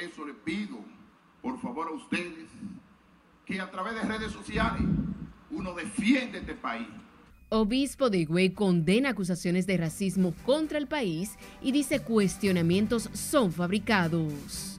eso 0.00 0.24
le 0.24 0.34
pido, 0.34 0.78
por 1.42 1.60
favor, 1.60 1.88
a 1.88 1.92
ustedes, 1.92 2.48
que 3.46 3.60
a 3.60 3.70
través 3.70 3.94
de 3.94 4.02
redes 4.02 4.32
sociales 4.32 4.82
uno 5.50 5.74
defiende 5.74 6.38
este 6.38 6.54
país. 6.54 6.88
Obispo 7.48 8.10
de 8.10 8.18
Higüey 8.18 8.50
condena 8.50 9.10
acusaciones 9.10 9.66
de 9.66 9.76
racismo 9.76 10.34
contra 10.44 10.78
el 10.78 10.86
país 10.86 11.36
y 11.60 11.72
dice 11.72 12.00
cuestionamientos 12.00 13.10
son 13.12 13.52
fabricados. 13.52 14.78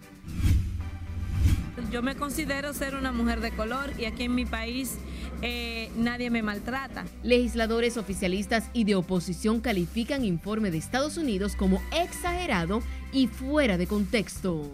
Yo 1.91 2.01
me 2.01 2.15
considero 2.15 2.73
ser 2.73 2.95
una 2.95 3.11
mujer 3.11 3.41
de 3.41 3.51
color 3.51 3.91
y 3.99 4.05
aquí 4.05 4.23
en 4.23 4.35
mi 4.35 4.45
país 4.45 4.97
eh, 5.41 5.91
nadie 5.97 6.29
me 6.29 6.41
maltrata. 6.41 7.03
Legisladores 7.23 7.97
oficialistas 7.97 8.69
y 8.71 8.85
de 8.85 8.95
oposición 8.95 9.59
califican 9.59 10.23
informe 10.23 10.71
de 10.71 10.77
Estados 10.77 11.17
Unidos 11.17 11.57
como 11.57 11.82
exagerado 11.92 12.82
y 13.11 13.28
fuera 13.28 13.78
de 13.78 13.88
contexto. 13.88 14.71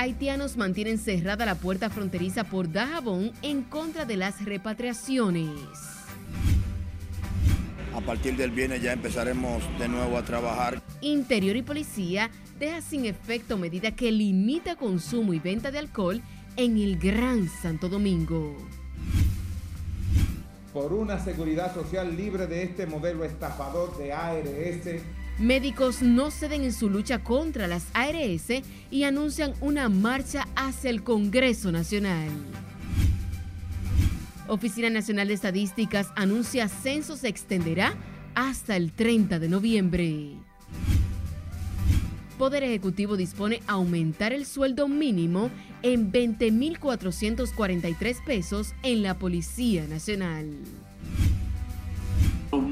Haitianos 0.00 0.56
mantienen 0.56 0.96
cerrada 0.96 1.44
la 1.44 1.56
puerta 1.56 1.90
fronteriza 1.90 2.44
por 2.44 2.70
Dajabón 2.70 3.32
en 3.42 3.64
contra 3.64 4.04
de 4.04 4.16
las 4.16 4.44
repatriaciones. 4.44 5.50
A 7.92 8.00
partir 8.02 8.36
del 8.36 8.52
viernes 8.52 8.80
ya 8.80 8.92
empezaremos 8.92 9.60
de 9.80 9.88
nuevo 9.88 10.16
a 10.16 10.22
trabajar. 10.24 10.80
Interior 11.00 11.56
y 11.56 11.62
Policía 11.62 12.30
deja 12.60 12.80
sin 12.80 13.06
efecto 13.06 13.58
medida 13.58 13.90
que 13.90 14.12
limita 14.12 14.76
consumo 14.76 15.34
y 15.34 15.40
venta 15.40 15.72
de 15.72 15.80
alcohol 15.80 16.22
en 16.56 16.78
el 16.78 16.96
Gran 16.96 17.48
Santo 17.48 17.88
Domingo. 17.88 18.56
Por 20.72 20.92
una 20.92 21.18
seguridad 21.18 21.74
social 21.74 22.16
libre 22.16 22.46
de 22.46 22.62
este 22.62 22.86
modelo 22.86 23.24
estafador 23.24 23.98
de 23.98 24.12
ARS. 24.12 25.02
Médicos 25.38 26.02
no 26.02 26.30
ceden 26.32 26.64
en 26.64 26.72
su 26.72 26.90
lucha 26.90 27.20
contra 27.20 27.68
las 27.68 27.86
ARS 27.94 28.50
y 28.90 29.04
anuncian 29.04 29.54
una 29.60 29.88
marcha 29.88 30.48
hacia 30.56 30.90
el 30.90 31.04
Congreso 31.04 31.70
Nacional. 31.70 32.28
Oficina 34.48 34.90
Nacional 34.90 35.28
de 35.28 35.34
Estadísticas 35.34 36.08
anuncia 36.16 36.66
censo 36.68 37.16
se 37.16 37.28
extenderá 37.28 37.94
hasta 38.34 38.74
el 38.76 38.90
30 38.92 39.38
de 39.38 39.48
noviembre. 39.48 40.32
Poder 42.36 42.64
Ejecutivo 42.64 43.16
dispone 43.16 43.62
aumentar 43.68 44.32
el 44.32 44.44
sueldo 44.44 44.88
mínimo 44.88 45.52
en 45.82 46.10
20.443 46.10 48.24
pesos 48.24 48.74
en 48.82 49.04
la 49.04 49.16
Policía 49.18 49.86
Nacional. 49.86 50.48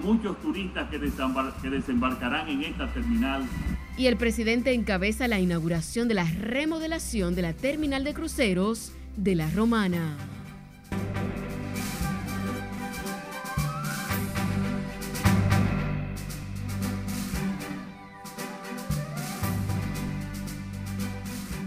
Muchos 0.06 0.40
turistas 0.40 0.88
que, 0.88 1.00
que 1.00 1.68
desembarcarán 1.68 2.48
en 2.48 2.62
esta 2.62 2.86
terminal. 2.92 3.42
Y 3.98 4.06
el 4.06 4.16
presidente 4.16 4.72
encabeza 4.72 5.26
la 5.26 5.40
inauguración 5.40 6.06
de 6.06 6.14
la 6.14 6.22
remodelación 6.24 7.34
de 7.34 7.42
la 7.42 7.54
terminal 7.54 8.04
de 8.04 8.14
cruceros 8.14 8.92
de 9.16 9.34
La 9.34 9.50
Romana. 9.50 10.16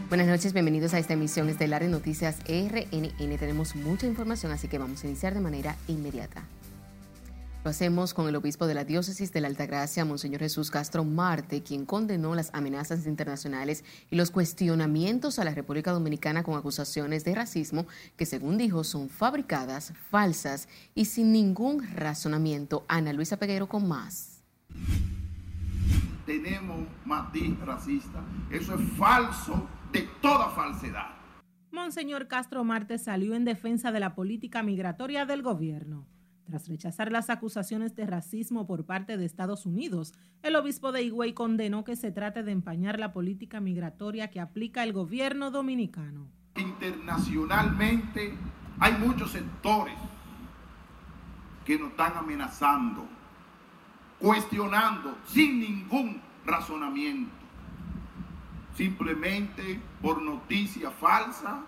Buenas 0.08 0.28
noches, 0.28 0.54
bienvenidos 0.54 0.94
a 0.94 1.00
esta 1.00 1.12
emisión 1.12 1.50
estelar 1.50 1.82
de 1.82 1.90
Noticias 1.90 2.38
RNN. 2.48 3.38
Tenemos 3.38 3.76
mucha 3.76 4.08
información, 4.08 4.54
así 4.54 4.70
que 4.70 4.78
vamos 4.78 5.04
a 5.04 5.08
iniciar 5.08 5.34
de 5.34 5.42
manera 5.42 5.76
inmediata. 5.90 6.46
Lo 7.62 7.72
hacemos 7.72 8.14
con 8.14 8.30
el 8.30 8.38
obispo 8.38 8.68
de 8.68 8.74
la 8.74 8.86
diócesis 8.86 9.34
de 9.34 9.42
la 9.42 9.50
Altagracia, 9.50 10.06
Monseñor 10.06 10.40
Jesús 10.40 10.72
Castro 10.72 11.04
Marte, 11.04 11.62
quien 11.62 11.86
condenó 11.86 12.34
las 12.34 12.52
amenazas 12.54 13.06
internacionales 13.06 13.84
y 14.10 14.16
los 14.16 14.32
cuestionamientos 14.32 15.40
a 15.40 15.44
la 15.44 15.54
República 15.54 15.92
Dominicana 15.92 16.42
con 16.42 16.58
acusaciones 16.58 17.26
de 17.26 17.36
racismo 17.36 17.86
que, 18.16 18.26
según 18.26 18.58
dijo, 18.58 18.86
son 18.86 19.10
fabricadas, 19.10 19.92
falsas 20.10 20.70
y 20.96 21.04
sin 21.04 21.34
ningún 21.34 21.86
razonamiento. 21.96 22.86
Ana 22.88 23.12
Luisa 23.12 23.36
Peguero 23.36 23.68
con 23.68 23.90
más. 23.90 24.42
Tenemos 26.26 26.88
matiz 27.04 27.60
racista. 27.60 28.24
Eso 28.50 28.76
es 28.76 28.90
falso 28.98 29.68
de 29.92 30.08
toda 30.22 30.50
falsedad. 30.52 31.10
Monseñor 31.72 32.30
Castro 32.30 32.64
Marte 32.64 32.98
salió 32.98 33.36
en 33.36 33.44
defensa 33.44 33.92
de 33.92 34.00
la 34.00 34.16
política 34.16 34.64
migratoria 34.64 35.26
del 35.26 35.42
gobierno. 35.42 36.08
Tras 36.50 36.68
rechazar 36.68 37.12
las 37.12 37.30
acusaciones 37.30 37.96
de 37.96 38.08
racismo 38.08 38.66
por 38.66 38.84
parte 38.84 39.18
de 39.18 39.26
Estados 39.26 39.68
Unidos, 39.68 40.16
el 40.42 40.56
obispo 40.56 40.92
de 40.92 41.04
Higüey 41.04 41.34
condenó 41.34 41.84
que 41.84 41.96
se 41.96 42.12
trate 42.12 42.42
de 42.42 42.52
empañar 42.52 42.98
la 42.98 43.14
política 43.14 43.60
migratoria 43.60 44.32
que 44.32 44.40
aplica 44.40 44.82
el 44.82 44.92
gobierno 44.92 45.52
dominicano. 45.52 46.28
Internacionalmente 46.56 48.34
hay 48.80 48.94
muchos 48.94 49.30
sectores 49.30 49.94
que 51.66 51.78
nos 51.78 51.92
están 51.92 52.18
amenazando, 52.18 53.06
cuestionando 54.18 55.20
sin 55.28 55.60
ningún 55.60 56.20
razonamiento 56.48 57.32
simplemente 58.76 59.80
por 60.02 60.20
noticia 60.20 60.90
falsa, 60.90 61.60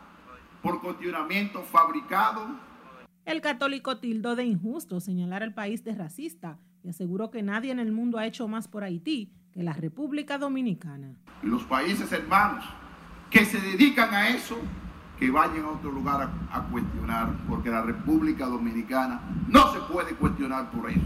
por 0.63 0.81
cuestionamiento 0.81 1.61
fabricado. 1.61 2.70
El 3.25 3.41
católico 3.41 3.97
tildó 3.97 4.35
de 4.35 4.45
injusto 4.45 4.99
señalar 4.99 5.43
al 5.43 5.53
país 5.53 5.83
de 5.83 5.93
racista 5.93 6.57
y 6.83 6.89
aseguró 6.89 7.29
que 7.29 7.43
nadie 7.43 7.71
en 7.71 7.79
el 7.79 7.91
mundo 7.91 8.17
ha 8.17 8.25
hecho 8.25 8.47
más 8.47 8.67
por 8.67 8.83
Haití 8.83 9.31
que 9.53 9.61
la 9.61 9.73
República 9.73 10.37
Dominicana. 10.39 11.13
Los 11.43 11.63
países 11.63 12.11
hermanos 12.11 12.65
que 13.29 13.45
se 13.45 13.59
dedican 13.61 14.13
a 14.13 14.29
eso, 14.29 14.57
que 15.19 15.29
vayan 15.29 15.65
a 15.65 15.69
otro 15.69 15.91
lugar 15.91 16.21
a, 16.21 16.57
a, 16.57 16.67
cuestionar, 16.69 17.29
porque 17.47 17.69
la 17.69 17.83
República 17.83 18.47
Dominicana 18.47 19.21
no 19.47 19.71
se 19.71 19.79
puede 19.81 20.15
cuestionar 20.15 20.71
por 20.71 20.89
eso, 20.89 21.01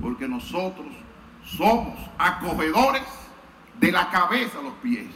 porque 0.00 0.26
nosotros 0.26 0.88
somos 1.44 1.98
acogedores 2.16 3.02
de 3.78 3.92
la 3.92 4.10
cabeza 4.10 4.60
a 4.60 4.62
los 4.62 4.74
pies 4.74 5.08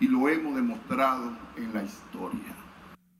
y 0.00 0.08
lo 0.08 0.28
hemos 0.28 0.56
demostrado 0.56 1.32
en 1.56 1.72
la 1.72 1.84
historia. 1.84 2.63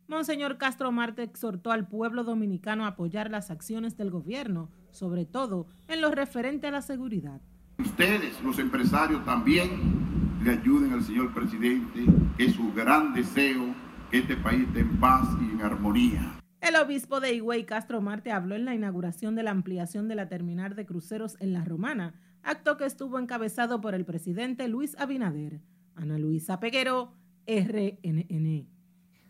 Monseñor 0.06 0.58
Castro 0.58 0.92
Marte 0.92 1.22
exhortó 1.22 1.72
al 1.72 1.86
pueblo 1.86 2.24
dominicano 2.24 2.84
a 2.84 2.88
apoyar 2.88 3.30
las 3.30 3.50
acciones 3.50 3.96
del 3.96 4.10
gobierno, 4.10 4.70
sobre 4.90 5.24
todo 5.24 5.66
en 5.88 6.00
lo 6.00 6.10
referente 6.10 6.66
a 6.66 6.70
la 6.70 6.82
seguridad. 6.82 7.40
Ustedes, 7.78 8.40
los 8.42 8.58
empresarios, 8.58 9.24
también 9.24 10.38
le 10.42 10.52
ayuden 10.52 10.92
al 10.92 11.02
señor 11.02 11.32
presidente, 11.32 12.04
que 12.36 12.44
es 12.44 12.54
su 12.54 12.72
gran 12.74 13.14
deseo 13.14 13.74
que 14.10 14.18
este 14.18 14.36
país 14.36 14.66
esté 14.68 14.80
en 14.80 15.00
paz 15.00 15.26
y 15.40 15.52
en 15.52 15.62
armonía. 15.62 16.40
El 16.60 16.76
obispo 16.76 17.20
de 17.20 17.34
Higüey, 17.34 17.64
Castro 17.64 18.00
Marte, 18.00 18.30
habló 18.30 18.54
en 18.54 18.64
la 18.64 18.74
inauguración 18.74 19.34
de 19.34 19.42
la 19.42 19.50
ampliación 19.50 20.06
de 20.08 20.14
la 20.14 20.28
terminal 20.28 20.76
de 20.76 20.86
cruceros 20.86 21.36
en 21.40 21.52
La 21.52 21.64
Romana, 21.64 22.14
acto 22.42 22.76
que 22.76 22.84
estuvo 22.84 23.18
encabezado 23.18 23.80
por 23.80 23.94
el 23.94 24.04
presidente 24.04 24.68
Luis 24.68 24.96
Abinader. 24.98 25.60
Ana 25.94 26.18
Luisa 26.18 26.60
Peguero, 26.60 27.12
RNN. 27.46 28.73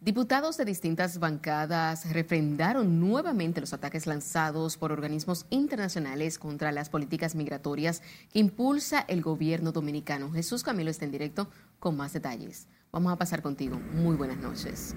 Diputados 0.05 0.59
de 0.59 0.67
distintas 0.67 1.19
bancadas 1.19 2.13
refrendaron 2.13 3.01
nuevamente 3.01 3.63
los 3.63 3.73
ataques 3.73 4.07
lanzados 4.07 4.77
por 4.77 4.93
organismos 4.93 5.47
internacionales 5.49 6.39
contra 6.39 6.73
las 6.73 6.91
políticas 6.91 7.35
migratorias 7.35 8.03
que 8.31 8.39
impulsa 8.39 9.01
el 9.09 9.23
gobierno 9.23 9.73
dominicano. 9.73 10.31
Jesús 10.31 10.63
Camilo 10.63 10.91
está 10.91 11.07
en 11.07 11.11
directo 11.11 11.49
con 11.79 11.97
más 11.97 12.13
detalles. 12.13 12.69
Vamos 12.93 13.15
a 13.15 13.17
pasar 13.17 13.41
contigo. 13.41 13.81
Muy 13.95 14.15
buenas 14.15 14.37
noches. 14.37 14.95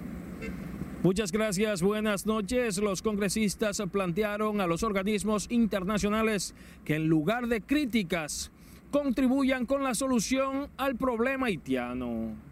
Muchas 1.03 1.31
gracias, 1.31 1.81
buenas 1.81 2.25
noches. 2.25 2.77
Los 2.77 3.01
congresistas 3.01 3.81
plantearon 3.89 4.59
a 4.59 4.67
los 4.67 4.83
organismos 4.83 5.47
internacionales 5.49 6.53
que 6.83 6.95
en 6.95 7.07
lugar 7.07 7.47
de 7.47 7.61
críticas 7.61 8.51
contribuyan 8.91 9.67
con 9.67 9.85
la 9.85 9.95
solución 9.95 10.67
al 10.75 10.97
problema 10.97 11.45
haitiano. 11.45 12.46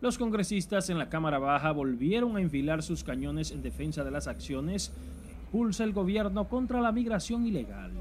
Los 0.00 0.18
congresistas 0.18 0.90
en 0.90 0.98
la 0.98 1.08
Cámara 1.08 1.38
Baja 1.38 1.72
volvieron 1.72 2.36
a 2.36 2.40
enfilar 2.40 2.82
sus 2.82 3.02
cañones 3.02 3.50
en 3.50 3.62
defensa 3.62 4.04
de 4.04 4.10
las 4.10 4.28
acciones 4.28 4.92
que 5.26 5.32
impulsa 5.32 5.84
el 5.84 5.94
gobierno 5.94 6.48
contra 6.48 6.82
la 6.82 6.92
migración 6.92 7.46
ilegal. 7.46 7.92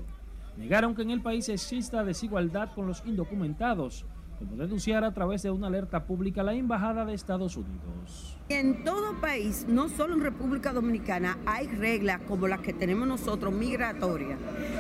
Negaron 0.58 0.94
que 0.94 1.04
en 1.04 1.12
el 1.12 1.22
país 1.22 1.48
exista 1.48 2.04
desigualdad 2.04 2.74
con 2.76 2.88
los 2.88 3.02
indocumentados, 3.06 4.06
como 4.38 4.56
denunciara 4.56 5.08
a 5.08 5.14
través 5.14 5.44
de 5.44 5.52
una 5.52 5.68
alerta 5.68 6.06
pública 6.06 6.44
la 6.44 6.54
Embajada 6.54 7.06
de 7.06 7.14
Estados 7.14 7.58
Unidos. 7.58 8.38
En 8.50 8.84
todo 8.84 9.20
país, 9.20 9.66
no 9.68 9.90
solo 9.90 10.14
en 10.14 10.22
República 10.22 10.72
Dominicana, 10.74 11.38
hay 11.46 11.68
reglas 11.68 12.22
como 12.28 12.48
las 12.48 12.60
que 12.60 12.74
tenemos 12.74 13.08
nosotros, 13.08 13.54
migratorias, 13.54 14.38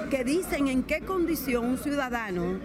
que 0.10 0.24
dicen 0.24 0.68
en 0.68 0.84
qué 0.84 1.02
condición 1.02 1.66
un 1.66 1.78
ciudadano 1.78 2.60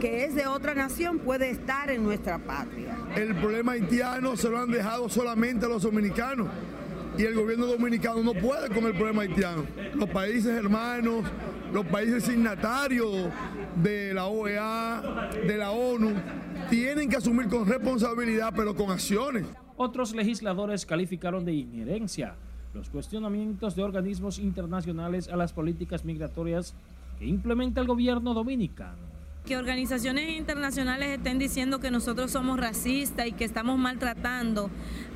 que 0.00 0.24
es 0.24 0.34
de 0.34 0.46
otra 0.46 0.74
nación 0.74 1.18
puede 1.18 1.50
estar 1.50 1.90
en 1.90 2.02
nuestra 2.02 2.38
patria. 2.38 2.96
El 3.14 3.36
problema 3.36 3.72
haitiano 3.72 4.36
se 4.36 4.48
lo 4.48 4.58
han 4.58 4.70
dejado 4.70 5.08
solamente 5.08 5.66
a 5.66 5.68
los 5.68 5.82
dominicanos 5.82 6.48
y 7.18 7.24
el 7.24 7.34
gobierno 7.34 7.66
dominicano 7.66 8.22
no 8.22 8.34
puede 8.34 8.68
con 8.68 8.84
el 8.84 8.94
problema 8.94 9.22
haitiano. 9.22 9.64
Los 9.94 10.08
países 10.08 10.54
hermanos 10.54 11.24
los 11.72 11.86
países 11.86 12.24
signatarios 12.24 13.30
de 13.82 14.12
la 14.12 14.26
OEA, 14.26 15.30
de 15.46 15.56
la 15.56 15.70
ONU, 15.70 16.12
tienen 16.68 17.08
que 17.08 17.16
asumir 17.16 17.48
con 17.48 17.66
responsabilidad, 17.66 18.52
pero 18.54 18.74
con 18.76 18.90
acciones. 18.90 19.46
Otros 19.76 20.14
legisladores 20.14 20.84
calificaron 20.84 21.44
de 21.44 21.54
injerencia 21.54 22.34
los 22.74 22.90
cuestionamientos 22.90 23.74
de 23.74 23.82
organismos 23.82 24.38
internacionales 24.38 25.28
a 25.28 25.36
las 25.36 25.52
políticas 25.52 26.04
migratorias 26.04 26.74
que 27.18 27.26
implementa 27.26 27.80
el 27.80 27.86
gobierno 27.86 28.34
dominicano 28.34 29.12
que 29.44 29.56
organizaciones 29.56 30.38
internacionales 30.38 31.08
estén 31.10 31.38
diciendo 31.38 31.80
que 31.80 31.90
nosotros 31.90 32.30
somos 32.30 32.60
racistas 32.60 33.26
y 33.26 33.32
que 33.32 33.44
estamos 33.44 33.76
maltratando 33.76 34.70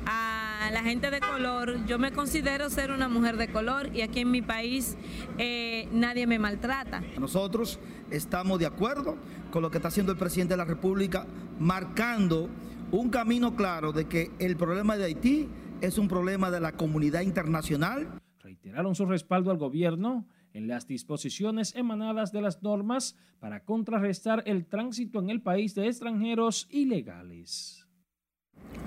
a 0.05 0.36
la 0.71 0.83
gente 0.83 1.09
de 1.11 1.19
color. 1.19 1.85
Yo 1.85 1.99
me 1.99 2.11
considero 2.11 2.69
ser 2.69 2.91
una 2.91 3.07
mujer 3.07 3.37
de 3.37 3.47
color 3.49 3.95
y 3.95 4.01
aquí 4.01 4.21
en 4.21 4.31
mi 4.31 4.41
país 4.41 4.97
eh, 5.37 5.87
nadie 5.91 6.27
me 6.27 6.39
maltrata. 6.39 7.01
Nosotros 7.19 7.79
estamos 8.11 8.59
de 8.59 8.65
acuerdo 8.65 9.17
con 9.51 9.61
lo 9.61 9.71
que 9.71 9.77
está 9.77 9.89
haciendo 9.89 10.11
el 10.11 10.17
presidente 10.17 10.53
de 10.53 10.57
la 10.57 10.65
República, 10.65 11.25
marcando 11.59 12.49
un 12.91 13.09
camino 13.09 13.55
claro 13.55 13.91
de 13.91 14.05
que 14.05 14.31
el 14.39 14.55
problema 14.55 14.97
de 14.97 15.05
Haití 15.05 15.49
es 15.81 15.97
un 15.97 16.07
problema 16.07 16.51
de 16.51 16.59
la 16.59 16.71
comunidad 16.71 17.21
internacional. 17.21 18.21
Reiteraron 18.39 18.95
su 18.95 19.05
respaldo 19.05 19.51
al 19.51 19.57
gobierno 19.57 20.27
en 20.53 20.67
las 20.67 20.87
disposiciones 20.87 21.75
emanadas 21.75 22.31
de 22.31 22.41
las 22.41 22.63
normas 22.63 23.15
para 23.39 23.63
contrarrestar 23.63 24.41
el 24.45 24.65
tránsito 24.65 25.19
en 25.19 25.29
el 25.29 25.41
país 25.41 25.75
de 25.75 25.87
extranjeros 25.87 26.67
ilegales. 26.71 27.76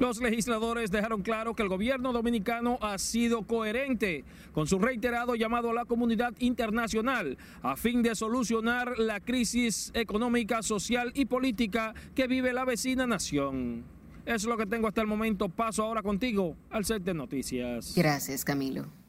Los 0.01 0.19
legisladores 0.21 0.91
dejaron 0.91 1.21
claro 1.21 1.55
que 1.55 1.63
el 1.63 1.69
gobierno 1.69 2.13
dominicano 2.13 2.79
ha 2.81 2.97
sido 2.97 3.43
coherente 3.43 4.25
con 4.53 4.67
su 4.67 4.79
reiterado 4.79 5.35
llamado 5.35 5.71
a 5.71 5.75
la 5.75 5.85
comunidad 5.85 6.33
internacional 6.39 7.37
a 7.63 7.77
fin 7.77 8.03
de 8.03 8.15
solucionar 8.15 8.99
la 8.99 9.21
crisis 9.21 9.91
económica, 9.93 10.63
social 10.63 11.13
y 11.15 11.27
política 11.27 11.95
que 12.15 12.27
vive 12.27 12.55
la 12.55 12.65
vecina 12.65 13.07
nación. 13.07 13.85
Es 14.25 14.45
lo 14.45 14.57
que 14.57 14.65
tengo 14.65 14.89
hasta 14.89 15.03
el 15.03 15.07
momento. 15.07 15.49
Paso 15.49 15.83
ahora 15.83 16.03
contigo 16.03 16.57
al 16.71 16.85
set 16.85 17.03
de 17.03 17.13
noticias. 17.13 17.95
Gracias, 17.95 18.45
Camilo. 18.45 19.00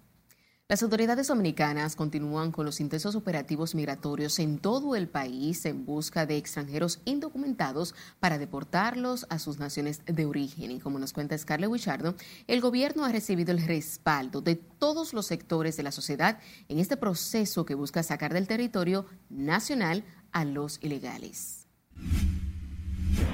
Las 0.71 0.83
autoridades 0.83 1.27
dominicanas 1.27 1.97
continúan 1.97 2.53
con 2.53 2.65
los 2.65 2.79
intensos 2.79 3.15
operativos 3.15 3.75
migratorios 3.75 4.39
en 4.39 4.57
todo 4.57 4.95
el 4.95 5.09
país 5.09 5.65
en 5.65 5.83
busca 5.83 6.25
de 6.25 6.38
extranjeros 6.38 7.01
indocumentados 7.03 7.94
para 8.21 8.38
deportarlos 8.38 9.25
a 9.29 9.38
sus 9.38 9.59
naciones 9.59 10.01
de 10.06 10.25
origen. 10.25 10.71
Y 10.71 10.79
como 10.79 10.97
nos 10.97 11.12
cuenta 11.12 11.38
Scarlett 11.38 11.69
Wichardo, 11.69 12.15
el 12.47 12.62
gobierno 12.62 13.03
ha 13.03 13.12
recibido 13.12 13.51
el 13.51 13.68
respaldo 13.68 14.39
de 14.39 14.56
todos 14.56 15.12
los 15.12 15.25
sectores 15.25 15.75
de 15.75 15.83
la 15.83 15.91
sociedad 15.91 16.39
en 16.69 16.79
este 16.79 16.95
proceso 16.95 17.65
que 17.65 17.75
busca 17.75 18.01
sacar 18.01 18.33
del 18.33 18.47
territorio 18.47 19.06
nacional 19.29 20.06
a 20.31 20.45
los 20.45 20.79
ilegales. 20.81 21.67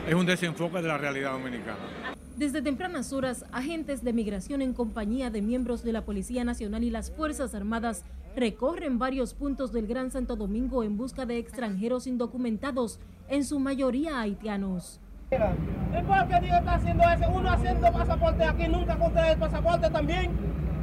Es 0.07 0.15
un 0.15 0.25
desenfoque 0.25 0.81
de 0.81 0.87
la 0.87 0.97
realidad 0.97 1.33
dominicana. 1.33 2.15
Desde 2.37 2.61
tempranas 2.61 3.13
horas, 3.13 3.45
agentes 3.51 4.03
de 4.03 4.13
migración 4.13 4.61
en 4.61 4.73
compañía 4.73 5.31
de 5.31 5.41
miembros 5.41 5.83
de 5.83 5.91
la 5.91 6.05
Policía 6.05 6.43
Nacional 6.43 6.83
y 6.83 6.91
las 6.91 7.09
Fuerzas 7.09 7.55
Armadas 7.55 8.05
recorren 8.35 8.99
varios 8.99 9.33
puntos 9.33 9.73
del 9.73 9.87
Gran 9.87 10.11
Santo 10.11 10.35
Domingo 10.35 10.83
en 10.83 10.97
busca 10.97 11.25
de 11.25 11.39
extranjeros 11.39 12.05
indocumentados, 12.05 12.99
en 13.27 13.43
su 13.43 13.57
mayoría 13.57 14.21
haitianos. 14.21 14.99
¿Y 15.31 16.03
por 16.03 16.27
qué 16.27 16.39
Dios 16.45 16.59
está 16.59 16.75
haciendo 16.75 17.03
eso? 17.05 17.23
Uno 17.33 17.49
haciendo 17.49 17.91
pasaporte 17.91 18.43
aquí, 18.43 18.67
nunca 18.67 18.95
con 18.97 19.17
el 19.17 19.37
pasaporte 19.39 19.89
también. 19.89 20.31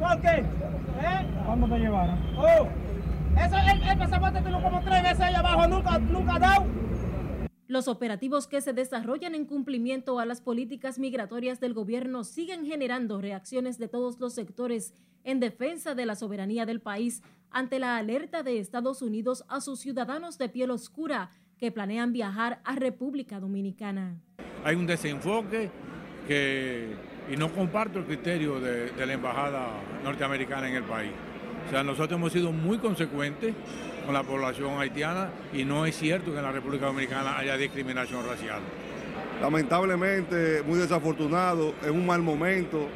¿Por 0.01 0.21
qué? 0.23 0.39
¿Eh? 0.41 1.27
¿Cuándo 1.47 1.69
te 1.69 1.79
llevaron? 1.79 2.19
Oh, 2.37 2.67
eso, 3.41 3.57
el, 3.57 3.83
el 3.91 3.99
pasaporte 3.99 4.41
tuvo 4.41 4.61
como 4.61 4.81
tres 4.81 5.03
veces 5.05 5.21
allá 5.21 5.39
abajo, 5.39 5.69
nunca, 5.69 5.99
nunca 6.01 6.37
dado. 6.41 6.65
Los 7.67 7.89
operativos 7.89 8.47
que 8.47 8.61
se 8.61 8.75
desarrollan 8.75 9.35
en 9.35 9.47
cumplimiento 9.47 10.19
a 10.19 10.27
las 10.27 10.43
políticas 10.43 10.99
migratorias 10.99 11.61
del 11.61 11.73
gobierno 11.73 12.23
siguen 12.23 12.67
generando 12.67 13.23
reacciones 13.23 13.79
de 13.79 13.89
todos 13.89 14.21
los 14.21 14.35
sectores 14.35 14.93
en 15.25 15.41
defensa 15.41 15.95
de 15.95 16.05
la 16.05 16.15
soberanía 16.15 16.67
del 16.67 16.83
país 16.83 17.23
ante 17.51 17.79
la 17.79 17.97
alerta 17.97 18.43
de 18.43 18.59
Estados 18.59 19.01
Unidos 19.01 19.45
a 19.49 19.63
sus 19.63 19.81
ciudadanos 19.81 20.37
de 20.37 20.51
piel 20.51 20.71
oscura 20.71 21.31
que 21.57 21.73
planean 21.73 22.13
viajar 22.13 22.61
a 22.65 22.75
República 22.75 23.41
Dominicana. 23.41 24.21
Hay 24.63 24.77
un 24.77 24.87
desenfoque 24.87 25.71
que, 26.29 26.95
y 27.33 27.37
no 27.37 27.51
comparto 27.51 27.99
el 27.99 28.05
criterio 28.05 28.61
de, 28.61 28.93
la 29.07 29.13
Embajada 29.13 29.69
norteamericana 30.03 30.69
en 30.69 30.77
el 30.77 30.85
país. 30.85 31.13
O 31.67 31.71
sea, 31.71 31.83
nosotros 31.83 32.19
hemos 32.19 32.33
sido 32.33 32.53
muy 32.53 32.77
consecuentes 32.77 33.55
con 34.05 34.15
la 34.15 34.23
población 34.23 34.79
haitiana 34.79 35.31
y 35.53 35.65
no 35.65 35.87
es 35.87 35.97
cierto 35.97 36.33
que 36.33 36.39
en 36.39 36.45
la 36.45 36.53
República 36.53 36.87
Dominicana 36.87 37.39
haya 37.39 37.57
discriminación 37.57 38.27
racial. 38.27 38.61
Lamentablemente, 39.41 40.63
muy 40.63 40.79
desafortunado, 40.79 41.75
en 41.83 41.91
un 41.91 42.07
mal 42.07 42.23
momento, 42.23 42.89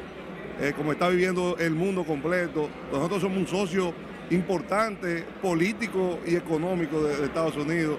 eh, 0.60 0.72
como 0.76 0.93
está 0.93 1.08
viviendo 1.08 1.56
el 1.58 1.75
mundo 1.75 2.05
completo. 2.05 2.69
Nosotros 2.93 3.22
somos 3.22 3.38
un 3.38 3.46
socio 3.46 3.93
importante, 4.31 5.25
político 5.43 6.19
y 6.26 6.37
económico 6.37 7.02
de, 7.02 7.16
de 7.16 7.25
Estados 7.25 7.56
Unidos. 7.56 7.99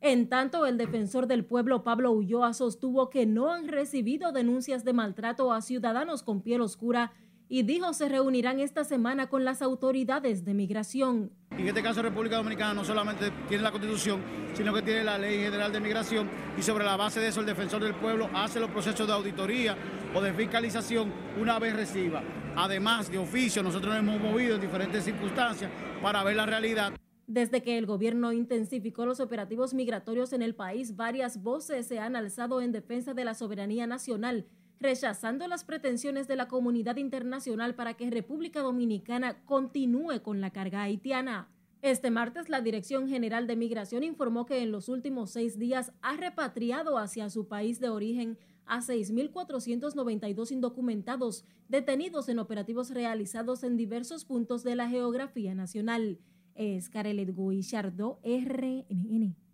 En 0.00 0.28
tanto, 0.28 0.66
el 0.66 0.78
defensor 0.78 1.26
del 1.26 1.44
pueblo 1.44 1.82
Pablo 1.82 2.12
Ulloa 2.12 2.54
sostuvo 2.54 3.10
que 3.10 3.26
no 3.26 3.52
han 3.52 3.66
recibido 3.66 4.30
denuncias 4.30 4.84
de 4.84 4.92
maltrato 4.92 5.52
a 5.52 5.62
ciudadanos 5.62 6.22
con 6.22 6.42
piel 6.42 6.60
oscura 6.60 7.12
y 7.48 7.62
dijo 7.62 7.92
se 7.92 8.08
reunirán 8.08 8.60
esta 8.60 8.84
semana 8.84 9.28
con 9.28 9.44
las 9.44 9.62
autoridades 9.62 10.44
de 10.44 10.54
migración. 10.54 11.30
En 11.50 11.68
este 11.68 11.82
caso, 11.82 12.02
República 12.02 12.36
Dominicana 12.36 12.74
no 12.74 12.84
solamente 12.84 13.30
tiene 13.48 13.62
la 13.62 13.70
Constitución, 13.70 14.20
sino 14.54 14.74
que 14.74 14.82
tiene 14.82 15.04
la 15.04 15.16
Ley 15.18 15.38
General 15.38 15.72
de 15.72 15.80
Migración 15.80 16.28
y 16.58 16.62
sobre 16.62 16.84
la 16.84 16.96
base 16.96 17.20
de 17.20 17.28
eso 17.28 17.40
el 17.40 17.46
defensor 17.46 17.82
del 17.82 17.94
pueblo 17.94 18.28
hace 18.34 18.60
los 18.60 18.70
procesos 18.70 19.06
de 19.06 19.12
auditoría 19.12 19.76
o 20.14 20.20
de 20.20 20.32
fiscalización 20.32 21.12
una 21.40 21.58
vez 21.58 21.74
reciba. 21.74 22.22
Además, 22.56 23.10
de 23.10 23.18
oficio, 23.18 23.62
nosotros 23.62 23.94
nos 23.94 24.02
hemos 24.02 24.20
movido 24.20 24.54
en 24.54 24.60
diferentes 24.60 25.04
circunstancias 25.04 25.70
para 26.02 26.24
ver 26.24 26.36
la 26.36 26.46
realidad. 26.46 26.92
Desde 27.26 27.62
que 27.62 27.76
el 27.76 27.86
gobierno 27.86 28.32
intensificó 28.32 29.04
los 29.04 29.18
operativos 29.18 29.74
migratorios 29.74 30.32
en 30.32 30.42
el 30.42 30.54
país, 30.54 30.94
varias 30.94 31.42
voces 31.42 31.86
se 31.86 31.98
han 31.98 32.16
alzado 32.16 32.60
en 32.60 32.70
defensa 32.70 33.14
de 33.14 33.24
la 33.24 33.34
soberanía 33.34 33.86
nacional 33.86 34.46
rechazando 34.80 35.48
las 35.48 35.64
pretensiones 35.64 36.28
de 36.28 36.36
la 36.36 36.48
comunidad 36.48 36.96
internacional 36.96 37.74
para 37.74 37.94
que 37.94 38.10
República 38.10 38.60
Dominicana 38.60 39.44
continúe 39.44 40.22
con 40.22 40.40
la 40.40 40.50
carga 40.50 40.82
haitiana. 40.82 41.48
Este 41.82 42.10
martes, 42.10 42.48
la 42.48 42.60
Dirección 42.60 43.08
General 43.08 43.46
de 43.46 43.56
Migración 43.56 44.02
informó 44.02 44.46
que 44.46 44.62
en 44.62 44.72
los 44.72 44.88
últimos 44.88 45.30
seis 45.30 45.58
días 45.58 45.92
ha 46.02 46.16
repatriado 46.16 46.98
hacia 46.98 47.30
su 47.30 47.48
país 47.48 47.80
de 47.80 47.90
origen 47.90 48.38
a 48.64 48.80
6.492 48.80 50.50
indocumentados 50.50 51.44
detenidos 51.68 52.28
en 52.28 52.38
operativos 52.38 52.90
realizados 52.90 53.62
en 53.62 53.76
diversos 53.76 54.24
puntos 54.24 54.64
de 54.64 54.74
la 54.74 54.88
geografía 54.88 55.54
nacional. 55.54 56.18
Es 56.54 56.88
Carelet 56.88 57.34
Guillardo, 57.36 58.18
RNN. 58.24 59.45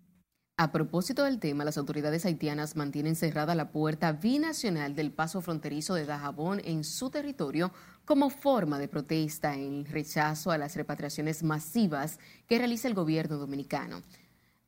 A 0.58 0.70
propósito 0.70 1.24
del 1.24 1.38
tema, 1.38 1.64
las 1.64 1.78
autoridades 1.78 2.26
haitianas 2.26 2.76
mantienen 2.76 3.16
cerrada 3.16 3.54
la 3.54 3.70
puerta 3.70 4.12
binacional 4.12 4.94
del 4.94 5.10
paso 5.10 5.40
fronterizo 5.40 5.94
de 5.94 6.04
Dajabón 6.04 6.60
en 6.64 6.84
su 6.84 7.08
territorio 7.08 7.72
como 8.04 8.28
forma 8.28 8.78
de 8.78 8.86
protesta 8.86 9.54
en 9.54 9.86
rechazo 9.86 10.50
a 10.50 10.58
las 10.58 10.76
repatriaciones 10.76 11.42
masivas 11.42 12.18
que 12.46 12.58
realiza 12.58 12.86
el 12.86 12.94
gobierno 12.94 13.38
dominicano. 13.38 14.02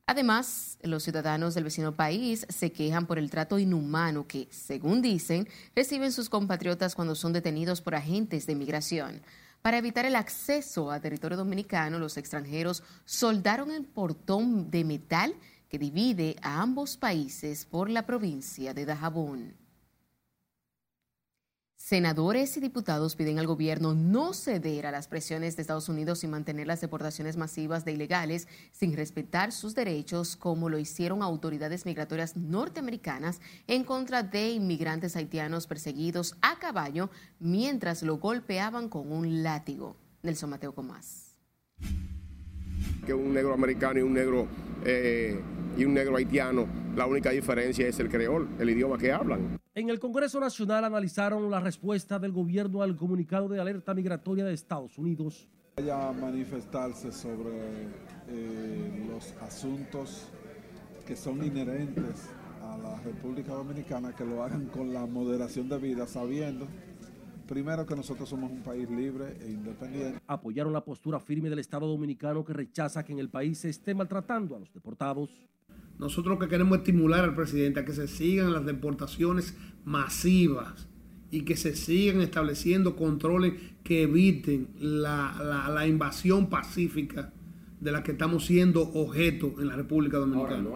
Además, 0.07 0.79
los 0.81 1.03
ciudadanos 1.03 1.53
del 1.53 1.63
vecino 1.63 1.95
país 1.95 2.47
se 2.49 2.71
quejan 2.71 3.05
por 3.05 3.19
el 3.19 3.29
trato 3.29 3.59
inhumano 3.59 4.27
que, 4.27 4.47
según 4.51 5.03
dicen, 5.03 5.47
reciben 5.75 6.11
sus 6.11 6.29
compatriotas 6.29 6.95
cuando 6.95 7.13
son 7.13 7.31
detenidos 7.31 7.81
por 7.81 7.93
agentes 7.93 8.47
de 8.47 8.55
migración. 8.55 9.21
Para 9.61 9.79
evitar 9.79 10.05
el 10.05 10.15
acceso 10.15 10.91
a 10.91 10.99
territorio 10.99 11.37
dominicano, 11.37 11.97
los 11.97 12.17
extranjeros 12.17 12.83
soldaron 13.05 13.71
el 13.71 13.83
portón 13.83 14.69
de 14.69 14.83
metal 14.83 15.35
divide 15.77 16.35
a 16.41 16.61
ambos 16.61 16.97
países 16.97 17.65
por 17.65 17.89
la 17.89 18.05
provincia 18.05 18.73
de 18.73 18.85
Dajabón. 18.85 19.65
Senadores 21.85 22.57
y 22.57 22.61
diputados 22.61 23.15
piden 23.15 23.37
al 23.37 23.45
gobierno 23.45 23.93
no 23.93 24.33
ceder 24.33 24.87
a 24.87 24.91
las 24.91 25.07
presiones 25.07 25.55
de 25.55 25.61
Estados 25.61 25.87
Unidos 25.87 26.23
y 26.23 26.27
mantener 26.27 26.65
las 26.65 26.81
deportaciones 26.81 27.37
masivas 27.37 27.85
de 27.85 27.91
ilegales 27.91 28.47
sin 28.71 28.95
respetar 28.95 29.51
sus 29.51 29.75
derechos, 29.75 30.35
como 30.35 30.67
lo 30.67 30.79
hicieron 30.79 31.21
autoridades 31.21 31.85
migratorias 31.85 32.35
norteamericanas 32.37 33.39
en 33.67 33.83
contra 33.83 34.23
de 34.23 34.49
inmigrantes 34.49 35.15
haitianos 35.15 35.67
perseguidos 35.67 36.35
a 36.41 36.57
caballo 36.57 37.11
mientras 37.39 38.01
lo 38.01 38.17
golpeaban 38.17 38.89
con 38.89 39.11
un 39.11 39.43
látigo. 39.43 39.95
Nelson 40.23 40.49
Mateo 40.49 40.73
Comás. 40.73 41.35
Que 43.05 43.13
un 43.13 43.31
negro 43.31 43.53
americano 43.53 43.99
y 43.99 44.01
un 44.01 44.13
negro 44.13 44.47
eh, 44.83 45.39
y 45.77 45.85
un 45.85 45.93
negro 45.93 46.15
haitiano, 46.17 46.67
la 46.95 47.05
única 47.05 47.31
diferencia 47.31 47.87
es 47.87 47.99
el 47.99 48.09
creol, 48.09 48.47
el 48.59 48.69
idioma 48.69 48.97
que 48.97 49.11
hablan. 49.11 49.59
En 49.73 49.89
el 49.89 49.99
Congreso 49.99 50.39
Nacional 50.39 50.85
analizaron 50.85 51.51
la 51.51 51.59
respuesta 51.59 52.17
del 52.17 52.31
gobierno 52.31 52.81
al 52.81 52.95
comunicado 52.95 53.49
de 53.49 53.59
alerta 53.59 53.93
migratoria 53.93 54.45
de 54.45 54.53
Estados 54.53 54.97
Unidos. 54.97 55.47
Vaya 55.77 56.09
a 56.09 56.13
manifestarse 56.13 57.11
sobre 57.11 57.51
eh, 58.29 59.07
los 59.09 59.33
asuntos 59.41 60.27
que 61.05 61.15
son 61.15 61.43
inherentes 61.43 62.29
a 62.63 62.77
la 62.77 62.99
República 63.01 63.53
Dominicana, 63.53 64.15
que 64.15 64.25
lo 64.25 64.41
hagan 64.43 64.67
con 64.67 64.93
la 64.93 65.05
moderación 65.05 65.67
de 65.67 65.77
vida, 65.77 66.07
sabiendo 66.07 66.67
primero 67.45 67.85
que 67.85 67.95
nosotros 67.95 68.27
somos 68.27 68.51
un 68.51 68.61
país 68.61 68.89
libre 68.89 69.37
e 69.41 69.51
independiente. 69.51 70.19
Apoyaron 70.27 70.73
la 70.73 70.83
postura 70.83 71.19
firme 71.19 71.49
del 71.49 71.59
Estado 71.59 71.87
Dominicano 71.87 72.43
que 72.43 72.53
rechaza 72.53 73.03
que 73.03 73.13
en 73.13 73.19
el 73.19 73.29
país 73.29 73.59
se 73.59 73.69
esté 73.69 73.93
maltratando 73.93 74.55
a 74.55 74.59
los 74.59 74.73
deportados. 74.73 75.29
Nosotros 75.97 76.35
lo 76.35 76.39
que 76.39 76.49
queremos 76.49 76.77
estimular 76.77 77.23
al 77.23 77.35
presidente 77.35 77.79
a 77.79 77.85
que 77.85 77.93
se 77.93 78.07
sigan 78.07 78.53
las 78.53 78.65
deportaciones 78.65 79.55
masivas 79.85 80.89
y 81.31 81.41
que 81.41 81.55
se 81.55 81.75
sigan 81.75 82.21
estableciendo 82.21 82.95
controles 82.95 83.53
que 83.83 84.03
eviten 84.03 84.69
la, 84.79 85.69
la, 85.73 85.87
invasión 85.87 86.49
pacífica 86.49 87.33
de 87.79 87.91
la 87.91 88.03
que 88.03 88.11
estamos 88.11 88.45
siendo 88.45 88.81
objeto 88.81 89.55
en 89.59 89.67
la 89.67 89.75
República 89.75 90.17
Dominicana. 90.17 90.69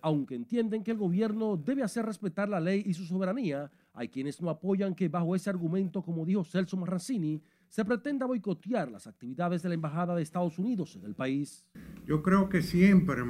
Aunque 0.00 0.34
entienden 0.34 0.84
que 0.84 0.92
el 0.92 0.96
gobierno 0.96 1.56
debe 1.56 1.82
hacer 1.82 2.06
respetar 2.06 2.48
la 2.48 2.60
ley 2.60 2.82
y 2.86 2.94
su 2.94 3.04
soberanía, 3.04 3.70
hay 3.92 4.08
quienes 4.08 4.40
no 4.40 4.48
apoyan 4.48 4.94
que 4.94 5.08
bajo 5.08 5.34
ese 5.34 5.50
argumento, 5.50 6.02
como 6.02 6.24
dijo 6.24 6.44
Celso 6.44 6.76
Marrancini, 6.76 7.42
se 7.68 7.84
pretenda 7.84 8.26
boicotear 8.26 8.90
las 8.90 9.06
actividades 9.06 9.62
de 9.62 9.68
la 9.68 9.74
Embajada 9.74 10.14
de 10.14 10.22
Estados 10.22 10.58
Unidos 10.58 10.96
en 10.96 11.04
el 11.04 11.14
país. 11.14 11.66
Yo 12.06 12.22
creo 12.22 12.48
que 12.48 12.62
siempre 12.62 13.22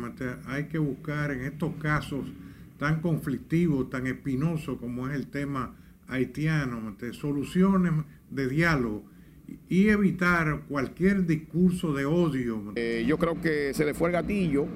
hay 0.47 0.68
que 0.68 0.78
buscar 0.78 1.30
en 1.30 1.42
estos 1.42 1.75
casos 1.76 2.26
tan 2.78 3.00
conflictivos, 3.00 3.90
tan 3.90 4.07
espinosos 4.07 4.78
como 4.78 5.09
es 5.09 5.14
el 5.14 5.26
tema 5.28 5.76
haitiano, 6.07 6.97
soluciones 7.12 7.92
de 8.30 8.49
diálogo 8.49 9.04
y 9.68 9.88
evitar 9.88 10.64
cualquier 10.68 11.26
discurso 11.26 11.92
de 11.92 12.04
odio. 12.04 12.73
Eh, 12.76 13.04
yo 13.07 13.18
creo 13.18 13.40
que 13.40 13.75
se 13.75 13.85
le 13.85 13.95
fue 13.95 14.09
el 14.09 14.12
gatillo 14.12 14.66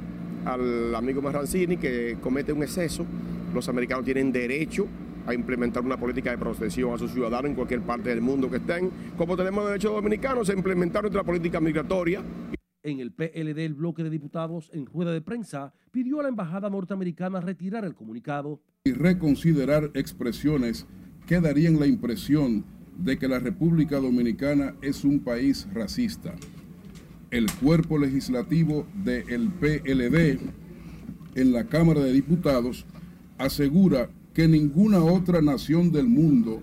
al 0.45 0.95
amigo 0.95 1.23
Marrancini 1.23 1.77
que 1.77 2.19
comete 2.21 2.53
un 2.53 2.63
exceso. 2.63 3.07
Los 3.55 3.69
americanos 3.69 4.05
tienen 4.05 4.33
derecho 4.33 4.89
a 5.27 5.35
implementar 5.35 5.85
una 5.85 5.99
política 5.99 6.31
de 6.31 6.39
protección 6.39 6.93
a 6.95 6.99
sus 6.99 7.13
ciudadanos 7.13 7.51
en 7.51 7.55
cualquier 7.55 7.83
parte 7.83 8.11
del 8.11 8.21
mundo 8.21 8.51
que 8.51 8.57
estén. 8.57 8.91
Como 9.17 9.37
tenemos 9.37 9.67
derechos 9.67 9.93
dominicanos 9.93 10.49
a 10.51 10.53
implementar 10.53 11.03
nuestra 11.03 11.23
política 11.23 11.61
migratoria. 11.61 12.23
En 12.83 12.99
el 12.99 13.13
PLD, 13.13 13.59
el 13.59 13.75
bloque 13.75 14.03
de 14.03 14.11
diputados, 14.11 14.69
en 14.73 14.87
rueda 14.87 15.13
de 15.13 15.21
prensa, 15.21 15.73
pidió 15.93 16.19
a 16.19 16.25
la 16.25 16.29
embajada 16.29 16.69
norteamericana 16.69 17.41
retirar 17.41 17.85
el 17.85 17.95
comunicado. 17.95 18.61
Y 18.85 18.93
reconsiderar 18.93 19.91
expresiones 19.95 20.87
que 21.27 21.41
darían 21.41 21.79
la 21.79 21.87
impresión 21.87 22.65
de 22.99 23.19
que 23.19 23.29
la 23.29 23.39
República 23.39 24.01
Dominicana 24.01 24.75
es 24.83 25.05
un 25.05 25.21
país 25.21 25.69
racista. 25.73 26.35
El 27.31 27.51
cuerpo 27.53 27.99
legislativo 27.99 28.87
del 29.05 29.51
PLD 29.53 30.39
en 31.35 31.53
la 31.53 31.65
Cámara 31.65 32.01
de 32.01 32.13
Diputados 32.13 32.85
asegura 33.39 34.11
que 34.33 34.49
ninguna 34.49 35.05
otra 35.05 35.43
nación 35.43 35.93
del 35.93 36.07
mundo 36.07 36.63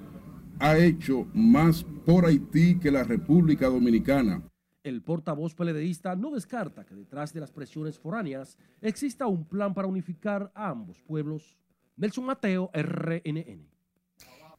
ha 0.60 0.78
hecho 0.78 1.28
más 1.34 1.84
por 2.06 2.26
Haití 2.26 2.80
que 2.80 2.92
la 2.92 3.04
República 3.04 3.68
Dominicana. 3.68 4.42
El 4.84 5.02
portavoz 5.02 5.54
peledeísta 5.56 6.16
no 6.16 6.32
descarta 6.32 6.86
que 6.86 6.96
detrás 6.96 7.34
de 7.34 7.40
las 7.40 7.52
presiones 7.52 8.00
foráneas 8.00 8.58
exista 8.82 9.28
un 9.28 9.46
plan 9.46 9.74
para 9.74 9.88
unificar 9.88 10.52
a 10.56 10.70
ambos 10.70 11.02
pueblos. 11.02 11.58
Nelson 11.98 12.26
Mateo, 12.26 12.72
RNN. 12.74 13.68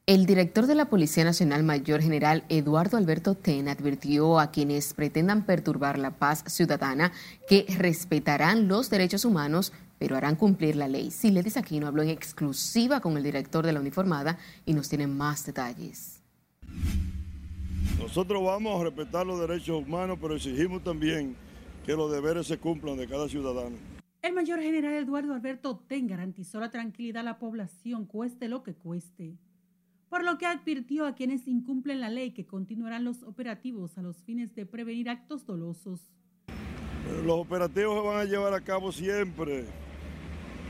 El 0.07 0.25
director 0.25 0.65
de 0.65 0.75
la 0.75 0.89
Policía 0.89 1.23
Nacional 1.23 1.63
Mayor 1.63 2.01
General 2.01 2.43
Eduardo 2.49 2.97
Alberto 2.97 3.35
Ten 3.35 3.67
advirtió 3.67 4.39
a 4.39 4.51
quienes 4.51 4.93
pretendan 4.93 5.45
perturbar 5.45 5.99
la 5.99 6.17
paz 6.17 6.43
ciudadana 6.47 7.11
que 7.47 7.65
respetarán 7.77 8.67
los 8.67 8.89
derechos 8.89 9.25
humanos 9.25 9.73
pero 10.01 10.15
harán 10.15 10.35
cumplir 10.35 10.75
la 10.77 10.87
ley. 10.87 11.11
Siledis 11.11 11.57
Aquino 11.57 11.85
habló 11.85 12.01
en 12.01 12.09
exclusiva 12.09 13.01
con 13.01 13.17
el 13.17 13.23
director 13.23 13.63
de 13.63 13.71
la 13.71 13.79
uniformada 13.79 14.39
y 14.65 14.73
nos 14.73 14.89
tiene 14.89 15.05
más 15.05 15.45
detalles. 15.45 16.23
Nosotros 17.99 18.43
vamos 18.43 18.81
a 18.81 18.85
respetar 18.85 19.27
los 19.27 19.39
derechos 19.39 19.83
humanos, 19.85 20.17
pero 20.19 20.35
exigimos 20.35 20.83
también 20.83 21.35
que 21.85 21.93
los 21.93 22.11
deberes 22.11 22.47
se 22.47 22.57
cumplan 22.57 22.97
de 22.97 23.07
cada 23.07 23.29
ciudadano. 23.29 23.77
El 24.23 24.33
mayor 24.33 24.59
general 24.59 24.93
Eduardo 24.93 25.35
Alberto 25.35 25.77
Ten 25.87 26.07
garantizó 26.07 26.59
la 26.59 26.71
tranquilidad 26.71 27.21
a 27.21 27.23
la 27.23 27.37
población, 27.37 28.07
cueste 28.07 28.47
lo 28.47 28.63
que 28.63 28.73
cueste, 28.73 29.37
por 30.09 30.23
lo 30.23 30.39
que 30.39 30.47
advirtió 30.47 31.05
a 31.05 31.13
quienes 31.13 31.47
incumplen 31.47 32.01
la 32.01 32.09
ley 32.09 32.31
que 32.31 32.47
continuarán 32.47 33.03
los 33.03 33.21
operativos 33.21 33.99
a 33.99 34.01
los 34.01 34.17
fines 34.23 34.55
de 34.55 34.65
prevenir 34.65 35.11
actos 35.11 35.45
dolosos. 35.45 36.11
Los 37.23 37.37
operativos 37.37 38.01
se 38.01 38.07
van 38.07 38.17
a 38.17 38.25
llevar 38.25 38.55
a 38.55 38.61
cabo 38.61 38.91
siempre 38.91 39.67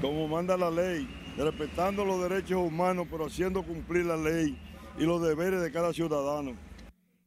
como 0.02 0.28
manda 0.28 0.58
la 0.58 0.72
ley, 0.72 1.08
respetando 1.38 2.04
los 2.04 2.28
derechos 2.28 2.58
humanos, 2.58 3.08
pero 3.10 3.28
haciendo 3.28 3.62
cumplir 3.64 4.06
la 4.06 4.18
ley 4.18 4.58
y 4.98 5.04
los 5.04 5.22
deberes 5.22 5.62
de 5.62 5.72
cada 5.72 5.94
ciudadano. 5.94 6.54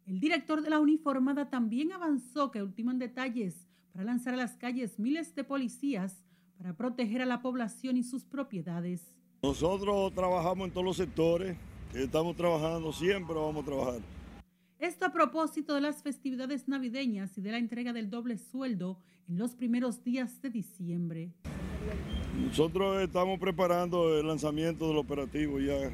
El 0.06 0.18
director 0.18 0.60
de 0.60 0.70
la 0.70 0.80
uniformada 0.80 1.48
también 1.48 1.92
avanzó 1.92 2.50
que 2.50 2.62
ultiman 2.62 2.98
detalles 2.98 3.68
para 3.92 4.04
lanzar 4.04 4.34
a 4.34 4.38
las 4.38 4.56
calles 4.56 4.98
miles 4.98 5.34
de 5.34 5.44
policías 5.44 6.24
para 6.58 6.76
proteger 6.76 7.22
a 7.22 7.26
la 7.26 7.40
población 7.40 7.96
y 7.96 8.02
sus 8.02 8.24
propiedades. 8.24 9.14
Nosotros 9.42 10.12
trabajamos 10.12 10.66
en 10.66 10.72
todos 10.72 10.84
los 10.84 10.96
sectores, 10.96 11.56
estamos 11.94 12.36
trabajando, 12.36 12.92
siempre 12.92 13.36
vamos 13.36 13.62
a 13.62 13.66
trabajar. 13.66 14.00
Esto 14.80 15.06
a 15.06 15.12
propósito 15.12 15.74
de 15.74 15.80
las 15.80 16.02
festividades 16.02 16.66
navideñas 16.68 17.38
y 17.38 17.40
de 17.40 17.52
la 17.52 17.58
entrega 17.58 17.92
del 17.92 18.10
doble 18.10 18.36
sueldo 18.36 18.98
en 19.28 19.38
los 19.38 19.54
primeros 19.54 20.02
días 20.02 20.42
de 20.42 20.50
diciembre. 20.50 21.32
Nosotros 22.46 23.02
estamos 23.02 23.38
preparando 23.40 24.18
el 24.18 24.26
lanzamiento 24.26 24.88
del 24.88 24.98
operativo 24.98 25.58
ya. 25.58 25.74
Eh, 25.74 25.90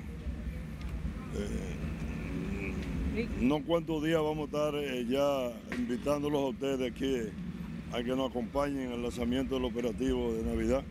no 3.41 3.63
cuántos 3.65 4.03
días 4.03 4.21
vamos 4.23 4.43
a 4.43 4.45
estar 4.45 4.75
eh, 4.75 5.07
ya 5.09 5.53
invitándolos 5.77 6.41
a 6.41 6.47
ustedes 6.49 6.93
aquí 6.93 7.17
a 7.93 8.03
que 8.03 8.17
nos 8.17 8.31
acompañen 8.31 8.93
al 8.93 9.03
lanzamiento 9.03 9.55
del 9.55 9.65
operativo 9.65 10.33
de 10.35 10.43
Navidad. 10.43 10.83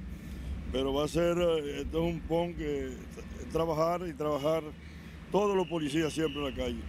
Pero 0.71 0.93
va 0.93 1.05
a 1.05 1.07
ser, 1.07 1.37
eh, 1.37 1.81
esto 1.81 2.05
es 2.05 2.13
un 2.13 2.19
pon 2.21 2.53
que 2.55 2.91
trabajar 3.51 4.07
y 4.07 4.13
trabajar 4.13 4.63
todos 5.31 5.55
los 5.55 5.67
policías 5.67 6.13
siempre 6.13 6.39
en 6.39 6.49
la 6.49 6.55
calle. 6.55 6.81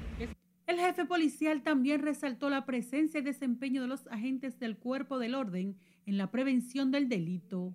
El 0.66 0.78
jefe 0.78 1.04
policial 1.04 1.62
también 1.62 2.02
resaltó 2.02 2.48
la 2.48 2.64
presencia 2.64 3.18
y 3.20 3.22
desempeño 3.22 3.82
de 3.82 3.88
los 3.88 4.06
agentes 4.06 4.58
del 4.58 4.76
cuerpo 4.76 5.18
del 5.18 5.34
orden 5.34 5.76
en 6.06 6.16
la 6.16 6.30
prevención 6.30 6.90
del 6.90 7.08
delito. 7.08 7.74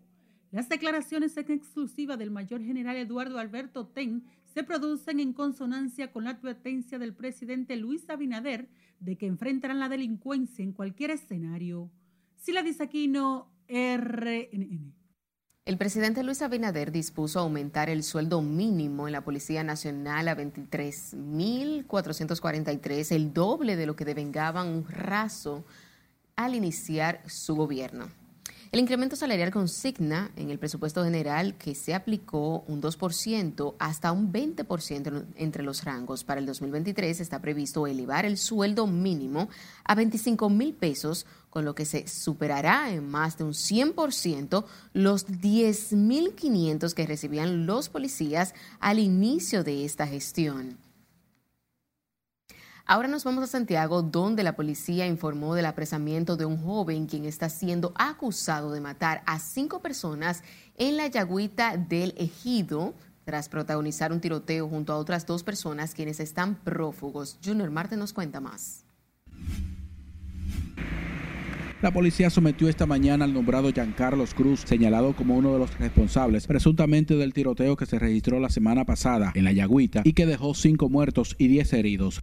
Las 0.51 0.69
declaraciones 0.69 1.35
en 1.37 1.51
exclusiva 1.51 2.17
del 2.17 2.31
mayor 2.31 2.61
general 2.61 2.95
Eduardo 2.95 3.39
Alberto 3.39 3.87
Ten 3.87 4.23
se 4.53 4.63
producen 4.63 5.19
en 5.19 5.33
consonancia 5.33 6.11
con 6.11 6.23
la 6.23 6.31
advertencia 6.31 6.97
del 6.97 7.13
presidente 7.13 7.75
Luis 7.75 8.09
Abinader 8.09 8.69
de 8.99 9.17
que 9.17 9.27
enfrentarán 9.27 9.79
la 9.79 9.89
delincuencia 9.89 10.63
en 10.63 10.71
cualquier 10.71 11.11
escenario. 11.11 11.91
Sila 12.37 12.63
Disaquino, 12.63 13.51
RNN. 13.67 14.93
El 15.65 15.77
presidente 15.77 16.23
Luis 16.23 16.41
Abinader 16.43 16.91
dispuso 16.91 17.39
aumentar 17.39 17.89
el 17.89 18.03
sueldo 18.03 18.43
mínimo 18.43 19.07
en 19.07 19.13
la 19.13 19.23
Policía 19.23 19.63
Nacional 19.63 20.27
a 20.27 20.37
23.443, 20.37 23.11
el 23.11 23.33
doble 23.33 23.75
de 23.75 23.87
lo 23.87 23.95
que 23.95 24.05
devengaban 24.05 24.67
un 24.67 24.87
raso 24.87 25.65
al 26.35 26.53
iniciar 26.53 27.23
su 27.27 27.55
gobierno. 27.55 28.11
El 28.75 28.82
incremento 28.82 29.15
salarial 29.15 29.51
consigna 29.51 30.32
en 30.36 30.50
el 30.50 30.60
presupuesto 30.60 31.01
general 31.01 31.55
que 31.55 31.75
se 31.75 31.94
aplicó 31.94 32.65
un 32.67 32.82
2% 32.82 33.75
hasta 33.79 34.12
un 34.12 34.34
20% 34.34 35.27
entre 35.38 35.63
los 35.63 35.86
rangos. 35.86 36.25
Para 36.25 36.41
el 36.41 36.46
2023 36.46 37.22
está 37.22 37.39
previsto 37.39 37.88
elevar 37.88 38.25
el 38.25 38.38
sueldo 38.38 38.86
mínimo 38.86 39.48
a 39.86 39.96
25 39.96 40.50
mil 40.50 40.74
pesos, 40.74 41.25
con 41.50 41.63
lo 41.63 41.74
que 41.74 41.86
se 41.86 42.05
superará 42.10 42.91
en 42.91 43.10
más 43.10 43.38
de 43.38 43.46
un 43.46 43.53
100% 43.53 44.65
los 44.91 45.39
10 45.39 45.94
mil 45.94 46.36
500 46.36 46.94
que 46.94 47.08
recibían 47.08 47.65
los 47.65 47.88
policías 47.88 48.53
al 48.82 49.00
inicio 49.00 49.63
de 49.63 49.86
esta 49.86 50.05
gestión. 50.05 50.84
Ahora 52.87 53.07
nos 53.07 53.23
vamos 53.23 53.43
a 53.43 53.47
Santiago, 53.47 54.03
donde 54.03 54.43
la 54.43 54.55
policía 54.55 55.07
informó 55.07 55.55
del 55.55 55.65
apresamiento 55.65 56.37
de 56.37 56.45
un 56.45 56.57
joven 56.57 57.07
quien 57.07 57.25
está 57.25 57.49
siendo 57.49 57.93
acusado 57.95 58.71
de 58.71 58.79
matar 58.79 59.23
a 59.25 59.39
cinco 59.39 59.81
personas 59.81 60.43
en 60.77 60.95
la 60.95 61.07
Yagüita 61.07 61.77
del 61.77 62.13
Ejido 62.15 62.93
tras 63.23 63.49
protagonizar 63.49 64.11
un 64.11 64.21
tiroteo 64.21 64.69
junto 64.69 64.93
a 64.93 64.97
otras 64.97 65.25
dos 65.25 65.41
personas 65.41 65.95
quienes 65.95 66.19
están 66.19 66.53
prófugos. 66.53 67.39
Junior 67.43 67.71
Marte 67.71 67.97
nos 67.97 68.13
cuenta 68.13 68.39
más. 68.39 68.85
La 71.81 71.91
policía 71.91 72.29
sometió 72.29 72.69
esta 72.69 72.85
mañana 72.85 73.25
al 73.25 73.33
nombrado 73.33 73.71
Giancarlos 73.71 74.35
Cruz, 74.35 74.61
señalado 74.63 75.15
como 75.15 75.35
uno 75.35 75.53
de 75.53 75.59
los 75.59 75.75
responsables 75.79 76.45
presuntamente 76.45 77.15
del 77.15 77.33
tiroteo 77.33 77.75
que 77.75 77.87
se 77.87 77.97
registró 77.97 78.39
la 78.39 78.49
semana 78.49 78.85
pasada 78.85 79.31
en 79.33 79.43
la 79.43 79.51
Yagüita 79.51 80.01
y 80.03 80.13
que 80.13 80.27
dejó 80.27 80.53
cinco 80.53 80.87
muertos 80.87 81.35
y 81.39 81.47
diez 81.47 81.73
heridos 81.73 82.21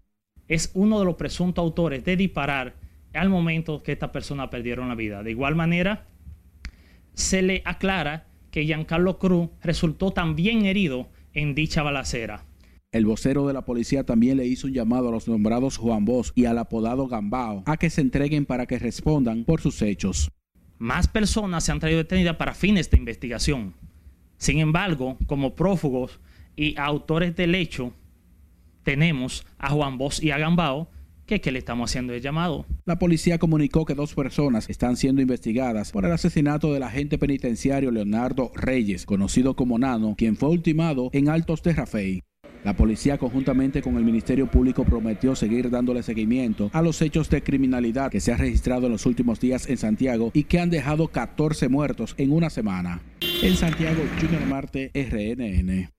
es 0.53 0.71
uno 0.75 0.99
de 0.99 1.07
los 1.07 1.15
presuntos 1.15 1.63
autores 1.63 2.05
de 2.05 2.15
disparar 2.15 2.75
al 3.15 3.31
momento 3.31 3.83
que 3.83 3.93
estas 3.93 4.11
personas 4.11 4.49
perdieron 4.51 4.89
la 4.89 4.95
vida. 4.95 5.23
De 5.23 5.31
igual 5.31 5.55
manera, 5.55 6.07
se 7.15 7.41
le 7.41 7.63
aclara 7.65 8.27
que 8.51 8.67
Giancarlo 8.67 9.19
Cruz 9.19 9.49
resultó 9.63 10.11
también 10.11 10.67
herido 10.67 11.09
en 11.33 11.55
dicha 11.55 11.83
balacera. 11.83 12.45
El 12.91 13.07
vocero 13.07 13.47
de 13.47 13.55
la 13.55 13.65
policía 13.65 14.05
también 14.05 14.37
le 14.37 14.47
hizo 14.47 14.67
un 14.67 14.75
llamado 14.75 15.09
a 15.09 15.13
los 15.13 15.27
nombrados 15.27 15.79
Juan 15.79 16.05
Bosch 16.05 16.33
y 16.35 16.45
al 16.45 16.59
apodado 16.59 17.09
Gambao 17.09 17.63
a 17.65 17.79
que 17.79 17.89
se 17.89 18.03
entreguen 18.03 18.45
para 18.45 18.67
que 18.67 18.79
respondan 18.79 19.45
por 19.45 19.63
sus 19.63 19.81
hechos. 19.81 20.31
Más 20.79 21.09
personas 21.09 21.65
se 21.65 21.73
han 21.73 21.81
traído 21.81 21.99
detenidas 21.99 22.37
para 22.37 22.53
fines 22.53 22.91
de 22.91 22.99
investigación. 22.99 23.73
Sin 24.37 24.59
embargo, 24.59 25.17
como 25.27 25.55
prófugos 25.55 26.21
y 26.57 26.77
autores 26.77 27.35
del 27.37 27.55
hecho, 27.55 27.95
tenemos 28.83 29.45
a 29.59 29.71
Juan 29.71 29.99
Bosch 29.99 30.23
y 30.23 30.31
a 30.31 30.39
Gambao, 30.39 30.89
que, 31.27 31.41
que 31.41 31.53
le 31.53 31.59
estamos 31.59 31.91
haciendo 31.91 32.13
el 32.13 32.21
llamado. 32.21 32.67
La 32.85 32.99
policía 32.99 33.39
comunicó 33.39 33.85
que 33.85 33.95
dos 33.95 34.15
personas 34.15 34.69
están 34.69 34.97
siendo 34.97 35.23
investigadas 35.23 35.93
por 35.93 36.05
el 36.05 36.13
asesinato 36.13 36.73
del 36.73 36.83
agente 36.83 37.19
penitenciario 37.19 37.91
Leonardo 37.91 38.51
Reyes, 38.55 39.07
conocido 39.07 39.55
como 39.55 39.79
Nano, 39.79 40.15
quien 40.17 40.37
fue 40.37 40.51
ultimado 40.51 41.11
en 41.13 41.29
Altos 41.29 41.63
de 41.63 41.73
Rafey. 41.73 42.23
La 42.65 42.77
policía 42.77 43.19
conjuntamente 43.19 43.83
con 43.83 43.97
el 43.97 44.05
Ministerio 44.05 44.49
Público 44.49 44.85
prometió 44.85 45.35
seguir 45.35 45.69
dándole 45.69 46.05
seguimiento 46.05 46.71
a 46.73 46.81
los 46.81 47.03
hechos 47.03 47.29
de 47.29 47.43
criminalidad 47.43 48.11
que 48.11 48.21
se 48.21 48.33
han 48.33 48.39
registrado 48.39 48.87
en 48.87 48.93
los 48.93 49.05
últimos 49.05 49.41
días 49.41 49.69
en 49.69 49.79
Santiago 49.79 50.31
y 50.33 50.45
que 50.45 50.61
han 50.61 50.71
dejado 50.71 51.09
14 51.09 51.69
muertos 51.69 52.15
en 52.19 52.33
una 52.33 52.51
semana. 52.51 53.03
En 53.43 53.57
Santiago, 53.57 54.03
Junior 54.21 54.47
Marte, 54.47 54.93
RNN. 54.95 55.91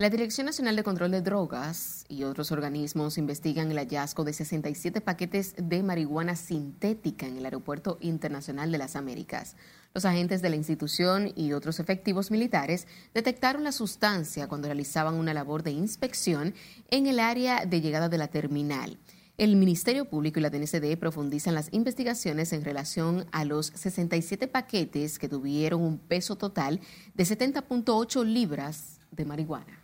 La 0.00 0.10
Dirección 0.10 0.46
Nacional 0.46 0.74
de 0.74 0.82
Control 0.82 1.12
de 1.12 1.22
Drogas 1.22 2.04
y 2.08 2.24
otros 2.24 2.50
organismos 2.50 3.16
investigan 3.16 3.70
el 3.70 3.78
hallazgo 3.78 4.24
de 4.24 4.32
67 4.32 5.00
paquetes 5.00 5.54
de 5.56 5.84
marihuana 5.84 6.34
sintética 6.34 7.28
en 7.28 7.36
el 7.36 7.44
Aeropuerto 7.44 7.98
Internacional 8.00 8.72
de 8.72 8.78
las 8.78 8.96
Américas. 8.96 9.54
Los 9.94 10.04
agentes 10.04 10.42
de 10.42 10.50
la 10.50 10.56
institución 10.56 11.30
y 11.36 11.52
otros 11.52 11.78
efectivos 11.78 12.32
militares 12.32 12.88
detectaron 13.14 13.62
la 13.62 13.70
sustancia 13.70 14.48
cuando 14.48 14.66
realizaban 14.66 15.14
una 15.14 15.32
labor 15.32 15.62
de 15.62 15.70
inspección 15.70 16.54
en 16.90 17.06
el 17.06 17.20
área 17.20 17.64
de 17.64 17.80
llegada 17.80 18.08
de 18.08 18.18
la 18.18 18.26
terminal. 18.26 18.98
El 19.38 19.54
Ministerio 19.54 20.06
Público 20.06 20.40
y 20.40 20.42
la 20.42 20.50
DNCD 20.50 20.98
profundizan 20.98 21.54
las 21.54 21.72
investigaciones 21.72 22.52
en 22.52 22.64
relación 22.64 23.26
a 23.30 23.44
los 23.44 23.66
67 23.66 24.48
paquetes 24.48 25.20
que 25.20 25.28
tuvieron 25.28 25.82
un 25.82 25.98
peso 25.98 26.34
total 26.34 26.80
de 27.14 27.22
70.8 27.22 28.24
libras 28.24 28.98
de 29.12 29.24
marihuana. 29.24 29.83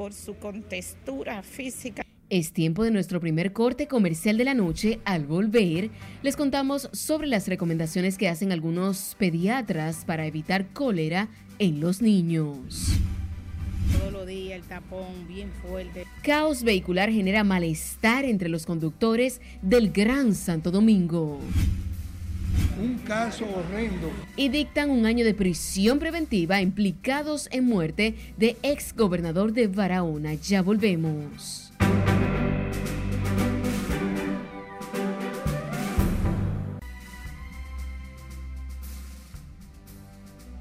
por 0.00 0.14
su 0.14 0.34
contextura 0.36 1.42
física. 1.42 2.02
Es 2.30 2.54
tiempo 2.54 2.84
de 2.84 2.90
nuestro 2.90 3.20
primer 3.20 3.52
corte 3.52 3.86
comercial 3.86 4.38
de 4.38 4.46
la 4.46 4.54
noche. 4.54 4.98
Al 5.04 5.26
volver, 5.26 5.90
les 6.22 6.36
contamos 6.36 6.88
sobre 6.94 7.26
las 7.26 7.46
recomendaciones 7.48 8.16
que 8.16 8.30
hacen 8.30 8.50
algunos 8.50 9.14
pediatras 9.18 10.06
para 10.06 10.24
evitar 10.24 10.72
cólera 10.72 11.28
en 11.58 11.80
los 11.80 12.00
niños. 12.00 12.94
Todos 13.92 14.10
los 14.10 14.26
días 14.26 14.62
el 14.62 14.62
tapón 14.62 15.28
bien 15.28 15.50
fuerte. 15.50 16.06
Caos 16.22 16.62
vehicular 16.62 17.10
genera 17.10 17.44
malestar 17.44 18.24
entre 18.24 18.48
los 18.48 18.64
conductores 18.64 19.42
del 19.60 19.92
Gran 19.92 20.34
Santo 20.34 20.70
Domingo 20.70 21.40
un 22.80 22.98
caso 22.98 23.44
horrendo. 23.44 24.10
Y 24.36 24.48
dictan 24.48 24.90
un 24.90 25.06
año 25.06 25.24
de 25.24 25.34
prisión 25.34 25.98
preventiva 25.98 26.60
implicados 26.60 27.48
en 27.52 27.64
muerte 27.64 28.14
de 28.36 28.56
ex 28.62 28.94
gobernador 28.94 29.52
de 29.52 29.68
Barahona. 29.68 30.34
Ya 30.34 30.62
volvemos. 30.62 31.72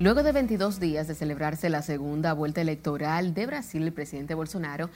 Luego 0.02 0.24
de 0.24 0.32
22 0.32 0.80
días 0.80 1.10
de 1.10 1.16
celebrarse 1.16 1.70
la 1.70 1.82
segunda 1.82 2.32
vuelta 2.32 2.62
electoral 2.62 3.34
de 3.34 3.46
Brasil, 3.46 3.84
el 3.84 3.92
presidente 3.92 4.34
Bolsonaro 4.34 4.90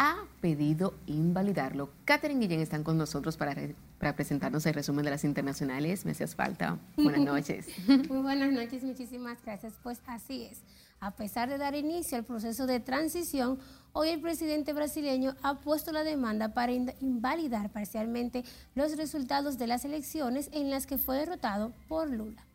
ha 0.00 0.16
pedido 0.40 0.94
invalidarlo. 1.04 1.90
Catherine 2.06 2.40
Guillén 2.40 2.60
están 2.60 2.82
con 2.84 2.96
nosotros 2.96 3.36
para, 3.36 3.54
para 3.98 4.16
presentarnos 4.16 4.64
el 4.64 4.72
resumen 4.72 5.04
de 5.04 5.10
las 5.10 5.24
internacionales. 5.24 6.06
Me 6.06 6.12
hacías 6.12 6.34
falta. 6.34 6.78
Buenas 6.96 7.20
noches. 7.32 7.66
Muy 7.86 8.22
buenas 8.22 8.50
noches, 8.50 8.82
muchísimas 8.82 9.36
gracias. 9.44 9.74
Pues 9.82 10.00
así 10.06 10.44
es. 10.44 10.62
A 11.00 11.10
pesar 11.10 11.50
de 11.50 11.58
dar 11.58 11.74
inicio 11.74 12.16
al 12.16 12.24
proceso 12.24 12.66
de 12.66 12.80
transición, 12.80 13.58
hoy 13.92 14.08
el 14.08 14.22
presidente 14.22 14.72
brasileño 14.72 15.36
ha 15.42 15.60
puesto 15.60 15.92
la 15.92 16.02
demanda 16.02 16.54
para 16.54 16.72
invalidar 16.72 17.70
parcialmente 17.70 18.42
los 18.74 18.96
resultados 18.96 19.58
de 19.58 19.66
las 19.66 19.84
elecciones 19.84 20.48
en 20.54 20.70
las 20.70 20.86
que 20.86 20.96
fue 20.96 21.18
derrotado 21.18 21.74
por 21.88 22.08
Lula. 22.08 22.46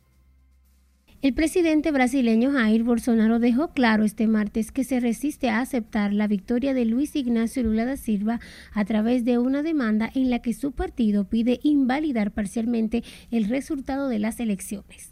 El 1.26 1.34
presidente 1.34 1.90
brasileño 1.90 2.52
Jair 2.52 2.84
Bolsonaro 2.84 3.40
dejó 3.40 3.70
claro 3.70 4.04
este 4.04 4.28
martes 4.28 4.72
que 4.72 4.84
se 4.84 5.00
resiste 5.00 5.50
a 5.50 5.60
aceptar 5.60 6.14
la 6.14 6.28
victoria 6.28 6.76
de 6.76 6.86
Luis 6.86 7.16
Ignacio 7.16 7.64
Lula 7.64 7.84
da 7.84 7.98
Silva 7.98 8.40
a 8.74 8.86
través 8.86 9.26
de 9.26 9.40
una 9.40 9.64
demanda 9.64 10.08
en 10.14 10.30
la 10.30 10.38
que 10.38 10.54
su 10.54 10.72
partido 10.72 11.24
pide 11.24 11.60
invalidar 11.64 12.30
parcialmente 12.30 13.04
el 13.32 13.46
resultado 13.46 14.08
de 14.08 14.20
las 14.20 14.40
elecciones. 14.40 15.10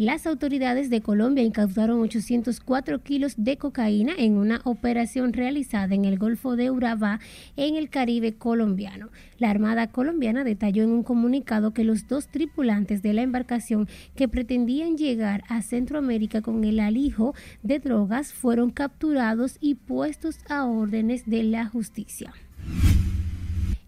Las 0.00 0.26
autoridades 0.26 0.88
de 0.88 1.02
Colombia 1.02 1.44
incautaron 1.44 2.00
804 2.00 3.02
kilos 3.02 3.34
de 3.36 3.58
cocaína 3.58 4.14
en 4.16 4.38
una 4.38 4.62
operación 4.64 5.34
realizada 5.34 5.94
en 5.94 6.06
el 6.06 6.18
Golfo 6.18 6.56
de 6.56 6.70
Urabá, 6.70 7.20
en 7.58 7.76
el 7.76 7.90
Caribe 7.90 8.32
colombiano. 8.32 9.10
La 9.36 9.50
Armada 9.50 9.88
colombiana 9.88 10.42
detalló 10.42 10.84
en 10.84 10.90
un 10.92 11.02
comunicado 11.02 11.74
que 11.74 11.84
los 11.84 12.08
dos 12.08 12.28
tripulantes 12.28 13.02
de 13.02 13.12
la 13.12 13.20
embarcación 13.20 13.90
que 14.16 14.26
pretendían 14.26 14.96
llegar 14.96 15.44
a 15.48 15.60
Centroamérica 15.60 16.40
con 16.40 16.64
el 16.64 16.80
alijo 16.80 17.34
de 17.62 17.78
drogas 17.78 18.32
fueron 18.32 18.70
capturados 18.70 19.58
y 19.60 19.74
puestos 19.74 20.38
a 20.48 20.64
órdenes 20.64 21.26
de 21.26 21.42
la 21.42 21.66
justicia. 21.66 22.32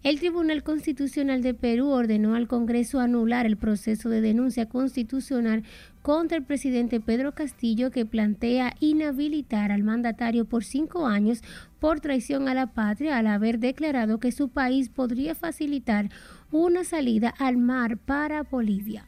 El 0.03 0.19
Tribunal 0.19 0.63
Constitucional 0.63 1.41
de 1.41 1.53
Perú 1.53 1.87
ordenó 1.87 2.35
al 2.35 2.49
Congreso 2.49 2.99
anular 2.99 3.45
el 3.45 3.55
proceso 3.55 4.09
de 4.09 4.19
denuncia 4.19 4.67
constitucional 4.67 5.63
contra 6.01 6.37
el 6.37 6.43
presidente 6.43 6.99
Pedro 6.99 7.33
Castillo 7.33 7.89
que 7.89 8.05
plantea 8.05 8.75
inhabilitar 8.81 9.71
al 9.71 9.83
mandatario 9.83 10.43
por 10.43 10.65
cinco 10.65 11.07
años 11.07 11.41
por 11.79 12.01
traición 12.01 12.49
a 12.49 12.53
la 12.53 12.73
patria 12.73 13.17
al 13.17 13.27
haber 13.27 13.59
declarado 13.59 14.19
que 14.19 14.33
su 14.33 14.49
país 14.49 14.89
podría 14.89 15.35
facilitar 15.35 16.09
una 16.51 16.83
salida 16.83 17.33
al 17.39 17.55
mar 17.55 17.97
para 17.97 18.43
Bolivia. 18.43 19.05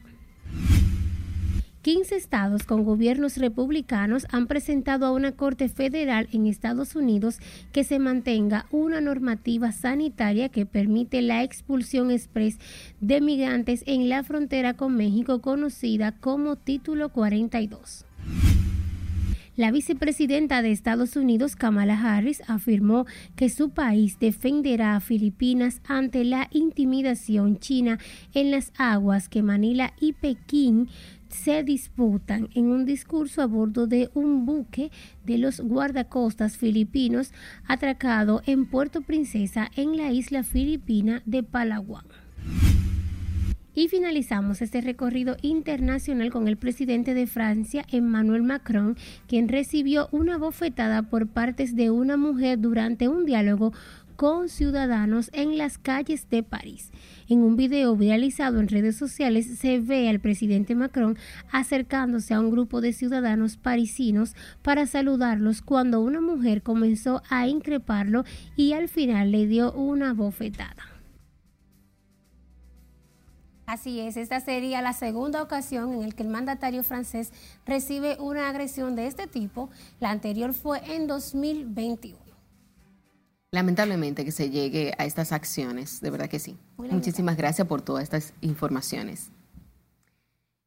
15 1.86 2.16
estados 2.16 2.64
con 2.64 2.82
gobiernos 2.82 3.36
republicanos 3.36 4.26
han 4.32 4.48
presentado 4.48 5.06
a 5.06 5.12
una 5.12 5.30
Corte 5.30 5.68
Federal 5.68 6.28
en 6.32 6.48
Estados 6.48 6.96
Unidos 6.96 7.38
que 7.70 7.84
se 7.84 8.00
mantenga 8.00 8.66
una 8.72 9.00
normativa 9.00 9.70
sanitaria 9.70 10.48
que 10.48 10.66
permite 10.66 11.22
la 11.22 11.44
expulsión 11.44 12.10
express 12.10 12.58
de 13.00 13.20
migrantes 13.20 13.84
en 13.86 14.08
la 14.08 14.24
frontera 14.24 14.74
con 14.74 14.96
México 14.96 15.40
conocida 15.40 16.10
como 16.10 16.56
Título 16.56 17.10
42. 17.10 18.04
La 19.54 19.70
vicepresidenta 19.70 20.60
de 20.60 20.70
Estados 20.72 21.16
Unidos, 21.16 21.56
Kamala 21.56 21.98
Harris, 21.98 22.42
afirmó 22.46 23.06
que 23.36 23.48
su 23.48 23.70
país 23.70 24.18
defenderá 24.18 24.96
a 24.96 25.00
Filipinas 25.00 25.80
ante 25.88 26.24
la 26.24 26.48
intimidación 26.50 27.58
china 27.58 27.98
en 28.34 28.50
las 28.50 28.72
aguas 28.76 29.30
que 29.30 29.42
Manila 29.42 29.94
y 29.98 30.12
Pekín 30.12 30.90
se 31.28 31.62
disputan 31.62 32.48
en 32.54 32.66
un 32.66 32.84
discurso 32.84 33.42
a 33.42 33.46
bordo 33.46 33.86
de 33.86 34.10
un 34.14 34.46
buque 34.46 34.90
de 35.24 35.38
los 35.38 35.60
guardacostas 35.60 36.56
filipinos 36.56 37.32
atracado 37.66 38.42
en 38.46 38.66
Puerto 38.66 39.00
Princesa 39.00 39.70
en 39.76 39.96
la 39.96 40.12
isla 40.12 40.42
filipina 40.42 41.22
de 41.24 41.42
Palawan. 41.42 42.06
Y 43.78 43.88
finalizamos 43.88 44.62
este 44.62 44.80
recorrido 44.80 45.36
internacional 45.42 46.30
con 46.30 46.48
el 46.48 46.56
presidente 46.56 47.12
de 47.12 47.26
Francia, 47.26 47.84
Emmanuel 47.92 48.42
Macron, 48.42 48.96
quien 49.28 49.48
recibió 49.48 50.08
una 50.12 50.38
bofetada 50.38 51.02
por 51.02 51.26
partes 51.26 51.76
de 51.76 51.90
una 51.90 52.16
mujer 52.16 52.58
durante 52.58 53.06
un 53.06 53.26
diálogo 53.26 53.74
con 54.16 54.48
ciudadanos 54.48 55.30
en 55.32 55.58
las 55.58 55.78
calles 55.78 56.28
de 56.28 56.42
París. 56.42 56.90
En 57.28 57.42
un 57.42 57.56
video 57.56 57.94
viralizado 57.96 58.60
en 58.60 58.68
redes 58.68 58.96
sociales 58.96 59.46
se 59.58 59.78
ve 59.78 60.08
al 60.08 60.20
presidente 60.20 60.74
Macron 60.74 61.16
acercándose 61.52 62.34
a 62.34 62.40
un 62.40 62.50
grupo 62.50 62.80
de 62.80 62.92
ciudadanos 62.92 63.56
parisinos 63.56 64.34
para 64.62 64.86
saludarlos 64.86 65.62
cuando 65.62 66.00
una 66.00 66.20
mujer 66.20 66.62
comenzó 66.62 67.22
a 67.28 67.46
increparlo 67.46 68.24
y 68.56 68.72
al 68.72 68.88
final 68.88 69.30
le 69.30 69.46
dio 69.46 69.72
una 69.72 70.14
bofetada. 70.14 70.96
Así 73.66 73.98
es, 73.98 74.16
esta 74.16 74.38
sería 74.38 74.80
la 74.80 74.92
segunda 74.92 75.42
ocasión 75.42 75.92
en 75.92 76.02
la 76.08 76.14
que 76.14 76.22
el 76.22 76.28
mandatario 76.28 76.84
francés 76.84 77.32
recibe 77.66 78.16
una 78.20 78.48
agresión 78.48 78.94
de 78.94 79.08
este 79.08 79.26
tipo. 79.26 79.70
La 79.98 80.10
anterior 80.10 80.54
fue 80.54 80.80
en 80.94 81.08
2021. 81.08 82.25
Lamentablemente 83.52 84.24
que 84.24 84.32
se 84.32 84.50
llegue 84.50 84.92
a 84.98 85.04
estas 85.04 85.32
acciones, 85.32 86.00
de 86.00 86.10
verdad 86.10 86.28
que 86.28 86.38
sí. 86.38 86.58
Muchísimas 86.78 87.36
gracias 87.36 87.66
por 87.66 87.80
todas 87.80 88.02
estas 88.02 88.34
informaciones. 88.40 89.30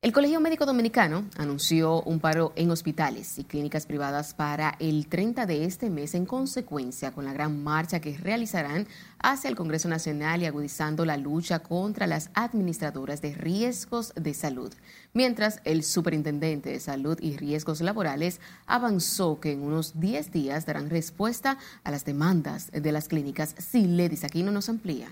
El 0.02 0.14
Colegio 0.14 0.40
Médico 0.40 0.66
Dominicano 0.66 1.26
anunció 1.36 2.02
un 2.04 2.22
paro 2.22 2.54
en 2.56 2.72
hospitales 2.72 3.38
y 3.38 3.44
clínicas 3.44 3.86
privadas 3.86 4.34
para 4.34 4.78
el 4.80 5.08
30 5.08 5.46
de 5.46 5.66
este 5.66 5.90
mes 5.90 6.16
en 6.16 6.26
consecuencia 6.26 7.12
con 7.12 7.26
la 7.26 7.34
gran 7.34 7.62
marcha 7.66 8.00
que 8.00 8.18
realizarán 8.18 8.88
hacia 9.22 9.50
el 9.50 9.58
Congreso 9.58 9.90
Nacional 9.90 10.42
y 10.42 10.46
agudizando 10.46 11.04
la 11.04 11.18
lucha 11.18 11.60
contra 11.60 12.08
las 12.08 12.30
administradoras 12.34 13.22
de 13.22 13.34
riesgos 13.34 14.14
de 14.16 14.34
salud. 14.34 14.74
Mientras 15.12 15.60
el 15.66 15.84
Superintendente 15.84 16.70
de 16.70 16.80
Salud 16.80 17.18
y 17.20 17.36
Riesgos 17.36 17.82
Laborales 17.82 18.40
avanzó 18.68 19.42
que 19.42 19.52
en 19.52 19.64
unos 19.64 20.00
10 20.00 20.32
días 20.32 20.66
darán 20.66 20.90
respuesta 20.90 21.58
a 21.84 21.92
las 21.92 22.06
demandas 22.06 22.72
de 22.72 22.92
las 22.94 23.10
clínicas. 23.10 23.54
Si 23.58 23.86
Ledis 23.86 24.24
aquí 24.24 24.44
no 24.44 24.54
nos 24.54 24.70
amplía. 24.70 25.10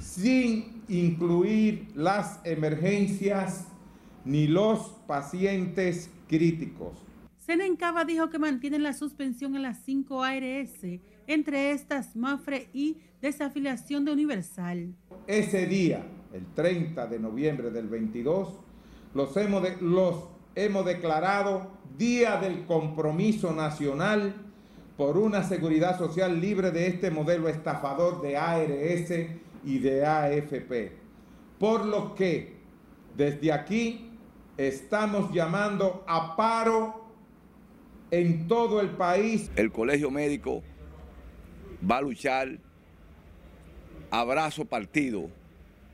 Sin 0.00 0.82
incluir 0.88 1.88
las 1.94 2.40
emergencias 2.44 3.66
ni 4.24 4.46
los 4.46 4.96
pacientes 5.06 6.10
críticos. 6.28 6.92
Senencaba 7.38 8.04
dijo 8.04 8.30
que 8.30 8.38
mantienen 8.38 8.82
la 8.82 8.92
suspensión 8.92 9.56
en 9.56 9.62
las 9.62 9.78
cinco 9.84 10.22
ARS, 10.22 10.84
entre 11.26 11.72
estas 11.72 12.14
Mafre 12.14 12.68
y 12.72 12.98
desafiliación 13.20 14.04
de 14.04 14.12
Universal. 14.12 14.94
Ese 15.26 15.66
día, 15.66 16.04
el 16.32 16.46
30 16.54 17.06
de 17.06 17.18
noviembre 17.18 17.70
del 17.70 17.88
22, 17.88 18.48
los 19.14 19.36
hemos, 19.36 19.80
los 19.80 20.24
hemos 20.54 20.84
declarado 20.84 21.70
Día 21.98 22.36
del 22.36 22.64
Compromiso 22.64 23.52
Nacional 23.52 24.34
por 24.96 25.18
una 25.18 25.42
seguridad 25.42 25.98
social 25.98 26.40
libre 26.40 26.70
de 26.70 26.86
este 26.86 27.10
modelo 27.10 27.48
estafador 27.48 28.22
de 28.22 28.36
ARS 28.36 29.12
y 29.64 29.78
de 29.78 30.04
AFP. 30.04 30.92
Por 31.58 31.86
lo 31.86 32.14
que 32.14 32.56
desde 33.16 33.52
aquí 33.52 34.10
estamos 34.56 35.32
llamando 35.32 36.04
a 36.06 36.36
paro 36.36 37.06
en 38.10 38.46
todo 38.46 38.80
el 38.80 38.90
país. 38.90 39.50
El 39.56 39.72
colegio 39.72 40.10
médico 40.10 40.62
va 41.88 41.98
a 41.98 42.02
luchar 42.02 42.58
abrazo 44.10 44.64
partido 44.64 45.30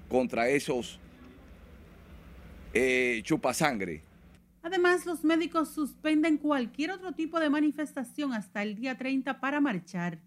contra 0.09 0.49
esos 0.49 0.99
eh, 2.75 3.21
chupasangre. 3.25 4.03
Además, 4.63 5.07
los 5.07 5.25
médicos 5.25 5.71
suspenden 5.71 6.37
cualquier 6.37 6.91
otro 6.91 7.13
tipo 7.13 7.41
de 7.41 7.49
manifestación 7.49 8.33
hasta 8.33 8.63
el 8.63 8.75
día 8.75 8.99
30 8.99 9.41
para 9.41 9.61
marchar 9.61 10.19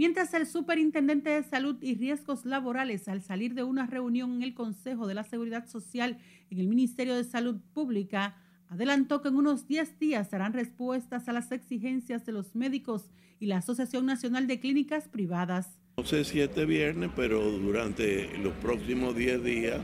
mientras 0.00 0.32
el 0.32 0.46
superintendente 0.46 1.28
de 1.28 1.42
salud 1.42 1.76
y 1.82 1.94
riesgos 1.94 2.46
laborales 2.46 3.06
al 3.06 3.20
salir 3.20 3.52
de 3.52 3.64
una 3.64 3.86
reunión 3.86 4.36
en 4.36 4.42
el 4.42 4.54
Consejo 4.54 5.06
de 5.06 5.12
la 5.12 5.24
Seguridad 5.24 5.66
Social 5.68 6.16
en 6.48 6.58
el 6.58 6.68
Ministerio 6.68 7.14
de 7.14 7.22
Salud 7.22 7.60
Pública 7.74 8.34
adelantó 8.70 9.20
que 9.20 9.28
en 9.28 9.36
unos 9.36 9.68
10 9.68 9.98
días 9.98 10.30
darán 10.30 10.54
respuestas 10.54 11.28
a 11.28 11.34
las 11.34 11.52
exigencias 11.52 12.24
de 12.24 12.32
los 12.32 12.56
médicos 12.56 13.10
y 13.40 13.44
la 13.44 13.58
Asociación 13.58 14.06
Nacional 14.06 14.46
de 14.46 14.58
Clínicas 14.58 15.06
Privadas. 15.06 15.78
No 15.98 16.06
sé 16.06 16.24
si 16.24 16.40
este 16.40 16.64
viernes, 16.64 17.10
pero 17.14 17.38
durante 17.58 18.38
los 18.38 18.54
próximos 18.54 19.14
10 19.14 19.44
días 19.44 19.82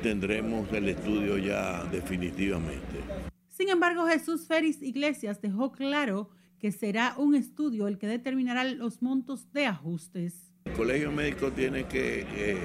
tendremos 0.00 0.72
el 0.72 0.90
estudio 0.90 1.38
ya 1.38 1.82
definitivamente. 1.86 3.00
Sin 3.48 3.68
embargo, 3.68 4.06
Jesús 4.06 4.46
Félix 4.46 4.80
Iglesias 4.80 5.42
dejó 5.42 5.72
claro 5.72 6.30
que 6.60 6.72
será 6.72 7.14
un 7.16 7.34
estudio 7.34 7.88
el 7.88 7.98
que 7.98 8.06
determinará 8.06 8.64
los 8.64 9.02
montos 9.02 9.52
de 9.52 9.66
ajustes. 9.66 10.52
El 10.66 10.72
Colegio 10.74 11.10
Médico 11.10 11.50
tiene 11.50 11.84
que 11.84 12.26
eh, 12.36 12.58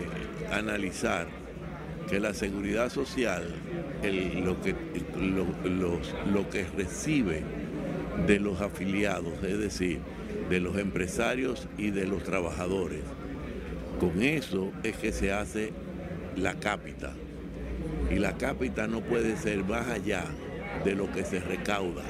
analizar 0.52 1.28
que 2.10 2.20
la 2.20 2.34
seguridad 2.34 2.92
social, 2.92 3.44
lo, 4.44 4.62
que, 4.62 4.76
lo 5.18 6.50
que 6.50 6.66
recibe 6.66 7.42
de 8.28 8.40
los 8.40 8.62
afiliados, 8.62 9.42
es 9.44 9.58
decir, 9.58 10.02
de 10.50 10.60
los 10.60 10.78
empresarios 10.78 11.68
y 11.78 11.92
de 11.92 12.06
los 12.06 12.24
trabajadores, 12.24 13.02
con 14.00 14.22
eso 14.22 14.72
es 14.84 14.98
que 14.98 15.12
se 15.12 15.32
hace 15.32 15.72
la 16.36 16.56
cápita. 16.60 17.14
Y 18.12 18.16
la 18.16 18.38
cápita 18.38 18.88
no 18.88 19.02
puede 19.02 19.38
ser 19.38 19.64
más 19.64 19.88
allá 19.88 20.26
de 20.84 20.96
lo 20.96 21.12
que 21.12 21.24
se 21.24 21.40
recauda. 21.40 22.04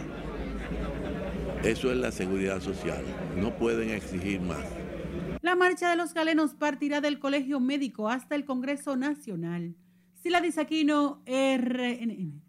Eso 1.64 1.92
es 1.92 1.98
la 1.98 2.12
seguridad 2.12 2.62
social. 2.62 3.04
No 3.38 3.56
pueden 3.56 3.90
exigir 3.90 4.42
más. 4.42 4.66
La 5.42 5.56
marcha 5.56 5.90
de 5.90 5.96
los 5.96 6.14
galenos 6.14 6.54
partirá 6.54 7.02
del 7.02 7.20
Colegio 7.20 7.60
Médico 7.60 8.10
hasta 8.10 8.36
el 8.36 8.46
Congreso 8.46 8.96
Nacional. 8.96 9.76
Sila 10.16 10.42
Disaquino, 10.42 11.22
RNN. 11.26 12.45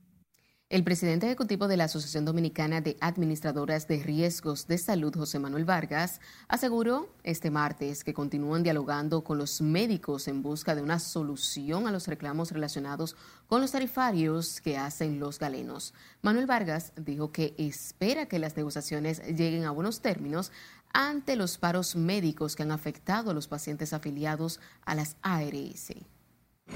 El 0.69 0.83
presidente 0.83 1.27
ejecutivo 1.27 1.69
de 1.69 1.77
la 1.77 1.85
Asociación 1.85 2.25
Dominicana 2.25 2.81
de 2.81 2.97
Administradoras 3.01 3.87
de 3.87 4.03
Riesgos 4.03 4.67
de 4.67 4.79
Salud, 4.79 5.15
José 5.15 5.39
Manuel 5.39 5.65
Vargas, 5.65 6.21
aseguró 6.49 7.09
este 7.23 7.53
martes 7.53 8.03
que 8.03 8.13
continúan 8.13 8.65
dialogando 8.65 9.23
con 9.23 9.39
los 9.39 9.61
médicos 9.61 10.27
en 10.27 10.43
busca 10.43 10.75
de 10.75 10.83
una 10.83 10.99
solución 10.99 11.87
a 11.87 11.93
los 11.93 12.09
reclamos 12.09 12.51
relacionados 12.51 13.15
con 13.47 13.61
los 13.61 13.71
tarifarios 13.71 14.61
que 14.61 14.77
hacen 14.77 15.21
los 15.21 15.39
galenos. 15.39 15.95
Manuel 16.21 16.47
Vargas 16.47 16.93
dijo 16.97 17.31
que 17.31 17.55
espera 17.59 18.27
que 18.27 18.41
las 18.41 18.57
negociaciones 18.57 19.23
lleguen 19.25 19.67
a 19.67 19.71
buenos 19.71 20.01
términos 20.01 20.51
ante 20.93 21.37
los 21.37 21.59
paros 21.59 21.95
médicos 21.95 22.57
que 22.57 22.65
han 22.65 22.73
afectado 22.73 23.31
a 23.31 23.35
los 23.35 23.47
pacientes 23.47 23.93
afiliados 23.93 24.59
a 24.85 24.97
las 24.97 25.17
ARS. 25.23 25.95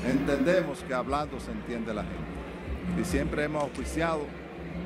Entendemos 0.05 0.79
que 0.85 0.95
hablando 0.95 1.41
se 1.41 1.51
entiende 1.51 1.93
la 1.93 2.05
gente 2.05 2.60
y 2.99 3.05
siempre 3.05 3.45
hemos 3.45 3.65
oficiado 3.65 4.23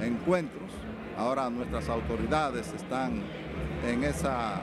encuentros. 0.03 0.71
Ahora 1.17 1.49
nuestras 1.51 1.89
autoridades 1.89 2.73
están 2.73 3.23
en 3.87 4.05
esa 4.05 4.61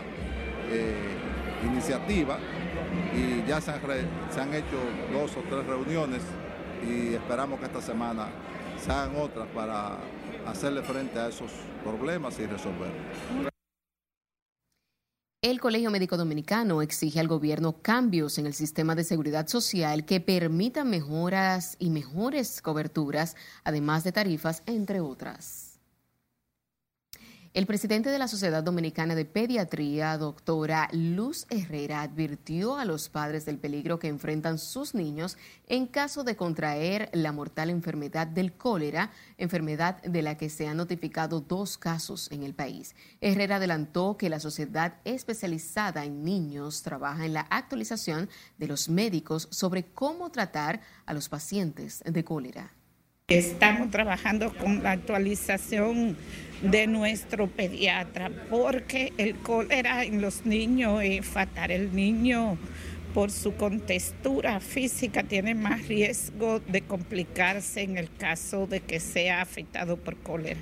eh, 0.69 1.15
iniciativa 1.65 2.37
y 3.15 3.47
ya 3.47 3.61
se 3.61 3.71
han, 3.71 3.81
se 4.29 4.41
han 4.41 4.53
hecho 4.53 4.77
dos 5.13 5.35
o 5.37 5.41
tres 5.49 5.65
reuniones 5.65 6.21
y 6.85 7.13
esperamos 7.13 7.59
que 7.59 7.65
esta 7.65 7.81
semana 7.81 8.27
se 8.83 8.91
hagan 8.91 9.15
otras 9.15 9.47
para 9.49 9.97
hacerle 10.47 10.81
frente 10.81 11.19
a 11.19 11.27
esos 11.27 11.51
problemas 11.83 12.39
y 12.39 12.47
resolverlos. 12.47 13.60
El 15.43 15.59
Colegio 15.59 15.89
Médico 15.89 16.17
Dominicano 16.17 16.83
exige 16.83 17.19
al 17.19 17.27
gobierno 17.27 17.81
cambios 17.81 18.37
en 18.37 18.45
el 18.45 18.53
sistema 18.53 18.93
de 18.93 19.03
seguridad 19.03 19.47
social 19.47 20.05
que 20.05 20.21
permitan 20.21 20.87
mejoras 20.87 21.77
y 21.79 21.89
mejores 21.89 22.61
coberturas, 22.61 23.35
además 23.63 24.03
de 24.03 24.11
tarifas, 24.11 24.61
entre 24.67 24.99
otras. 24.99 25.70
El 27.53 27.65
presidente 27.65 28.09
de 28.09 28.17
la 28.17 28.29
Sociedad 28.29 28.63
Dominicana 28.63 29.13
de 29.13 29.25
Pediatría, 29.25 30.17
doctora 30.17 30.87
Luz 30.93 31.47
Herrera, 31.49 32.01
advirtió 32.01 32.77
a 32.77 32.85
los 32.85 33.09
padres 33.09 33.43
del 33.43 33.57
peligro 33.57 33.99
que 33.99 34.07
enfrentan 34.07 34.57
sus 34.57 34.95
niños 34.95 35.37
en 35.67 35.85
caso 35.85 36.23
de 36.23 36.37
contraer 36.37 37.09
la 37.11 37.33
mortal 37.33 37.69
enfermedad 37.69 38.25
del 38.25 38.53
cólera, 38.53 39.11
enfermedad 39.37 40.01
de 40.03 40.21
la 40.21 40.37
que 40.37 40.49
se 40.49 40.65
han 40.65 40.77
notificado 40.77 41.41
dos 41.41 41.77
casos 41.77 42.31
en 42.31 42.43
el 42.43 42.53
país. 42.53 42.95
Herrera 43.19 43.57
adelantó 43.57 44.15
que 44.15 44.29
la 44.29 44.39
sociedad 44.39 44.93
especializada 45.03 46.05
en 46.05 46.23
niños 46.23 46.83
trabaja 46.83 47.25
en 47.25 47.33
la 47.33 47.47
actualización 47.49 48.29
de 48.59 48.67
los 48.67 48.87
médicos 48.87 49.49
sobre 49.51 49.83
cómo 49.83 50.31
tratar 50.31 50.79
a 51.05 51.13
los 51.13 51.27
pacientes 51.27 52.01
de 52.05 52.23
cólera. 52.23 52.71
Estamos 53.27 53.91
trabajando 53.91 54.53
con 54.57 54.83
la 54.83 54.91
actualización 54.91 56.17
de 56.61 56.87
nuestro 56.87 57.47
pediatra 57.47 58.31
porque 58.49 59.13
el 59.17 59.35
cólera 59.37 60.03
en 60.03 60.21
los 60.21 60.45
niños 60.45 61.01
es 61.03 61.25
fatal. 61.25 61.71
El 61.71 61.95
niño 61.95 62.57
por 63.13 63.31
su 63.31 63.55
contextura 63.55 64.59
física 64.59 65.23
tiene 65.23 65.55
más 65.55 65.87
riesgo 65.87 66.59
de 66.59 66.81
complicarse 66.81 67.81
en 67.81 67.97
el 67.97 68.13
caso 68.15 68.67
de 68.67 68.81
que 68.81 68.99
sea 68.99 69.41
afectado 69.41 69.97
por 69.97 70.17
cólera. 70.17 70.59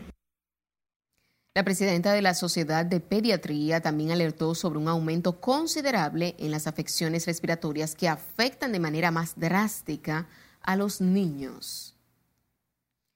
La 1.55 1.63
presidenta 1.63 2.13
de 2.13 2.21
la 2.21 2.35
Sociedad 2.35 2.85
de 2.85 2.99
Pediatría 2.99 3.81
también 3.81 4.11
alertó 4.11 4.55
sobre 4.55 4.79
un 4.79 4.87
aumento 4.87 5.41
considerable 5.41 6.35
en 6.39 6.51
las 6.51 6.67
afecciones 6.67 7.25
respiratorias 7.25 7.95
que 7.95 8.07
afectan 8.07 8.71
de 8.71 8.79
manera 8.79 9.11
más 9.11 9.37
drástica 9.37 10.27
a 10.61 10.75
los 10.75 11.01
niños. 11.01 11.98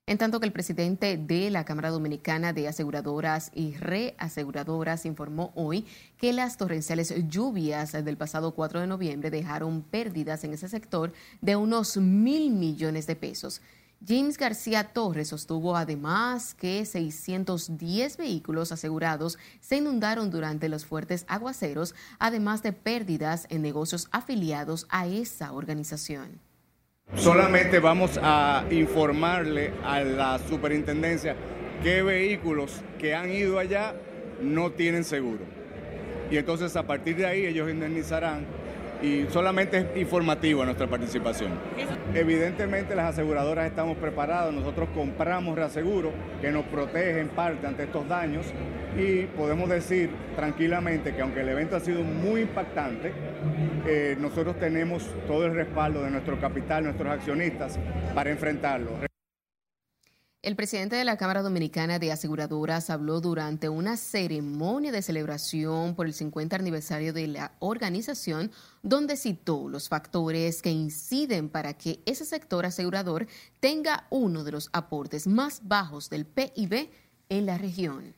En 0.06 0.18
tanto 0.18 0.42
que 0.42 0.46
el 0.46 0.52
presidente 0.52 1.16
de 1.16 1.50
la 1.50 1.63
Cámara 1.63 1.89
Dominicana 1.89 2.52
de 2.52 2.68
Aseguradoras 2.68 3.52
y 3.56 3.76
Reaseguradoras 3.76 5.06
informó 5.06 5.54
hoy 5.56 5.86
que 6.18 6.34
las 6.34 6.58
torrenciales 6.58 7.13
lluvias 7.30 7.94
del 7.94 8.18
pasado 8.18 8.54
4 8.54 8.82
de 8.82 8.88
noviembre 8.88 9.32
dejaron 9.32 9.82
pérdidas 9.82 10.44
en 10.44 10.54
ese 10.54 10.68
sector 10.68 11.13
de 11.39 11.56
unos 11.56 11.96
mil 11.96 12.52
millones 12.52 13.08
de 13.08 13.16
pesos. 13.16 13.62
James 14.06 14.38
García 14.38 14.92
Torres 14.92 15.30
sostuvo 15.30 15.78
además 15.78 16.54
que 16.54 16.86
610 16.86 18.18
vehículos 18.18 18.74
asegurados 18.74 19.38
se 19.62 19.78
inundaron 19.78 20.30
durante 20.30 20.68
los 20.68 20.86
fuertes 20.86 21.24
aguaceros, 21.30 21.96
además 22.20 22.62
de 22.62 22.74
pérdidas 22.74 23.48
en 23.50 23.62
negocios 23.62 24.10
afiliados 24.12 24.86
a 24.89 25.08
esa 25.08 25.54
organización. 25.54 26.42
Solamente 27.24 27.80
vamos 27.80 28.20
a 28.22 28.66
informarle 28.70 29.72
a 29.86 30.02
la 30.02 30.39
superintendencia 30.39 31.38
qué 31.82 32.04
vehículos 32.04 32.82
que 33.00 33.16
han 33.16 33.32
ido 33.32 33.60
allá 33.60 33.96
no 34.42 34.72
tienen 34.72 35.06
seguro. 35.06 35.39
Y 36.30 36.36
entonces 36.36 36.76
a 36.76 36.84
partir 36.84 37.16
de 37.16 37.26
ahí 37.26 37.46
ellos 37.46 37.70
indemnizarán 37.70 38.46
y 39.04 39.26
solamente 39.30 39.78
es 39.78 39.98
informativa 39.98 40.63
nuestra 40.63 40.88
participación. 40.88 41.52
Evidentemente 42.13 42.96
las 42.96 43.10
aseguradoras 43.10 43.68
estamos 43.68 43.98
preparados, 43.98 44.54
nosotros 44.54 44.88
compramos 44.96 45.56
reaseguro 45.56 46.12
que 46.42 46.52
nos 46.52 46.63
protege 46.66 47.20
en 47.20 47.28
parte 47.28 47.68
ante 47.68 47.84
estos 47.84 48.08
daños 48.08 48.46
y 48.98 49.24
podemos 49.24 49.68
decir 49.70 50.10
tranquilamente 50.38 51.13
que 51.13 51.22
aunque 51.22 51.42
el 51.42 51.50
evento 51.50 51.76
ha 51.76 51.82
sido 51.82 52.02
muy 52.02 52.42
impactante, 52.42 53.12
eh, 53.86 54.16
nosotros 54.20 54.58
tenemos 54.58 55.10
todo 55.28 55.46
el 55.46 55.54
respaldo 55.54 56.02
de 56.04 56.10
nuestro 56.10 56.39
capital, 56.39 56.86
nuestros 56.86 57.12
accionistas 57.12 57.78
para 58.16 58.32
enfrentarlo. 58.32 59.12
El 60.44 60.58
presidente 60.58 60.98
de 60.98 61.06
la 61.06 61.16
Cámara 61.16 61.42
Dominicana 61.42 62.00
de 62.00 62.12
Aseguradoras 62.12 62.90
habló 62.90 63.22
durante 63.22 63.70
una 63.70 63.96
ceremonia 63.96 64.92
de 64.92 65.02
celebración 65.02 65.96
por 65.96 66.06
el 66.06 66.14
50 66.14 66.58
aniversario 66.58 67.14
de 67.14 67.28
la 67.28 67.54
organización, 67.60 68.52
donde 68.82 69.16
citó 69.16 69.70
los 69.70 69.88
factores 69.88 70.62
que 70.62 70.70
inciden 70.70 71.48
para 71.48 71.76
que 71.76 72.02
ese 72.06 72.26
sector 72.26 72.66
asegurador 72.66 73.26
tenga 73.62 74.06
uno 74.10 74.44
de 74.44 74.52
los 74.52 74.70
aportes 74.74 75.28
más 75.28 75.62
bajos 75.64 76.10
del 76.10 76.26
PIB 76.26 76.90
en 77.30 77.46
la 77.46 77.58
región. 77.58 78.14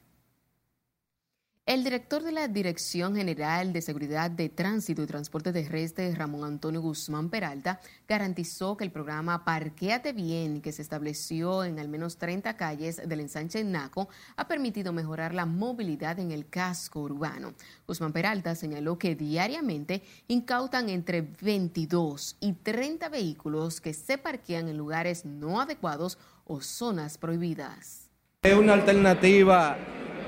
El 1.68 1.84
director 1.84 2.22
de 2.22 2.32
la 2.32 2.48
Dirección 2.48 3.16
General 3.16 3.74
de 3.74 3.82
Seguridad 3.82 4.30
de 4.30 4.50
Tránsito 4.50 5.02
y 5.02 5.08
Transporte 5.08 5.52
Terrestre, 5.52 6.14
Ramón 6.14 6.44
Antonio 6.44 6.80
Guzmán 6.80 7.32
Peralta, 7.32 7.80
garantizó 8.08 8.78
que 8.78 8.84
el 8.84 8.92
programa 8.92 9.44
Parquéate 9.44 10.14
Bien, 10.14 10.62
que 10.62 10.72
se 10.72 10.84
estableció 10.84 11.64
en 11.64 11.80
al 11.80 11.90
menos 11.90 12.18
30 12.18 12.56
calles 12.56 13.02
del 13.10 13.20
ensanche 13.20 13.64
Naco, 13.64 14.10
ha 14.36 14.48
permitido 14.48 14.94
mejorar 14.94 15.34
la 15.34 15.48
movilidad 15.48 16.20
en 16.20 16.30
el 16.30 16.48
casco 16.50 17.00
urbano. 17.00 17.56
Guzmán 17.88 18.14
Peralta 18.14 18.54
señaló 18.54 19.00
que 19.00 19.16
diariamente 19.16 20.04
incautan 20.28 20.90
entre 20.90 21.24
22 21.24 22.38
y 22.42 22.54
30 22.54 23.10
vehículos 23.10 23.82
que 23.82 23.96
se 23.96 24.20
parquean 24.20 24.68
en 24.68 24.78
lugares 24.78 25.26
no 25.26 25.60
adecuados 25.60 26.20
o 26.46 26.62
zonas 26.62 27.18
prohibidas. 27.18 28.12
Es 28.44 28.56
una 28.56 28.74
alternativa 28.74 29.76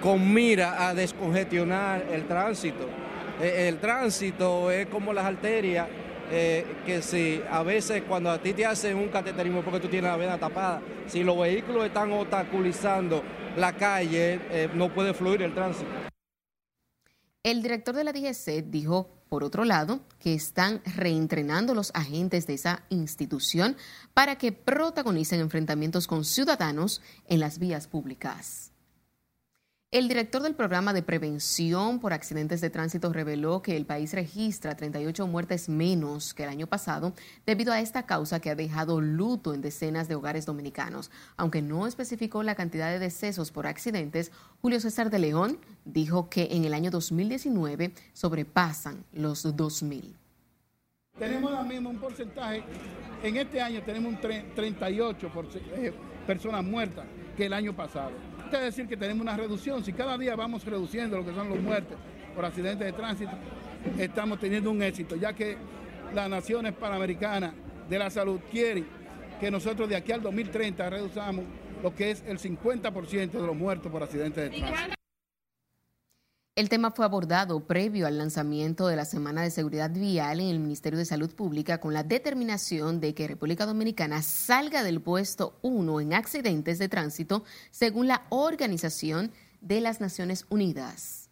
con 0.01 0.33
mira 0.33 0.87
a 0.87 0.93
descongestionar 0.93 2.05
el 2.11 2.27
tránsito. 2.27 2.87
Eh, 3.41 3.67
el 3.67 3.79
tránsito 3.79 4.71
es 4.71 4.87
como 4.87 5.13
las 5.13 5.25
arterias, 5.25 5.87
eh, 6.31 6.65
que 6.85 7.01
si 7.01 7.41
a 7.49 7.63
veces 7.63 8.03
cuando 8.07 8.29
a 8.29 8.41
ti 8.41 8.53
te 8.53 8.65
hacen 8.65 8.97
un 8.97 9.07
cateterismo 9.07 9.61
porque 9.61 9.79
tú 9.79 9.87
tienes 9.87 10.09
la 10.09 10.17
vena 10.17 10.37
tapada, 10.37 10.81
si 11.07 11.23
los 11.23 11.37
vehículos 11.39 11.85
están 11.85 12.11
obstaculizando 12.11 13.23
la 13.55 13.73
calle, 13.73 14.39
eh, 14.49 14.69
no 14.73 14.93
puede 14.93 15.13
fluir 15.13 15.41
el 15.41 15.53
tránsito. 15.53 15.89
El 17.43 17.61
director 17.61 17.95
de 17.95 18.03
la 18.03 18.11
DGC 18.11 18.63
dijo, 18.65 19.09
por 19.29 19.43
otro 19.43 19.63
lado, 19.63 20.01
que 20.19 20.33
están 20.33 20.81
reentrenando 20.95 21.73
los 21.73 21.91
agentes 21.93 22.45
de 22.45 22.55
esa 22.55 22.83
institución 22.89 23.77
para 24.13 24.37
que 24.37 24.51
protagonicen 24.51 25.39
enfrentamientos 25.39 26.07
con 26.07 26.25
ciudadanos 26.25 27.01
en 27.27 27.39
las 27.39 27.57
vías 27.59 27.87
públicas. 27.87 28.73
El 29.89 30.09
director 30.09 30.41
del 30.41 30.53
programa 30.53 30.91
de 30.91 31.01
prevención 31.01 32.01
por 32.01 32.11
accidentes 32.11 32.59
de 32.59 32.69
tránsito 32.69 33.13
reveló 33.13 33.61
que 33.61 33.77
el 33.77 33.85
país 33.85 34.13
registra 34.13 34.75
38 34.75 35.25
muertes 35.27 35.69
menos 35.69 36.33
que 36.33 36.43
el 36.43 36.49
año 36.49 36.67
pasado 36.67 37.13
debido 37.45 37.71
a 37.71 37.79
esta 37.79 38.05
causa 38.05 38.41
que 38.41 38.49
ha 38.49 38.55
dejado 38.55 38.99
luto 38.99 39.53
en 39.53 39.61
decenas 39.61 40.09
de 40.09 40.15
hogares 40.15 40.45
dominicanos. 40.45 41.09
Aunque 41.37 41.61
no 41.61 41.87
especificó 41.87 42.43
la 42.43 42.55
cantidad 42.55 42.91
de 42.91 42.99
decesos 42.99 43.51
por 43.51 43.65
accidentes, 43.65 44.33
Julio 44.61 44.81
César 44.81 45.09
de 45.09 45.19
León 45.19 45.57
dijo 45.85 46.27
que 46.29 46.49
en 46.51 46.65
el 46.65 46.73
año 46.73 46.91
2019 46.91 47.93
sobrepasan 48.11 49.05
los 49.13 49.45
2.000. 49.45 50.03
Tenemos 51.17 51.49
ahora 51.49 51.63
mismo 51.63 51.91
un 51.91 51.97
porcentaje, 51.97 52.61
en 53.23 53.37
este 53.37 53.61
año 53.61 53.81
tenemos 53.83 54.15
un 54.15 54.19
38 54.19 55.31
eh, 55.77 55.93
personas 56.27 56.65
muertas 56.65 57.05
que 57.37 57.45
el 57.45 57.53
año 57.53 57.73
pasado 57.73 58.11
decir 58.55 58.87
que 58.87 58.95
tenemos 58.95 59.21
una 59.21 59.35
reducción. 59.35 59.83
Si 59.83 59.93
cada 59.93 60.17
día 60.17 60.35
vamos 60.35 60.63
reduciendo 60.65 61.17
lo 61.17 61.25
que 61.25 61.33
son 61.33 61.49
los 61.49 61.59
muertes 61.59 61.97
por 62.35 62.45
accidentes 62.45 62.85
de 62.85 62.93
tránsito, 62.93 63.31
estamos 63.97 64.39
teniendo 64.39 64.71
un 64.71 64.81
éxito, 64.81 65.15
ya 65.15 65.33
que 65.33 65.57
las 66.13 66.29
naciones 66.29 66.73
panamericanas 66.73 67.53
de 67.89 67.99
la 67.99 68.09
salud 68.09 68.39
quieren 68.49 68.85
que 69.39 69.51
nosotros 69.51 69.89
de 69.89 69.95
aquí 69.95 70.11
al 70.11 70.21
2030 70.21 70.89
reduzcamos 70.89 71.45
lo 71.83 71.93
que 71.93 72.11
es 72.11 72.23
el 72.25 72.39
50% 72.39 73.31
de 73.31 73.45
los 73.45 73.55
muertos 73.55 73.91
por 73.91 74.01
accidentes 74.01 74.51
de 74.51 74.57
tránsito. 74.57 74.96
El 76.57 76.69
tema 76.69 76.89
fue 76.89 77.05
abordado 77.05 77.67
previo 77.67 78.07
al 78.07 78.17
lanzamiento 78.17 78.87
de 78.87 78.95
la 78.95 79.05
Semana 79.05 79.43
de 79.43 79.51
Seguridad 79.51 79.91
Vial 79.91 80.39
en 80.39 80.47
el 80.47 80.59
Ministerio 80.59 80.97
de 80.97 81.05
Salud 81.05 81.29
Pública 81.35 81.79
con 81.79 81.93
la 81.93 82.01
determinación 82.01 82.99
de 82.99 83.13
que 83.13 83.27
República 83.27 83.67
Dominicana 83.67 84.23
salga 84.23 84.81
del 84.81 84.99
puesto 84.99 85.59
1 85.61 86.01
en 86.01 86.15
accidentes 86.15 86.79
de 86.79 86.89
tránsito 86.89 87.43
según 87.69 88.07
la 88.07 88.25
Organización 88.29 89.31
de 89.61 89.81
las 89.81 90.01
Naciones 90.01 90.47
Unidas. 90.49 91.29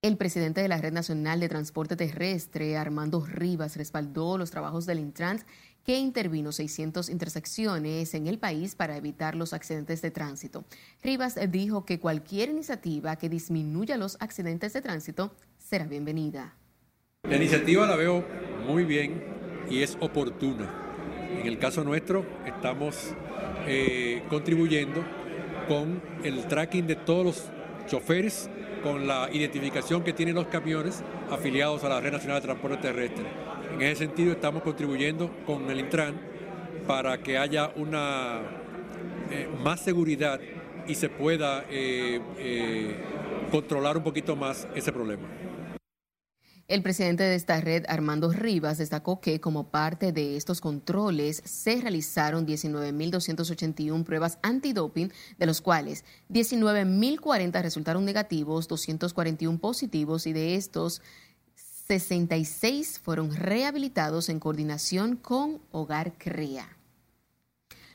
El 0.00 0.16
presidente 0.16 0.62
de 0.62 0.68
la 0.68 0.78
Red 0.78 0.94
Nacional 0.94 1.40
de 1.40 1.50
Transporte 1.50 1.96
Terrestre, 1.96 2.78
Armando 2.78 3.20
Rivas, 3.26 3.76
respaldó 3.76 4.38
los 4.38 4.50
trabajos 4.50 4.86
del 4.86 5.00
Intrans 5.00 5.44
que 5.84 5.98
intervino 5.98 6.50
600 6.50 7.10
intersecciones 7.10 8.14
en 8.14 8.26
el 8.26 8.38
país 8.38 8.74
para 8.74 8.96
evitar 8.96 9.34
los 9.34 9.52
accidentes 9.52 10.00
de 10.02 10.10
tránsito. 10.10 10.64
Rivas 11.02 11.38
dijo 11.50 11.84
que 11.84 12.00
cualquier 12.00 12.48
iniciativa 12.48 13.16
que 13.16 13.28
disminuya 13.28 13.96
los 13.96 14.16
accidentes 14.20 14.72
de 14.72 14.80
tránsito 14.80 15.34
será 15.58 15.84
bienvenida. 15.84 16.56
La 17.28 17.36
iniciativa 17.36 17.86
la 17.86 17.96
veo 17.96 18.24
muy 18.66 18.84
bien 18.84 19.22
y 19.68 19.82
es 19.82 19.96
oportuna. 20.00 20.72
En 21.30 21.46
el 21.46 21.58
caso 21.58 21.84
nuestro 21.84 22.24
estamos 22.46 23.14
eh, 23.66 24.22
contribuyendo 24.28 25.04
con 25.68 26.02
el 26.22 26.46
tracking 26.46 26.86
de 26.86 26.96
todos 26.96 27.24
los 27.24 27.44
choferes, 27.86 28.48
con 28.82 29.06
la 29.06 29.28
identificación 29.32 30.02
que 30.02 30.12
tienen 30.12 30.34
los 30.34 30.46
camiones 30.46 31.02
afiliados 31.30 31.84
a 31.84 31.88
la 31.88 32.00
Red 32.00 32.12
Nacional 32.12 32.40
de 32.40 32.46
Transporte 32.46 32.76
Terrestre 32.78 33.43
en 33.74 33.82
ese 33.82 34.06
sentido 34.06 34.32
estamos 34.32 34.62
contribuyendo 34.62 35.30
con 35.46 35.70
el 35.70 35.80
Intran 35.80 36.20
para 36.86 37.22
que 37.22 37.38
haya 37.38 37.70
una 37.76 38.40
eh, 39.30 39.48
más 39.62 39.80
seguridad 39.80 40.40
y 40.86 40.94
se 40.94 41.08
pueda 41.08 41.64
eh, 41.70 42.20
eh, 42.38 42.96
controlar 43.50 43.96
un 43.96 44.04
poquito 44.04 44.36
más 44.36 44.68
ese 44.74 44.92
problema. 44.92 45.28
El 46.66 46.82
presidente 46.82 47.24
de 47.24 47.34
esta 47.34 47.60
red, 47.60 47.84
Armando 47.88 48.32
Rivas, 48.32 48.78
destacó 48.78 49.20
que 49.20 49.38
como 49.38 49.70
parte 49.70 50.12
de 50.12 50.38
estos 50.38 50.62
controles 50.62 51.42
se 51.44 51.78
realizaron 51.78 52.46
19.281 52.46 54.02
pruebas 54.02 54.38
antidoping, 54.42 55.12
de 55.36 55.46
los 55.46 55.60
cuales 55.60 56.06
19.040 56.30 57.60
resultaron 57.60 58.06
negativos, 58.06 58.66
241 58.66 59.58
positivos 59.58 60.26
y 60.26 60.32
de 60.32 60.54
estos 60.54 61.02
66 61.86 62.98
fueron 62.98 63.34
rehabilitados 63.34 64.30
en 64.30 64.40
coordinación 64.40 65.16
con 65.16 65.60
Hogar 65.70 66.14
Cría. 66.16 66.66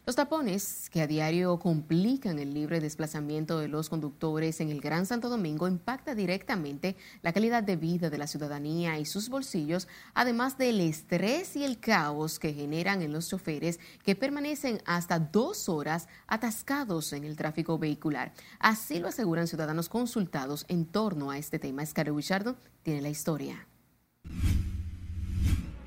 Los 0.05 0.15
tapones 0.15 0.91
que 0.91 1.01
a 1.01 1.07
diario 1.07 1.57
complican 1.57 2.37
el 2.37 2.53
libre 2.53 2.81
desplazamiento 2.81 3.57
de 3.57 3.67
los 3.67 3.89
conductores 3.89 4.61
en 4.61 4.69
el 4.69 4.79
Gran 4.79 5.07
Santo 5.07 5.27
Domingo 5.27 5.67
impacta 5.67 6.13
directamente 6.13 6.95
la 7.23 7.33
calidad 7.33 7.63
de 7.63 7.77
vida 7.77 8.11
de 8.11 8.19
la 8.19 8.27
ciudadanía 8.27 8.99
y 8.99 9.05
sus 9.05 9.27
bolsillos, 9.27 9.87
además 10.13 10.59
del 10.59 10.81
estrés 10.81 11.55
y 11.55 11.63
el 11.63 11.79
caos 11.79 12.37
que 12.37 12.53
generan 12.53 13.01
en 13.01 13.11
los 13.11 13.29
choferes 13.29 13.79
que 14.03 14.15
permanecen 14.15 14.81
hasta 14.85 15.17
dos 15.17 15.67
horas 15.67 16.07
atascados 16.27 17.11
en 17.13 17.23
el 17.23 17.37
tráfico 17.37 17.79
vehicular. 17.79 18.33
Así 18.59 18.99
lo 18.99 19.07
aseguran 19.07 19.47
ciudadanos 19.47 19.89
consultados 19.89 20.65
en 20.67 20.85
torno 20.85 21.31
a 21.31 21.39
este 21.39 21.57
tema. 21.57 21.81
Escaro 21.81 22.15
Guichardo 22.15 22.55
tiene 22.83 23.01
la 23.01 23.09
historia. 23.09 23.68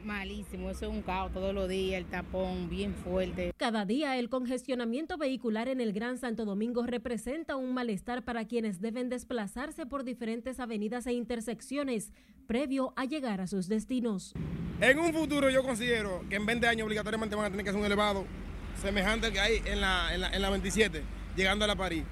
Malísimo, 0.05 0.69
eso 0.71 0.87
es 0.87 0.91
un 0.91 1.03
caos 1.03 1.33
todos 1.33 1.55
los 1.55 1.69
días, 1.69 1.99
el 1.99 2.07
tapón 2.07 2.69
bien 2.69 2.95
fuerte. 2.95 3.53
Cada 3.57 3.85
día 3.85 4.19
el 4.19 4.29
congestionamiento 4.29 5.17
vehicular 5.17 5.69
en 5.69 5.81
el 5.81 5.93
Gran 5.93 6.19
Santo 6.19 6.45
Domingo 6.45 6.85
representa 6.85 7.55
un 7.55 7.73
malestar 7.73 8.25
para 8.25 8.45
quienes 8.47 8.81
deben 8.81 9.09
desplazarse 9.09 9.87
por 9.87 10.03
diferentes 10.03 10.59
avenidas 10.59 11.07
e 11.07 11.13
intersecciones 11.13 12.13
previo 12.49 12.93
a 12.97 13.05
llegar 13.05 13.41
a 13.41 13.47
sus 13.47 13.69
destinos. 13.69 14.35
En 14.81 14.99
un 14.99 15.13
futuro 15.13 15.49
yo 15.51 15.63
considero 15.63 16.25
que 16.29 16.37
en 16.37 16.47
20 16.47 16.67
años 16.67 16.87
obligatoriamente 16.87 17.37
van 17.37 17.47
a 17.47 17.51
tener 17.51 17.63
que 17.63 17.71
hacer 17.71 17.81
un 17.81 17.87
elevado 17.87 18.27
semejante 18.81 19.29
al 19.29 19.33
que 19.33 19.41
hay 19.41 19.63
en 19.67 19.81
la, 19.81 20.13
en 20.15 20.43
la, 20.43 20.51
27, 20.51 21.03
llegando 21.37 21.65
a 21.65 21.69
la 21.69 21.77
París. 21.77 22.03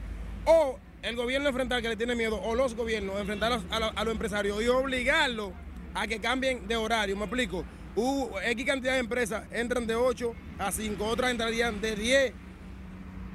O 0.44 0.78
el 1.02 1.16
gobierno 1.16 1.48
enfrentar 1.48 1.82
que 1.82 1.88
le 1.88 1.96
tiene 1.96 2.14
miedo, 2.14 2.40
o 2.40 2.54
los 2.54 2.76
gobiernos 2.76 3.18
enfrentar 3.18 3.52
a, 3.52 3.76
a 3.76 4.04
los 4.04 4.12
empresarios 4.12 4.62
y 4.62 4.68
obligarlos 4.68 5.50
a 5.94 6.06
que 6.06 6.20
cambien 6.20 6.66
de 6.66 6.76
horario, 6.76 7.16
me 7.16 7.24
explico 7.24 7.64
X 8.44 8.66
cantidad 8.66 8.94
de 8.94 9.00
empresas 9.00 9.44
entran 9.52 9.86
de 9.86 9.94
8 9.94 10.34
a 10.58 10.72
5, 10.72 11.04
otras 11.04 11.30
entrarían 11.30 11.80
de 11.80 11.96
10 11.96 12.32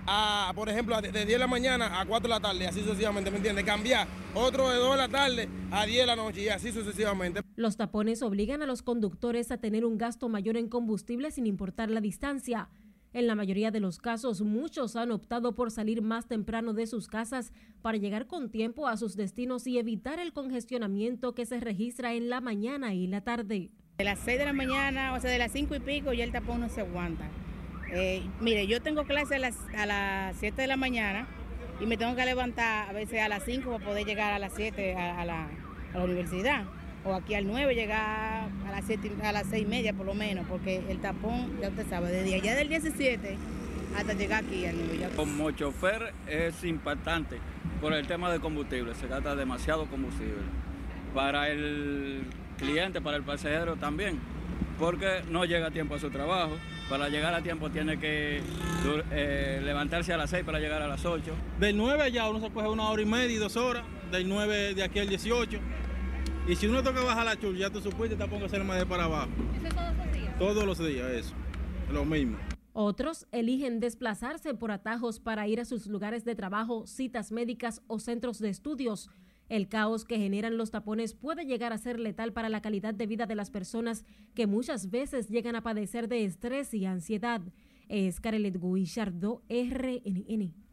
a, 0.08 0.52
por 0.56 0.70
ejemplo, 0.70 1.02
de 1.02 1.12
10 1.12 1.26
de 1.26 1.38
la 1.40 1.48
mañana 1.48 2.00
a 2.00 2.06
4 2.06 2.28
de 2.28 2.34
la 2.34 2.40
tarde, 2.40 2.68
así 2.68 2.82
sucesivamente, 2.82 3.32
¿me 3.32 3.38
entiendes? 3.38 3.66
Cambiar 3.66 4.08
otro 4.36 4.70
de 4.70 4.78
2 4.78 4.92
de 4.92 4.98
la 4.98 5.10
tarde 5.10 5.50
a 5.72 5.86
10 5.86 6.00
de 6.00 6.06
la 6.06 6.16
noche 6.16 6.44
y 6.44 6.50
así 6.50 6.72
sucesivamente. 6.72 7.42
Los 7.56 7.76
tapones 7.76 8.22
obligan 8.22 8.62
a 8.62 8.66
los 8.66 8.84
conductores 8.84 9.52
a 9.52 9.58
tener 9.58 9.84
un 9.84 9.98
gasto 9.98 10.30
mayor 10.30 10.58
en 10.58 10.70
combustible 10.70 11.32
sin 11.32 11.48
importar 11.48 11.90
la 11.90 12.02
distancia. 12.02 12.70
En 13.16 13.28
la 13.28 13.36
mayoría 13.36 13.72
de 13.72 13.80
los 13.80 13.98
casos, 13.98 14.42
muchos 14.42 14.98
han 14.98 15.10
optado 15.10 15.56
por 15.56 15.72
salir 15.72 16.02
más 16.02 16.28
temprano 16.28 16.74
de 16.74 16.86
sus 16.86 17.08
casas 17.08 17.54
para 17.82 17.98
llegar 17.98 18.28
con 18.28 18.52
tiempo 18.52 18.90
a 18.90 18.98
sus 18.98 19.16
destinos 19.16 19.68
y 19.68 19.78
evitar 19.78 20.20
el 20.20 20.34
congestionamiento 20.34 21.34
que 21.34 21.46
se 21.46 21.62
registra 21.62 22.14
en 22.14 22.30
la 22.30 22.42
mañana 22.42 22.94
y 22.94 23.08
la 23.08 23.22
tarde. 23.22 23.72
De 24.00 24.04
las 24.04 24.20
6 24.20 24.38
de 24.38 24.44
la 24.44 24.52
mañana, 24.52 25.14
o 25.14 25.22
sea, 25.22 25.32
de 25.32 25.38
las 25.38 25.54
5 25.54 25.76
y 25.76 25.80
pico, 25.80 26.12
ya 26.12 26.26
el 26.26 26.34
tapón 26.34 26.60
no 26.60 26.68
se 26.68 26.82
aguanta. 26.82 27.30
Eh, 27.94 28.22
mire, 28.42 28.68
yo 28.68 28.82
tengo 28.82 29.06
clase 29.06 29.36
a 29.36 29.40
las, 29.40 29.56
a 29.78 29.86
las 29.86 30.36
7 30.36 30.64
de 30.64 30.68
la 30.68 30.76
mañana 30.76 31.26
y 31.80 31.86
me 31.86 31.96
tengo 31.96 32.18
que 32.18 32.26
levantar 32.26 32.90
a 32.90 32.92
veces 32.92 33.22
a 33.22 33.30
las 33.30 33.46
5 33.46 33.72
para 33.72 33.86
poder 33.86 34.06
llegar 34.06 34.34
a 34.34 34.40
las 34.40 34.52
7 34.56 34.94
a, 34.94 35.24
la, 35.24 35.48
a 35.94 35.98
la 35.98 36.04
universidad. 36.04 36.66
O 37.06 37.14
aquí 37.14 37.36
al 37.36 37.46
9 37.46 37.76
llegar 37.76 38.50
a 38.68 38.72
las, 38.72 38.86
7, 38.86 39.12
a 39.24 39.32
las 39.32 39.46
6 39.48 39.64
y 39.64 39.66
media 39.68 39.94
por 39.94 40.08
lo 40.08 40.16
menos, 40.16 40.46
porque 40.50 40.82
el 40.90 41.00
tapón, 41.00 41.60
ya 41.62 41.70
usted 41.70 41.88
sabe, 41.88 42.12
desde 42.12 42.34
allá 42.34 42.56
del 42.56 42.68
17 42.68 43.38
hasta 43.96 44.14
llegar 44.14 44.44
aquí 44.44 44.66
al 44.66 44.76
9. 44.76 45.10
Como 45.16 45.52
chofer 45.52 46.14
es 46.28 46.64
impactante 46.64 47.38
por 47.80 47.94
el 47.94 48.08
tema 48.08 48.32
de 48.32 48.40
combustible, 48.40 48.96
se 48.96 49.08
gasta 49.08 49.36
demasiado 49.36 49.86
combustible. 49.86 50.42
Para 51.14 51.50
el 51.50 52.24
cliente, 52.58 53.02
para 53.02 53.18
el 53.18 53.24
pasajero 53.24 53.76
también, 53.76 54.20
porque 54.80 55.22
no 55.30 55.46
llega 55.46 55.68
a 55.68 55.72
tiempo 55.72 55.96
a 55.96 56.00
su 56.00 56.10
trabajo. 56.10 56.58
Para 56.90 57.10
llegar 57.10 57.34
a 57.34 57.42
tiempo 57.42 57.72
tiene 57.72 57.98
que 57.98 58.42
eh, 59.12 59.62
levantarse 59.64 60.14
a 60.14 60.18
las 60.18 60.30
6 60.30 60.44
para 60.44 60.60
llegar 60.60 60.84
a 60.84 60.88
las 60.88 61.04
8. 61.04 61.34
Del 61.60 61.78
9 61.78 62.04
allá 62.04 62.30
uno 62.30 62.40
se 62.40 62.52
coge 62.52 62.68
una 62.68 62.90
hora 62.90 63.02
y 63.02 63.06
media 63.06 63.36
y 63.36 63.40
dos 63.40 63.58
horas, 63.58 63.84
del 64.12 64.28
9 64.30 64.76
de 64.76 64.84
aquí 64.84 65.00
al 65.00 65.10
18. 65.10 65.60
Y 66.48 66.56
si 66.56 66.68
uno 66.68 66.84
toca 66.84 67.02
bajar 67.02 67.26
la 67.26 67.40
chul, 67.40 67.58
ya 67.58 67.72
tú 67.72 67.82
supiste, 67.82 68.16
te 68.16 68.28
pongo 68.28 68.44
a 68.44 68.46
hacer 68.46 68.64
más 68.64 68.78
de 68.78 68.86
para 68.86 69.06
abajo. 69.06 69.32
¿Eso 69.58 69.76
todos 69.76 69.98
los 69.98 70.14
días? 70.14 70.38
Todos 70.38 70.66
los 70.66 70.78
días, 70.78 71.12
eso. 71.12 71.36
Lo 71.92 72.06
mismo. 72.06 72.38
Otros 72.74 73.26
eligen 73.32 73.80
desplazarse 73.80 74.54
por 74.54 74.70
atajos 74.70 75.20
para 75.20 75.48
ir 75.48 75.60
a 75.60 75.66
sus 75.66 75.88
lugares 75.88 76.24
de 76.24 76.36
trabajo, 76.36 76.86
citas 76.86 77.32
médicas 77.32 77.82
o 77.88 78.00
centros 78.00 78.38
de 78.38 78.50
estudios. 78.50 79.10
El 79.50 79.70
caos 79.70 80.06
que 80.06 80.20
generan 80.20 80.58
los 80.58 80.70
tapones 80.70 81.16
puede 81.16 81.46
llegar 81.46 81.74
a 81.74 81.80
ser 81.80 82.00
letal 82.00 82.32
para 82.32 82.50
la 82.50 82.62
calidad 82.62 82.94
de 82.94 83.08
vida 83.08 83.26
de 83.26 83.36
las 83.36 83.50
personas 83.50 84.06
que 84.36 84.46
muchas 84.46 84.92
veces 84.92 85.30
llegan 85.30 85.56
a 85.56 85.64
padecer 85.64 86.08
de 86.08 86.26
estrés 86.26 86.76
y 86.76 86.86
ansiedad. 86.86 87.42
Es 87.90 88.20
Carelet 88.20 88.60
Guillardo, 88.62 89.42
RNN. 89.50 90.65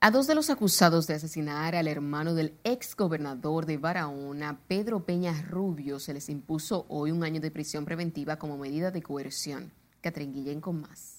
A 0.00 0.12
dos 0.12 0.28
de 0.28 0.36
los 0.36 0.48
acusados 0.48 1.08
de 1.08 1.14
asesinar 1.14 1.74
al 1.74 1.88
hermano 1.88 2.34
del 2.34 2.54
ex 2.62 2.94
gobernador 2.94 3.66
de 3.66 3.78
Barahona, 3.78 4.60
Pedro 4.68 5.04
Peña 5.04 5.34
Rubio, 5.50 5.98
se 5.98 6.14
les 6.14 6.28
impuso 6.28 6.86
hoy 6.88 7.10
un 7.10 7.24
año 7.24 7.40
de 7.40 7.50
prisión 7.50 7.84
preventiva 7.84 8.38
como 8.38 8.56
medida 8.58 8.92
de 8.92 9.02
coerción. 9.02 9.72
Catrín 10.00 10.32
Guillén 10.32 10.60
con 10.60 10.80
más 10.80 11.18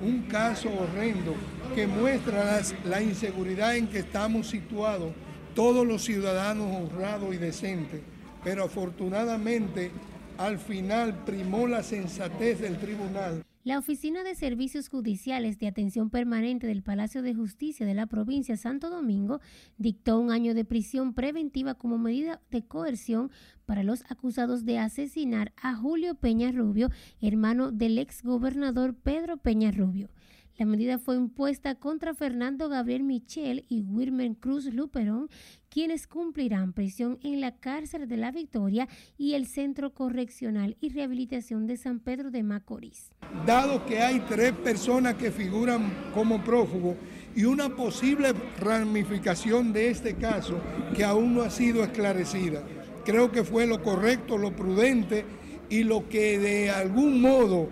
un 0.00 0.22
caso 0.28 0.68
horrendo 0.68 1.34
que 1.74 1.86
muestra 1.86 2.60
la 2.84 3.02
inseguridad 3.02 3.76
en 3.76 3.88
que 3.88 4.00
estamos 4.00 4.48
situados 4.48 5.12
todos 5.54 5.86
los 5.86 6.04
ciudadanos 6.04 6.74
honrados 6.74 7.34
y 7.34 7.38
decentes, 7.38 8.02
pero 8.44 8.64
afortunadamente 8.64 9.90
al 10.36 10.58
final 10.58 11.24
primó 11.24 11.66
la 11.66 11.82
sensatez 11.82 12.60
del 12.60 12.78
tribunal 12.78 13.42
la 13.66 13.80
Oficina 13.80 14.22
de 14.22 14.36
Servicios 14.36 14.88
Judiciales 14.88 15.58
de 15.58 15.66
Atención 15.66 16.08
Permanente 16.08 16.68
del 16.68 16.84
Palacio 16.84 17.20
de 17.20 17.34
Justicia 17.34 17.84
de 17.84 17.94
la 17.94 18.06
provincia 18.06 18.56
Santo 18.56 18.90
Domingo 18.90 19.40
dictó 19.76 20.20
un 20.20 20.30
año 20.30 20.54
de 20.54 20.64
prisión 20.64 21.14
preventiva 21.14 21.74
como 21.74 21.98
medida 21.98 22.40
de 22.52 22.64
coerción 22.64 23.32
para 23.64 23.82
los 23.82 24.04
acusados 24.08 24.64
de 24.66 24.78
asesinar 24.78 25.52
a 25.60 25.74
Julio 25.74 26.14
Peña 26.14 26.52
Rubio, 26.52 26.90
hermano 27.20 27.72
del 27.72 27.98
ex 27.98 28.22
gobernador 28.22 28.94
Pedro 28.94 29.36
Peña 29.36 29.72
Rubio. 29.72 30.10
La 30.58 30.64
medida 30.64 30.98
fue 30.98 31.16
impuesta 31.16 31.74
contra 31.74 32.14
Fernando 32.14 32.70
Gabriel 32.70 33.02
Michel 33.02 33.66
y 33.68 33.82
Wilmer 33.82 34.36
Cruz 34.36 34.64
Luperón, 34.72 35.28
quienes 35.68 36.06
cumplirán 36.06 36.72
prisión 36.72 37.18
en 37.22 37.42
la 37.42 37.54
cárcel 37.56 38.08
de 38.08 38.16
la 38.16 38.30
Victoria 38.30 38.88
y 39.18 39.34
el 39.34 39.46
Centro 39.46 39.92
Correccional 39.92 40.78
y 40.80 40.88
Rehabilitación 40.88 41.66
de 41.66 41.76
San 41.76 42.00
Pedro 42.00 42.30
de 42.30 42.42
Macorís. 42.42 43.10
Dado 43.44 43.84
que 43.84 44.00
hay 44.00 44.20
tres 44.20 44.52
personas 44.52 45.16
que 45.16 45.30
figuran 45.30 45.92
como 46.14 46.42
prófugos 46.42 46.96
y 47.34 47.44
una 47.44 47.68
posible 47.68 48.32
ramificación 48.58 49.74
de 49.74 49.90
este 49.90 50.14
caso 50.14 50.58
que 50.94 51.04
aún 51.04 51.34
no 51.34 51.42
ha 51.42 51.50
sido 51.50 51.84
esclarecida, 51.84 52.62
creo 53.04 53.30
que 53.30 53.44
fue 53.44 53.66
lo 53.66 53.82
correcto, 53.82 54.38
lo 54.38 54.56
prudente 54.56 55.26
y 55.68 55.82
lo 55.82 56.08
que 56.08 56.38
de 56.38 56.70
algún 56.70 57.20
modo 57.20 57.68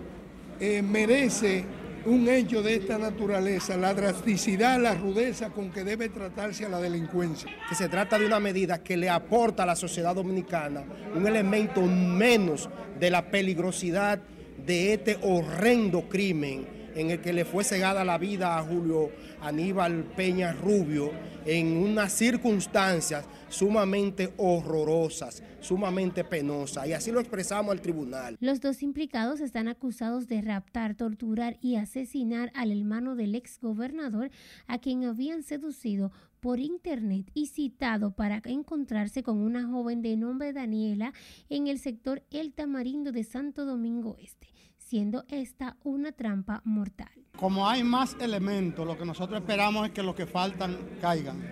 eh, 0.59 0.83
merece 0.83 1.65
un 2.05 2.29
hecho 2.29 2.61
de 2.61 2.75
esta 2.75 2.97
naturaleza, 2.97 3.77
la 3.77 3.93
drasticidad, 3.93 4.79
la 4.79 4.93
rudeza 4.93 5.49
con 5.49 5.71
que 5.71 5.83
debe 5.83 6.09
tratarse 6.09 6.65
a 6.65 6.69
la 6.69 6.79
delincuencia. 6.79 7.49
Que 7.67 7.75
se 7.75 7.89
trata 7.89 8.19
de 8.19 8.25
una 8.25 8.39
medida 8.39 8.83
que 8.83 8.95
le 8.95 9.09
aporta 9.09 9.63
a 9.63 9.65
la 9.65 9.75
sociedad 9.75 10.13
dominicana 10.13 10.83
un 11.15 11.25
elemento 11.27 11.81
menos 11.81 12.69
de 12.99 13.09
la 13.09 13.29
peligrosidad 13.31 14.21
de 14.65 14.93
este 14.93 15.17
horrendo 15.21 16.07
crimen 16.07 16.67
en 16.95 17.11
el 17.11 17.19
que 17.19 17.33
le 17.33 17.43
fue 17.43 17.63
cegada 17.63 18.05
la 18.05 18.17
vida 18.17 18.57
a 18.57 18.63
Julio 18.63 19.11
Aníbal 19.41 20.05
Peña 20.15 20.53
Rubio 20.53 21.11
en 21.45 21.77
unas 21.77 22.11
circunstancias 22.11 23.25
sumamente 23.49 24.33
horrorosas, 24.37 25.43
sumamente 25.61 26.23
penosas, 26.23 26.87
y 26.87 26.93
así 26.93 27.11
lo 27.11 27.19
expresamos 27.19 27.71
al 27.71 27.81
tribunal. 27.81 28.37
Los 28.39 28.59
dos 28.61 28.81
implicados 28.83 29.39
están 29.39 29.67
acusados 29.67 30.27
de 30.27 30.41
raptar, 30.41 30.95
torturar 30.95 31.57
y 31.61 31.75
asesinar 31.75 32.51
al 32.55 32.71
hermano 32.71 33.15
del 33.15 33.35
ex 33.35 33.59
gobernador 33.59 34.31
a 34.67 34.79
quien 34.79 35.05
habían 35.05 35.43
seducido 35.43 36.11
por 36.39 36.59
internet 36.59 37.31
y 37.33 37.47
citado 37.47 38.11
para 38.11 38.41
encontrarse 38.45 39.23
con 39.23 39.39
una 39.39 39.67
joven 39.67 40.01
de 40.01 40.15
nombre 40.15 40.53
Daniela 40.53 41.13
en 41.49 41.67
el 41.67 41.79
sector 41.79 42.23
El 42.31 42.53
Tamarindo 42.53 43.11
de 43.11 43.23
Santo 43.23 43.65
Domingo 43.65 44.15
Este 44.19 44.54
siendo 44.95 45.25
esta 45.27 45.75
una 45.83 46.13
trampa 46.13 46.61
mortal. 46.63 47.11
Como 47.37 47.67
hay 47.67 47.83
más 47.83 48.15
elementos, 48.21 48.87
lo 48.87 48.97
que 48.97 49.03
nosotros 49.03 49.41
esperamos 49.41 49.87
es 49.87 49.91
que 49.91 50.01
los 50.01 50.15
que 50.15 50.25
faltan 50.25 50.77
caigan. 51.01 51.51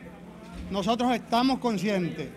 Nosotros 0.72 1.14
estamos 1.14 1.60
conscientes 1.60 2.30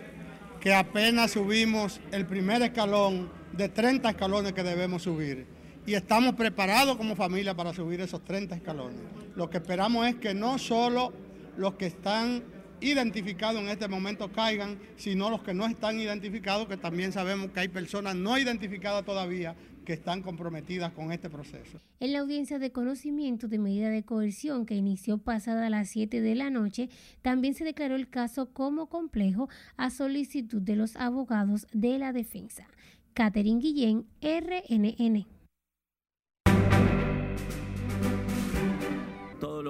que 0.58 0.74
apenas 0.74 1.30
subimos 1.30 2.00
el 2.10 2.26
primer 2.26 2.60
escalón 2.62 3.30
de 3.52 3.68
30 3.68 4.10
escalones 4.10 4.52
que 4.52 4.64
debemos 4.64 5.04
subir 5.04 5.46
y 5.86 5.94
estamos 5.94 6.34
preparados 6.34 6.96
como 6.96 7.14
familia 7.14 7.54
para 7.54 7.72
subir 7.72 8.00
esos 8.00 8.24
30 8.24 8.56
escalones. 8.56 8.98
Lo 9.36 9.48
que 9.48 9.58
esperamos 9.58 10.08
es 10.08 10.16
que 10.16 10.34
no 10.34 10.58
solo 10.58 11.12
los 11.56 11.74
que 11.74 11.86
están 11.86 12.42
identificados 12.80 13.62
en 13.62 13.68
este 13.68 13.86
momento 13.86 14.32
caigan, 14.32 14.76
sino 14.96 15.30
los 15.30 15.44
que 15.44 15.54
no 15.54 15.66
están 15.66 16.00
identificados, 16.00 16.66
que 16.66 16.76
también 16.76 17.12
sabemos 17.12 17.52
que 17.52 17.60
hay 17.60 17.68
personas 17.68 18.16
no 18.16 18.36
identificadas 18.36 19.04
todavía 19.04 19.54
que 19.86 19.94
están 19.94 20.20
comprometidas 20.20 20.92
con 20.92 21.12
este 21.12 21.30
proceso. 21.30 21.80
En 22.00 22.12
la 22.12 22.18
audiencia 22.18 22.58
de 22.58 22.72
conocimiento 22.72 23.48
de 23.48 23.58
medida 23.58 23.88
de 23.88 24.04
coerción 24.04 24.66
que 24.66 24.74
inició 24.74 25.16
pasada 25.16 25.66
a 25.66 25.70
las 25.70 25.88
7 25.88 26.20
de 26.20 26.34
la 26.34 26.50
noche, 26.50 26.90
también 27.22 27.54
se 27.54 27.64
declaró 27.64 27.96
el 27.96 28.10
caso 28.10 28.52
como 28.52 28.90
complejo 28.90 29.48
a 29.78 29.88
solicitud 29.88 30.60
de 30.60 30.76
los 30.76 30.96
abogados 30.96 31.66
de 31.72 31.98
la 31.98 32.12
defensa. 32.12 32.66
Catherine 33.14 33.60
Guillén, 33.60 34.04
RNN. 34.20 35.35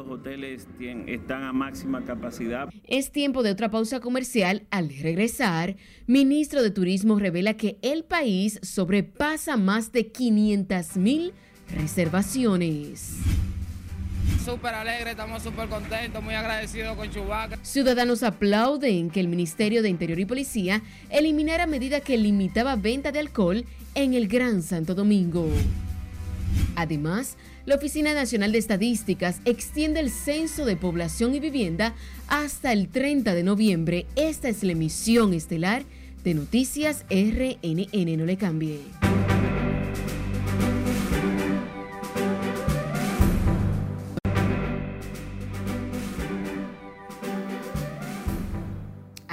Los 0.06 0.20
hoteles 0.20 0.66
están 1.06 1.42
a 1.42 1.52
máxima 1.52 2.04
capacidad. 2.04 2.68
Es 2.84 3.10
tiempo 3.10 3.42
de 3.42 3.50
otra 3.50 3.70
pausa 3.70 4.00
comercial. 4.00 4.66
Al 4.70 4.88
regresar, 4.88 5.76
ministro 6.06 6.62
de 6.62 6.70
Turismo 6.70 7.18
revela 7.18 7.54
que 7.54 7.78
el 7.82 8.04
país 8.04 8.58
sobrepasa 8.62 9.56
más 9.56 9.92
de 9.92 10.08
500 10.08 10.96
mil 10.96 11.32
reservaciones. 11.74 13.16
Súper 14.44 14.74
alegre, 14.74 15.10
estamos 15.10 15.42
súper 15.42 15.68
contentos, 15.68 16.22
muy 16.22 16.34
agradecidos 16.34 16.96
con 16.96 17.10
Chubaca. 17.10 17.58
Ciudadanos 17.62 18.22
aplauden 18.22 19.10
que 19.10 19.18
el 19.18 19.26
Ministerio 19.26 19.82
de 19.82 19.88
Interior 19.88 20.20
y 20.20 20.24
Policía 20.24 20.82
eliminara 21.10 21.66
medida 21.66 22.00
que 22.00 22.16
limitaba 22.16 22.76
venta 22.76 23.10
de 23.10 23.18
alcohol 23.18 23.64
en 23.96 24.14
el 24.14 24.28
Gran 24.28 24.62
Santo 24.62 24.94
Domingo. 24.94 25.48
Además, 26.76 27.36
la 27.66 27.74
Oficina 27.74 28.14
Nacional 28.14 28.52
de 28.52 28.58
Estadísticas 28.58 29.40
extiende 29.44 30.00
el 30.00 30.10
censo 30.10 30.64
de 30.64 30.76
población 30.76 31.34
y 31.34 31.40
vivienda 31.40 31.94
hasta 32.28 32.72
el 32.72 32.88
30 32.88 33.34
de 33.34 33.42
noviembre. 33.42 34.06
Esta 34.14 34.48
es 34.48 34.62
la 34.62 34.72
emisión 34.72 35.34
estelar 35.34 35.82
de 36.22 36.34
Noticias 36.34 37.04
RNN. 37.10 38.16
No 38.16 38.24
le 38.24 38.36
cambie. 38.36 38.80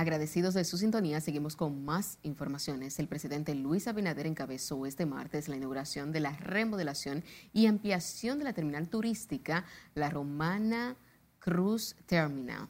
Agradecidos 0.04 0.54
de 0.54 0.66
su 0.66 0.78
sintonía, 0.78 1.22
seguimos 1.22 1.56
con 1.56 1.86
más 1.86 2.18
informaciones. 2.24 3.00
El 3.00 3.08
presidente 3.08 3.56
Luis 3.56 3.88
Abinader 3.88 4.28
encabezó 4.28 4.86
este 4.86 5.06
martes 5.06 5.48
la 5.48 5.56
inauguración 5.56 6.12
de 6.12 6.20
la 6.20 6.34
remodelación 6.34 7.24
y 7.54 7.68
ampliación 7.68 8.38
de 8.38 8.44
la 8.44 8.52
terminal 8.52 8.90
turística 8.90 9.64
La 9.96 10.10
Romana 10.10 10.98
Cruz 11.40 11.96
Terminal, 12.06 12.68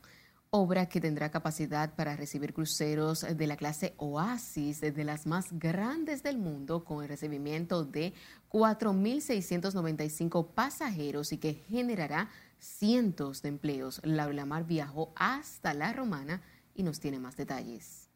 obra 0.51 0.87
que 0.87 1.01
tendrá 1.01 1.31
capacidad 1.31 1.95
para 1.95 2.15
recibir 2.15 2.53
cruceros 2.53 3.25
de 3.27 3.47
la 3.47 3.57
clase 3.57 3.95
Oasis, 3.97 4.81
de 4.81 5.03
las 5.03 5.25
más 5.25 5.53
grandes 5.53 6.21
del 6.21 6.37
mundo, 6.37 6.83
con 6.83 7.01
el 7.01 7.09
recibimiento 7.09 7.83
de 7.83 8.13
4.695 8.51 10.49
pasajeros 10.53 11.33
y 11.33 11.39
que 11.39 11.55
generará 11.67 12.29
cientos 12.59 13.41
de 13.41 13.49
empleos. 13.49 14.01
Laura 14.03 14.35
Lamar 14.35 14.67
viajó 14.67 15.11
hasta 15.15 15.73
La 15.73 15.93
Romana 15.93 16.43
y 16.73 16.83
nos 16.83 16.99
tiene 16.99 17.19
más 17.19 17.37
detalles. 17.37 18.09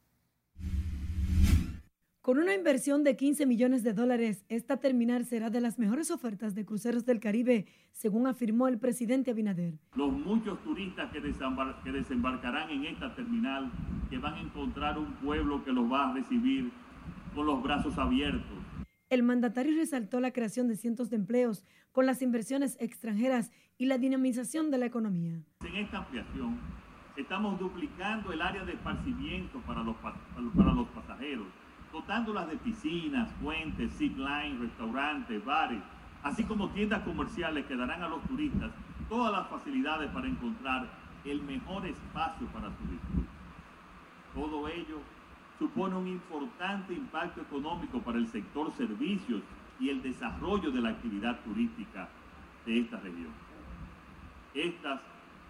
Con 2.27 2.39
una 2.39 2.53
inversión 2.53 3.05
de 3.05 3.15
15 3.15 3.45
millones 3.45 3.83
de 3.83 3.93
dólares, 3.93 4.43
esta 4.49 4.81
terminal 4.81 5.23
será 5.23 5.49
de 5.49 5.61
las 5.61 5.79
mejores 5.79 6.11
ofertas 6.11 6.55
de 6.55 6.65
cruceros 6.65 7.05
del 7.05 7.21
Caribe, 7.21 7.67
según 7.93 8.27
afirmó 8.27 8.67
el 8.67 8.79
presidente 8.79 9.31
Abinader. 9.31 9.75
Los 9.95 10.11
muchos 10.11 10.61
turistas 10.61 11.09
que, 11.13 11.21
que 11.21 11.91
desembarcarán 11.93 12.69
en 12.69 12.83
esta 12.83 13.15
terminal, 13.15 13.71
que 14.09 14.17
van 14.17 14.33
a 14.33 14.41
encontrar 14.41 14.99
un 14.99 15.13
pueblo 15.21 15.63
que 15.63 15.71
los 15.71 15.89
va 15.89 16.09
a 16.09 16.13
recibir 16.15 16.69
con 17.33 17.45
los 17.45 17.63
brazos 17.63 17.97
abiertos. 17.97 18.57
El 19.09 19.23
mandatario 19.23 19.77
resaltó 19.77 20.19
la 20.19 20.31
creación 20.31 20.67
de 20.67 20.75
cientos 20.75 21.09
de 21.09 21.15
empleos 21.15 21.63
con 21.93 22.05
las 22.05 22.21
inversiones 22.21 22.75
extranjeras 22.81 23.51
y 23.77 23.85
la 23.85 23.97
dinamización 23.97 24.69
de 24.69 24.79
la 24.79 24.85
economía. 24.85 25.41
En 25.61 25.75
esta 25.77 25.99
ampliación 25.99 26.59
Estamos 27.17 27.57
duplicando 27.57 28.31
el 28.31 28.43
área 28.43 28.63
de 28.63 28.73
esparcimiento 28.73 29.57
para 29.61 29.81
los, 29.81 29.95
para 29.95 30.71
los 30.73 30.87
pasajeros, 30.89 31.47
dotándolas 31.91 32.47
de 32.47 32.57
piscinas, 32.57 33.27
fuentes, 33.41 33.91
zipline, 33.97 34.59
restaurantes, 34.59 35.43
bares, 35.43 35.81
así 36.21 36.43
como 36.43 36.69
tiendas 36.69 37.01
comerciales 37.01 37.65
que 37.65 37.75
darán 37.75 38.03
a 38.03 38.07
los 38.07 38.21
turistas 38.27 38.69
todas 39.09 39.31
las 39.31 39.47
facilidades 39.47 40.11
para 40.11 40.27
encontrar 40.27 40.87
el 41.25 41.41
mejor 41.41 41.87
espacio 41.87 42.45
para 42.49 42.67
su 42.67 42.83
disfrute. 42.83 43.27
Todo 44.35 44.67
ello 44.67 44.99
supone 45.57 45.95
un 45.95 46.07
importante 46.07 46.93
impacto 46.93 47.41
económico 47.41 47.99
para 47.99 48.19
el 48.19 48.27
sector 48.27 48.71
servicios 48.73 49.41
y 49.79 49.89
el 49.89 50.03
desarrollo 50.03 50.69
de 50.69 50.81
la 50.81 50.89
actividad 50.89 51.39
turística 51.39 52.09
de 52.63 52.79
esta 52.79 52.97
región. 52.97 53.33
Estas 54.53 55.01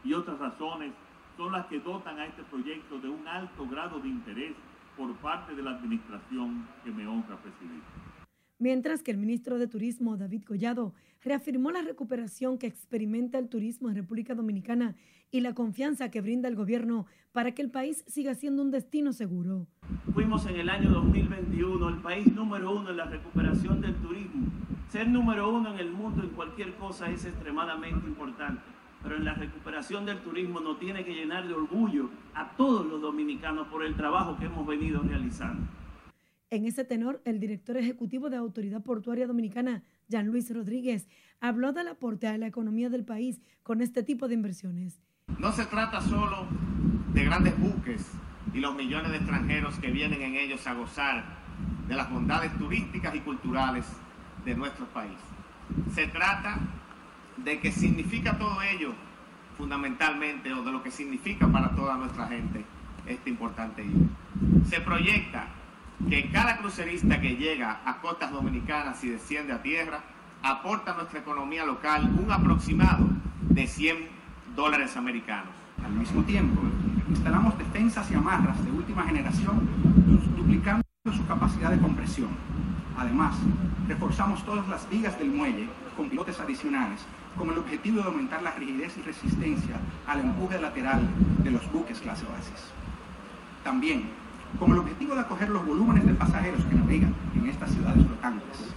y 0.06 0.14
otras 0.14 0.40
razones 0.40 0.94
son 1.38 1.52
las 1.52 1.68
que 1.68 1.80
dotan 1.80 2.20
a 2.20 2.26
este 2.26 2.44
proyecto 2.44 3.00
de 3.00 3.10
un 3.10 3.26
alto 3.28 3.68
grado 3.70 4.00
de 4.00 4.10
interés 4.10 4.54
por 4.98 5.16
parte 5.18 5.56
de 5.56 5.62
la 5.62 5.72
administración 5.72 6.68
que 6.84 6.92
me 6.92 7.08
honra 7.08 7.38
presidir. 7.38 7.82
Mientras 8.60 9.04
que 9.04 9.12
el 9.12 9.18
ministro 9.18 9.60
de 9.60 9.68
Turismo, 9.68 10.18
David 10.18 10.44
Collado, 10.44 10.96
reafirmó 11.22 11.70
la 11.70 11.84
recuperación 11.84 12.58
que 12.58 12.66
experimenta 12.66 13.38
el 13.38 13.50
turismo 13.50 13.88
en 13.90 13.96
República 13.96 14.34
Dominicana 14.34 14.96
y 15.30 15.42
la 15.42 15.54
confianza 15.54 16.10
que 16.10 16.22
brinda 16.22 16.50
el 16.50 16.56
gobierno 16.56 17.06
para 17.34 17.52
que 17.52 17.62
el 17.62 17.70
país 17.70 18.04
siga 18.08 18.34
siendo 18.34 18.64
un 18.64 18.72
destino 18.72 19.14
seguro. 19.14 19.68
Fuimos 20.12 20.48
en 20.48 20.56
el 20.56 20.70
año 20.70 20.90
2021 20.90 21.88
el 21.88 22.02
país 22.02 22.34
número 22.34 22.76
uno 22.76 22.90
en 22.90 22.98
la 22.98 23.06
recuperación 23.06 23.80
del 23.80 23.94
turismo. 23.98 24.48
Ser 24.90 25.08
número 25.08 25.54
uno 25.54 25.74
en 25.74 25.80
el 25.80 25.92
mundo 25.92 26.24
en 26.24 26.30
cualquier 26.30 26.74
cosa 26.76 27.12
es 27.12 27.26
extremadamente 27.26 28.08
importante 28.08 28.77
pero 29.08 29.20
en 29.20 29.26
la 29.26 29.36
recuperación 29.36 30.06
del 30.06 30.20
turismo 30.20 30.60
nos 30.60 30.80
tiene 30.80 31.06
que 31.06 31.14
llenar 31.14 31.48
de 31.48 31.54
orgullo 31.54 32.10
a 32.36 32.52
todos 32.58 32.86
los 32.86 33.02
dominicanos 33.02 33.68
por 33.70 33.86
el 33.86 33.96
trabajo 33.96 34.38
que 34.38 34.48
hemos 34.48 34.68
venido 34.68 35.02
realizando. 35.02 35.66
En 36.50 36.66
ese 36.66 36.84
tenor, 36.84 37.22
el 37.24 37.40
director 37.40 37.78
ejecutivo 37.78 38.30
de 38.30 38.36
Autoridad 38.36 38.84
Portuaria 38.84 39.26
Dominicana, 39.26 39.84
Jean 40.10 40.28
Luis 40.28 40.54
Rodríguez, 40.54 41.08
habló 41.40 41.72
del 41.72 41.88
aporte 41.88 42.28
a 42.28 42.38
la 42.38 42.48
economía 42.48 42.90
del 42.90 43.06
país 43.06 43.40
con 43.64 43.82
este 43.82 44.04
tipo 44.04 44.28
de 44.28 44.34
inversiones. 44.34 45.02
No 45.40 45.54
se 45.54 45.66
trata 45.66 46.02
solo 46.02 46.46
de 47.14 47.24
grandes 47.24 47.58
buques 47.58 48.12
y 48.54 48.60
los 48.60 48.76
millones 48.76 49.12
de 49.12 49.18
extranjeros 49.18 49.80
que 49.80 49.90
vienen 49.90 50.22
en 50.22 50.36
ellos 50.36 50.68
a 50.68 50.74
gozar 50.74 51.24
de 51.88 51.96
las 51.96 52.12
bondades 52.12 52.52
turísticas 52.58 53.16
y 53.16 53.22
culturales 53.22 53.86
de 54.44 54.54
nuestro 54.54 54.86
país. 54.88 55.18
Se 55.94 56.08
trata 56.08 56.60
de 57.38 57.60
qué 57.60 57.72
significa 57.72 58.38
todo 58.38 58.62
ello 58.62 58.94
fundamentalmente 59.58 60.54
o 60.54 60.64
de 60.64 60.72
lo 60.72 60.84
que 60.84 60.92
significa 60.92 61.48
para 61.48 61.76
toda 61.76 61.98
nuestra 61.98 62.28
gente 62.28 62.64
este 63.08 63.30
importante 63.30 63.84
hito. 63.84 64.06
Se 64.70 64.82
proyecta 64.82 65.48
que 66.10 66.30
cada 66.30 66.58
crucerista 66.58 67.20
que 67.20 67.36
llega 67.36 67.82
a 67.86 68.00
costas 68.02 68.32
dominicanas 68.32 69.04
y 69.04 69.10
desciende 69.10 69.54
a 69.54 69.62
tierra 69.62 70.02
aporta 70.44 70.92
a 70.92 70.96
nuestra 70.96 71.20
economía 71.20 71.66
local 71.66 72.10
un 72.24 72.32
aproximado 72.32 73.08
de 73.42 73.66
100 73.66 73.98
dólares 74.56 74.96
americanos. 74.96 75.50
Al 75.84 75.94
mismo 75.94 76.24
tiempo, 76.24 76.62
instalamos 77.10 77.58
defensas 77.58 78.10
y 78.12 78.16
amarras 78.16 78.64
de 78.64 78.72
última 78.72 79.04
generación, 79.04 79.68
duplicando 80.36 80.84
su 81.16 81.26
capacidad 81.26 81.72
de 81.72 81.80
compresión. 81.80 82.30
Además, 82.98 83.36
reforzamos 83.88 84.44
todas 84.46 84.68
las 84.68 84.90
vigas 84.90 85.18
del 85.18 85.32
muelle 85.32 85.68
con 85.96 86.10
pilotes 86.10 86.40
adicionales 86.40 87.00
con 87.38 87.50
el 87.50 87.58
objetivo 87.58 88.02
de 88.02 88.08
aumentar 88.08 88.42
la 88.42 88.52
rigidez 88.52 88.98
y 88.98 89.02
resistencia 89.02 89.76
al 90.08 90.22
empuje 90.22 90.60
lateral 90.60 91.02
de 91.44 91.52
los 91.52 91.72
buques 91.72 92.00
clase 92.00 92.26
Oasis. 92.26 92.72
También, 93.64 94.10
con 94.60 94.72
el 94.72 94.80
objetivo 94.80 95.14
de 95.14 95.22
acoger 95.22 95.50
los 95.50 95.66
volúmenes 95.66 96.06
de 96.06 96.14
pasajeros 96.14 96.64
que 96.66 96.76
navegan 96.76 97.14
en 97.36 97.48
estas 97.48 97.72
ciudades 97.72 98.06
flotantes, 98.06 98.74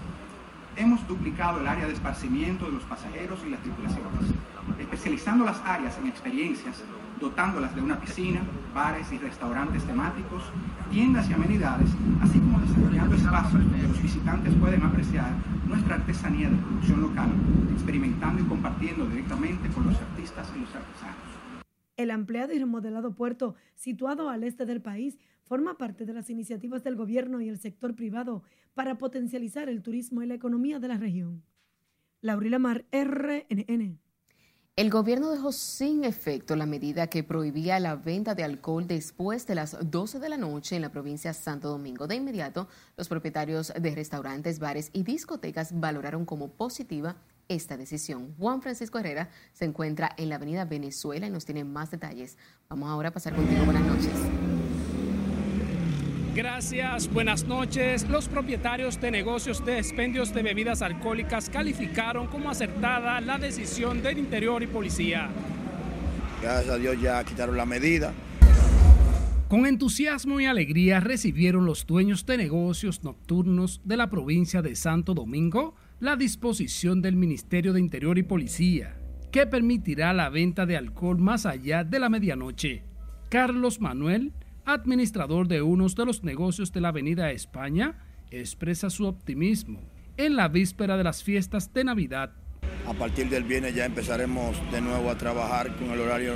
hemos 0.76 1.06
duplicado 1.08 1.60
el 1.60 1.68
área 1.68 1.86
de 1.86 1.92
esparcimiento 1.92 2.66
de 2.66 2.72
los 2.72 2.82
pasajeros 2.84 3.40
y 3.46 3.50
las 3.50 3.60
tripulaciones, 3.60 4.34
especializando 4.78 5.44
las 5.44 5.60
áreas 5.64 5.96
en 5.98 6.08
experiencias, 6.08 6.82
dotándolas 7.20 7.74
de 7.74 7.82
una 7.82 8.00
piscina, 8.00 8.40
bares 8.74 9.12
y 9.12 9.18
restaurantes 9.18 9.84
temáticos, 9.84 10.42
tiendas 10.90 11.28
y 11.28 11.34
amenidades, 11.34 11.90
así 12.22 12.38
como 12.38 12.60
desarrollando 12.60 13.14
espacios 13.14 13.62
donde 13.62 13.88
los 13.88 14.02
visitantes 14.02 14.54
pueden 14.54 14.82
apreciar 14.82 15.32
nuestra 15.66 15.96
artesanía 15.96 16.48
de 16.48 16.56
producción 16.56 17.02
local, 17.02 17.30
experimentando 17.72 18.42
y 18.42 18.46
compartiendo 18.46 19.06
directamente 19.06 19.68
con 19.68 19.86
los 19.86 19.96
artistas 19.96 20.50
y 20.56 20.60
los 20.60 20.74
artesanos. 20.74 21.30
El 21.96 22.10
ampliado 22.10 22.54
y 22.54 22.58
remodelado 22.58 23.14
puerto, 23.14 23.54
situado 23.74 24.30
al 24.30 24.42
este 24.42 24.64
del 24.64 24.80
país, 24.80 25.18
forma 25.44 25.76
parte 25.76 26.06
de 26.06 26.14
las 26.14 26.30
iniciativas 26.30 26.82
del 26.82 26.96
gobierno 26.96 27.40
y 27.40 27.48
el 27.48 27.58
sector 27.58 27.94
privado 27.94 28.42
para 28.72 28.96
potencializar 28.96 29.68
el 29.68 29.82
turismo 29.82 30.22
y 30.22 30.26
la 30.26 30.34
economía 30.34 30.78
de 30.78 30.88
la 30.88 30.96
región. 30.96 31.42
Laurila 32.22 32.58
Mar, 32.58 32.86
RNN. 32.92 33.98
El 34.80 34.88
gobierno 34.88 35.28
dejó 35.28 35.52
sin 35.52 36.04
efecto 36.04 36.56
la 36.56 36.64
medida 36.64 37.08
que 37.08 37.22
prohibía 37.22 37.78
la 37.80 37.96
venta 37.96 38.34
de 38.34 38.44
alcohol 38.44 38.86
después 38.86 39.46
de 39.46 39.54
las 39.54 39.76
12 39.78 40.18
de 40.20 40.28
la 40.30 40.38
noche 40.38 40.74
en 40.74 40.80
la 40.80 40.88
provincia 40.88 41.32
de 41.32 41.34
Santo 41.34 41.68
Domingo. 41.68 42.06
De 42.06 42.14
inmediato, 42.14 42.66
los 42.96 43.06
propietarios 43.06 43.74
de 43.78 43.94
restaurantes, 43.94 44.58
bares 44.58 44.88
y 44.94 45.02
discotecas 45.02 45.78
valoraron 45.78 46.24
como 46.24 46.48
positiva 46.48 47.16
esta 47.46 47.76
decisión. 47.76 48.34
Juan 48.38 48.62
Francisco 48.62 48.98
Herrera 48.98 49.28
se 49.52 49.66
encuentra 49.66 50.14
en 50.16 50.30
la 50.30 50.36
avenida 50.36 50.64
Venezuela 50.64 51.26
y 51.26 51.30
nos 51.30 51.44
tiene 51.44 51.62
más 51.62 51.90
detalles. 51.90 52.38
Vamos 52.70 52.88
ahora 52.88 53.10
a 53.10 53.12
pasar 53.12 53.34
contigo. 53.34 53.62
Buenas 53.66 53.84
noches. 53.84 54.14
Gracias, 56.34 57.12
buenas 57.12 57.44
noches. 57.44 58.08
Los 58.08 58.28
propietarios 58.28 59.00
de 59.00 59.10
negocios 59.10 59.64
de 59.64 59.78
expendios 59.78 60.32
de 60.32 60.44
bebidas 60.44 60.80
alcohólicas 60.80 61.50
calificaron 61.50 62.28
como 62.28 62.50
acertada 62.50 63.20
la 63.20 63.36
decisión 63.36 64.00
del 64.00 64.18
Interior 64.18 64.62
y 64.62 64.68
Policía. 64.68 65.28
Gracias 66.40 66.72
a 66.72 66.78
Dios 66.78 67.00
ya 67.00 67.24
quitaron 67.24 67.56
la 67.56 67.66
medida. 67.66 68.12
Con 69.48 69.66
entusiasmo 69.66 70.38
y 70.38 70.46
alegría 70.46 71.00
recibieron 71.00 71.66
los 71.66 71.84
dueños 71.84 72.24
de 72.24 72.36
negocios 72.36 73.02
nocturnos 73.02 73.80
de 73.84 73.96
la 73.96 74.08
provincia 74.08 74.62
de 74.62 74.76
Santo 74.76 75.14
Domingo 75.14 75.74
la 75.98 76.14
disposición 76.14 77.02
del 77.02 77.16
Ministerio 77.16 77.72
de 77.72 77.80
Interior 77.80 78.18
y 78.18 78.22
Policía, 78.22 78.96
que 79.32 79.48
permitirá 79.48 80.12
la 80.12 80.28
venta 80.28 80.64
de 80.64 80.76
alcohol 80.76 81.18
más 81.18 81.44
allá 81.44 81.82
de 81.82 81.98
la 81.98 82.08
medianoche. 82.08 82.84
Carlos 83.28 83.80
Manuel 83.80 84.32
administrador 84.72 85.48
de 85.48 85.62
uno 85.62 85.86
de 85.88 86.06
los 86.06 86.22
negocios 86.22 86.72
de 86.72 86.80
la 86.80 86.88
Avenida 86.88 87.30
España, 87.30 87.98
expresa 88.30 88.90
su 88.90 89.06
optimismo 89.06 89.80
en 90.16 90.36
la 90.36 90.48
víspera 90.48 90.96
de 90.96 91.04
las 91.04 91.22
fiestas 91.22 91.72
de 91.72 91.84
Navidad. 91.84 92.32
A 92.86 92.94
partir 92.94 93.28
del 93.28 93.44
viernes 93.44 93.74
ya 93.74 93.84
empezaremos 93.84 94.56
de 94.70 94.80
nuevo 94.80 95.10
a 95.10 95.18
trabajar 95.18 95.74
con 95.76 95.90
el 95.90 96.00
horario 96.00 96.34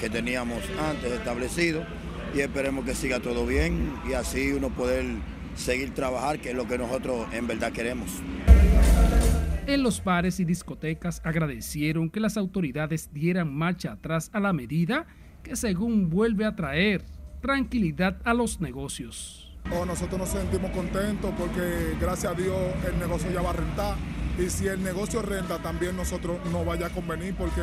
que 0.00 0.08
teníamos 0.08 0.62
antes 0.80 1.12
establecido 1.12 1.84
y 2.34 2.40
esperemos 2.40 2.84
que 2.84 2.94
siga 2.94 3.20
todo 3.20 3.46
bien 3.46 3.92
y 4.08 4.14
así 4.14 4.52
uno 4.52 4.70
poder 4.70 5.04
seguir 5.54 5.92
trabajar, 5.92 6.40
que 6.40 6.50
es 6.50 6.56
lo 6.56 6.66
que 6.66 6.78
nosotros 6.78 7.26
en 7.32 7.46
verdad 7.46 7.72
queremos. 7.72 8.22
En 9.66 9.82
los 9.82 10.02
bares 10.02 10.40
y 10.40 10.44
discotecas 10.44 11.20
agradecieron 11.24 12.10
que 12.10 12.20
las 12.20 12.36
autoridades 12.36 13.12
dieran 13.12 13.54
marcha 13.54 13.92
atrás 13.92 14.30
a 14.32 14.40
la 14.40 14.52
medida 14.52 15.06
que 15.42 15.56
según 15.56 16.10
vuelve 16.10 16.44
a 16.44 16.56
traer 16.56 17.04
tranquilidad 17.42 18.16
a 18.24 18.32
los 18.32 18.60
negocios. 18.60 19.52
Oh, 19.70 19.84
nosotros 19.84 20.18
nos 20.18 20.28
sentimos 20.30 20.70
contentos 20.70 21.32
porque 21.38 21.96
gracias 22.00 22.32
a 22.32 22.34
Dios 22.34 22.56
el 22.88 22.98
negocio 22.98 23.30
ya 23.30 23.42
va 23.42 23.50
a 23.50 23.54
rentar 23.54 23.96
y 24.38 24.48
si 24.48 24.66
el 24.66 24.82
negocio 24.82 25.22
renta 25.22 25.58
también 25.58 25.96
nosotros 25.96 26.38
nos 26.50 26.64
vaya 26.64 26.86
a 26.86 26.90
convenir 26.90 27.34
porque 27.34 27.60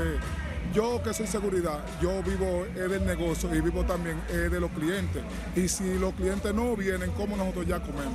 yo 0.74 1.02
que 1.04 1.14
soy 1.14 1.26
seguridad, 1.26 1.80
yo 2.02 2.22
vivo 2.22 2.66
del 2.76 3.04
negocio 3.06 3.54
y 3.56 3.60
vivo 3.60 3.84
también 3.86 4.18
de 4.30 4.60
los 4.60 4.70
clientes. 4.72 5.24
Y 5.56 5.68
si 5.68 5.98
los 5.98 6.14
clientes 6.14 6.54
no 6.54 6.76
vienen, 6.76 7.10
¿cómo 7.18 7.36
nosotros 7.36 7.66
ya 7.66 7.80
comemos? 7.80 8.14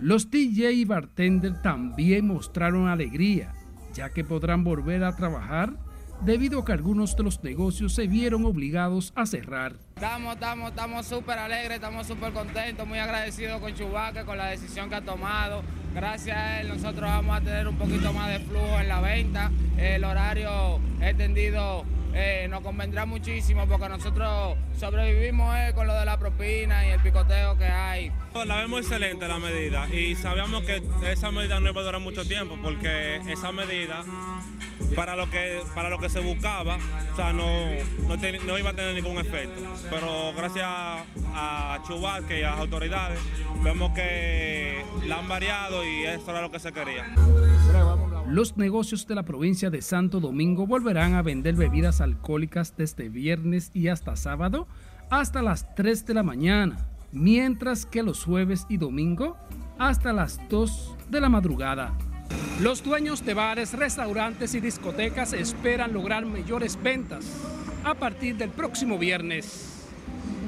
Los 0.00 0.30
DJ 0.30 0.72
y 0.72 0.84
bartender 0.86 1.60
también 1.60 2.26
mostraron 2.26 2.88
alegría, 2.88 3.52
ya 3.92 4.10
que 4.10 4.24
podrán 4.24 4.64
volver 4.64 5.04
a 5.04 5.14
trabajar 5.14 5.74
debido 6.22 6.60
a 6.60 6.64
que 6.64 6.72
algunos 6.72 7.16
de 7.16 7.22
los 7.22 7.42
negocios 7.42 7.94
se 7.94 8.06
vieron 8.06 8.44
obligados 8.44 9.12
a 9.14 9.26
cerrar. 9.26 9.74
Estamos, 9.96 10.34
estamos, 10.34 10.70
estamos 10.70 11.06
súper 11.06 11.38
alegres, 11.38 11.76
estamos 11.76 12.06
súper 12.06 12.32
contentos, 12.32 12.86
muy 12.86 12.98
agradecidos 12.98 13.60
con 13.60 13.74
Chubaque, 13.74 14.24
con 14.24 14.38
la 14.38 14.46
decisión 14.46 14.88
que 14.88 14.96
ha 14.96 15.02
tomado. 15.02 15.62
Gracias 15.94 16.36
a 16.36 16.60
él 16.60 16.68
nosotros 16.68 17.02
vamos 17.08 17.36
a 17.36 17.40
tener 17.40 17.68
un 17.68 17.76
poquito 17.76 18.12
más 18.12 18.28
de 18.28 18.40
flujo 18.40 18.80
en 18.80 18.88
la 18.88 19.00
venta. 19.00 19.50
El 19.78 20.04
horario 20.04 20.80
extendido 21.00 21.84
eh, 22.14 22.46
nos 22.48 22.62
convendrá 22.62 23.06
muchísimo 23.06 23.66
porque 23.66 23.88
nosotros 23.88 24.56
sobrevivimos 24.78 25.54
eh, 25.56 25.72
con 25.74 25.86
lo 25.86 25.94
de 25.94 26.04
la 26.04 26.18
propina 26.18 26.86
y 26.86 26.90
el 26.90 27.00
picoteo 27.00 27.58
que 27.58 27.64
hay. 27.64 28.12
La 28.46 28.56
vemos 28.56 28.80
excelente 28.80 29.26
la 29.26 29.38
medida 29.38 29.88
y 29.88 30.14
sabíamos 30.14 30.62
que 30.62 30.82
esa 31.10 31.30
medida 31.30 31.58
no 31.60 31.70
iba 31.70 31.80
a 31.80 31.84
durar 31.84 32.00
mucho 32.00 32.24
tiempo 32.24 32.56
porque 32.62 33.16
esa 33.28 33.52
medida 33.52 34.04
para 34.94 35.16
lo 35.16 35.28
que 35.30 35.60
para 35.74 35.88
lo 35.90 35.98
que 35.98 36.08
se 36.08 36.20
buscaba, 36.20 36.78
o 37.12 37.16
sea, 37.16 37.32
no, 37.32 37.46
no, 38.06 38.58
iba 38.58 38.70
a 38.70 38.74
tener 38.74 38.94
ningún 38.94 39.18
efecto. 39.18 39.60
Pero 39.90 40.32
gracias 40.36 40.66
a 40.66 41.78
Chubaque 41.86 42.40
y 42.40 42.42
a 42.42 42.50
las 42.50 42.60
autoridades, 42.60 43.18
vemos 43.62 43.92
que 43.92 44.84
la 45.06 45.18
han 45.18 45.28
variado 45.28 45.84
y 45.84 46.04
eso 46.04 46.30
era 46.30 46.40
lo 46.42 46.50
que 46.50 46.60
se 46.60 46.72
quería. 46.72 47.06
Los 48.28 48.56
negocios 48.56 49.06
de 49.06 49.14
la 49.14 49.22
provincia 49.22 49.68
de 49.68 49.82
Santo 49.82 50.18
Domingo 50.18 50.66
volverán 50.66 51.14
a 51.14 51.22
vender 51.22 51.56
bebidas 51.56 52.00
alcohólicas 52.00 52.74
desde 52.74 53.10
viernes 53.10 53.70
y 53.74 53.88
hasta 53.88 54.16
sábado 54.16 54.66
hasta 55.10 55.42
las 55.42 55.74
3 55.74 56.06
de 56.06 56.14
la 56.14 56.22
mañana, 56.22 56.88
mientras 57.12 57.84
que 57.84 58.02
los 58.02 58.24
jueves 58.24 58.64
y 58.70 58.78
domingo 58.78 59.36
hasta 59.78 60.14
las 60.14 60.40
2 60.48 60.96
de 61.10 61.20
la 61.20 61.28
madrugada. 61.28 61.92
Los 62.62 62.82
dueños 62.82 63.24
de 63.26 63.34
bares, 63.34 63.74
restaurantes 63.74 64.54
y 64.54 64.60
discotecas 64.60 65.34
esperan 65.34 65.92
lograr 65.92 66.24
mayores 66.24 66.82
ventas 66.82 67.26
a 67.84 67.94
partir 67.94 68.36
del 68.36 68.50
próximo 68.50 68.98
viernes. 68.98 69.84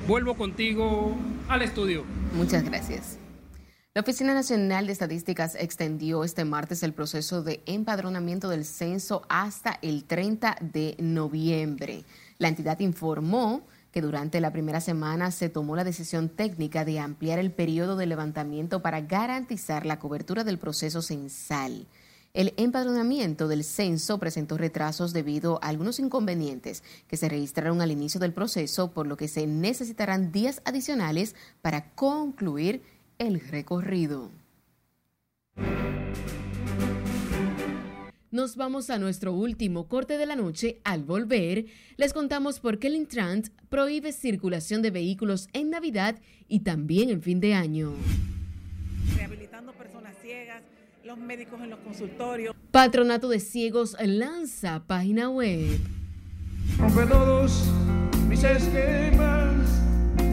Vuelvo 0.08 0.34
contigo 0.34 1.14
al 1.48 1.60
estudio. 1.60 2.04
Muchas 2.34 2.64
gracias. 2.64 3.18
La 3.97 4.03
Oficina 4.03 4.34
Nacional 4.34 4.86
de 4.86 4.92
Estadísticas 4.92 5.55
extendió 5.55 6.22
este 6.22 6.44
martes 6.44 6.82
el 6.82 6.92
proceso 6.92 7.42
de 7.42 7.62
empadronamiento 7.64 8.51
del 8.51 8.66
censo 8.66 9.22
hasta 9.30 9.78
el 9.80 10.05
30 10.05 10.59
de 10.61 10.97
noviembre. 10.99 12.05
La 12.36 12.49
entidad 12.49 12.78
informó 12.80 13.62
que 13.92 14.03
durante 14.03 14.42
la 14.42 14.53
primera 14.53 14.82
semana 14.82 15.30
se 15.30 15.49
tomó 15.49 15.76
la 15.76 15.84
decisión 15.84 16.28
técnica 16.28 16.84
de 16.84 16.99
ampliar 16.99 17.38
el 17.38 17.51
periodo 17.51 17.97
de 17.97 18.05
levantamiento 18.05 18.82
para 18.82 19.01
garantizar 19.01 19.86
la 19.86 19.99
cobertura 19.99 20.44
del 20.44 20.59
proceso 20.59 21.01
censal. 21.01 21.86
El 22.34 22.53
empadronamiento 22.59 23.49
del 23.49 23.64
censo 23.64 24.18
presentó 24.18 24.59
retrasos 24.59 25.14
debido 25.14 25.59
a 25.62 25.68
algunos 25.68 25.99
inconvenientes 26.01 26.82
que 27.09 27.16
se 27.16 27.30
registraron 27.30 27.80
al 27.80 27.92
inicio 27.92 28.20
del 28.20 28.34
proceso, 28.34 28.90
por 28.90 29.07
lo 29.07 29.16
que 29.16 29.26
se 29.26 29.47
necesitarán 29.47 30.32
días 30.32 30.61
adicionales 30.66 31.34
para 31.62 31.94
concluir 31.94 32.82
el 33.18 33.40
recorrido. 33.40 34.30
Nos 38.30 38.56
vamos 38.56 38.90
a 38.90 38.98
nuestro 38.98 39.32
último 39.32 39.88
corte 39.88 40.18
de 40.18 40.26
la 40.26 40.36
noche. 40.36 40.80
Al 40.84 41.04
volver, 41.04 41.66
les 41.96 42.12
contamos 42.12 42.60
por 42.60 42.78
qué 42.78 42.88
el 42.88 42.96
Intrant 42.96 43.48
prohíbe 43.70 44.12
circulación 44.12 44.82
de 44.82 44.90
vehículos 44.90 45.48
en 45.54 45.70
Navidad 45.70 46.20
y 46.46 46.60
también 46.60 47.08
en 47.08 47.22
fin 47.22 47.40
de 47.40 47.54
año. 47.54 47.94
Rehabilitando 49.16 49.72
personas 49.72 50.14
ciegas, 50.20 50.62
los 51.04 51.16
médicos 51.16 51.60
en 51.62 51.70
los 51.70 51.78
consultorios. 51.78 52.54
Patronato 52.72 53.28
de 53.28 53.40
Ciegos 53.40 53.96
lanza 54.04 54.84
página 54.86 55.30
web. 55.30 55.78
Rompe 56.78 57.06
todos 57.06 57.64
mis 58.28 58.44
esquemas, 58.44 59.82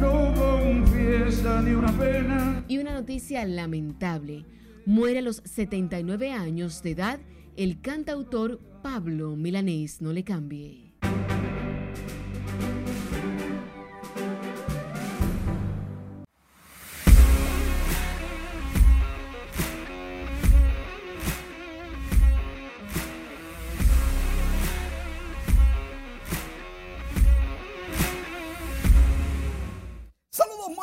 no 0.03 0.33
confiesa 0.35 1.61
ni 1.61 1.71
una 1.71 1.91
pena. 1.97 2.65
Y 2.67 2.77
una 2.77 2.93
noticia 2.93 3.45
lamentable. 3.45 4.45
Muere 4.85 5.19
a 5.19 5.21
los 5.21 5.41
79 5.45 6.31
años 6.31 6.83
de 6.83 6.91
edad 6.91 7.19
el 7.55 7.79
cantautor 7.81 8.59
Pablo 8.81 9.35
Milanés 9.35 10.01
no 10.01 10.11
le 10.11 10.23
cambie. 10.23 10.92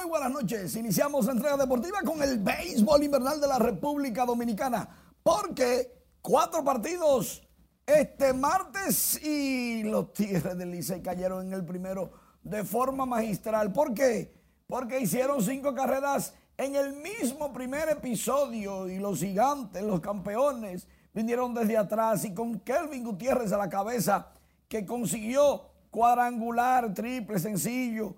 Muy 0.01 0.09
buenas 0.09 0.31
noches. 0.31 0.77
Iniciamos 0.77 1.27
la 1.27 1.33
entrega 1.33 1.57
deportiva 1.57 1.99
con 2.03 2.23
el 2.23 2.39
béisbol 2.39 3.05
invernal 3.05 3.41
de 3.41 3.47
la 3.47 3.59
República 3.59 4.25
Dominicana, 4.25 4.89
porque 5.23 6.01
Cuatro 6.23 6.63
partidos 6.63 7.43
este 7.87 8.35
martes 8.35 9.23
y 9.25 9.83
los 9.85 10.13
Tigres 10.13 10.57
del 10.57 10.71
Licey 10.71 11.01
cayeron 11.01 11.47
en 11.47 11.55
el 11.55 11.65
primero 11.65 12.13
de 12.43 12.63
forma 12.63 13.07
magistral. 13.07 13.73
¿Por 13.73 13.95
qué? 13.95 14.35
Porque 14.67 15.01
hicieron 15.01 15.43
cinco 15.43 15.75
carreras 15.75 16.35
en 16.59 16.77
el 16.77 16.93
mismo 16.93 17.55
primer 17.55 17.89
episodio 17.89 18.87
y 18.87 18.99
los 18.99 19.21
gigantes, 19.21 19.83
los 19.83 20.01
campeones, 20.01 20.87
vinieron 21.15 21.55
desde 21.55 21.79
atrás 21.79 22.23
y 22.27 22.35
con 22.35 22.61
Kelvin 22.61 23.03
Gutiérrez 23.03 23.53
a 23.53 23.59
la 23.59 23.71
cabeza 23.71 24.29
que 24.69 24.85
consiguió 24.85 25.71
cuadrangular, 25.91 26.93
triple, 26.93 27.39
sencillo. 27.39 28.15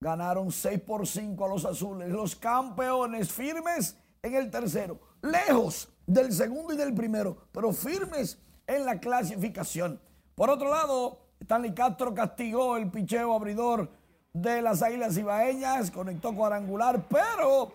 Ganaron 0.00 0.52
6 0.52 0.80
por 0.80 1.06
5 1.06 1.44
a 1.44 1.48
los 1.48 1.64
azules. 1.64 2.08
Los 2.08 2.36
campeones 2.36 3.32
firmes 3.32 3.96
en 4.22 4.34
el 4.34 4.50
tercero. 4.50 5.00
Lejos 5.22 5.88
del 6.06 6.32
segundo 6.32 6.72
y 6.72 6.76
del 6.76 6.94
primero, 6.94 7.36
pero 7.52 7.72
firmes 7.72 8.38
en 8.66 8.86
la 8.86 9.00
clasificación. 9.00 10.00
Por 10.34 10.50
otro 10.50 10.70
lado, 10.70 11.18
Stanley 11.40 11.74
Castro 11.74 12.14
castigó 12.14 12.76
el 12.76 12.90
picheo 12.90 13.34
abridor 13.34 13.90
de 14.32 14.62
las 14.62 14.82
Águilas 14.82 15.16
Ibaeñas, 15.16 15.90
conectó 15.90 16.34
cuadrangular, 16.34 17.04
pero 17.08 17.72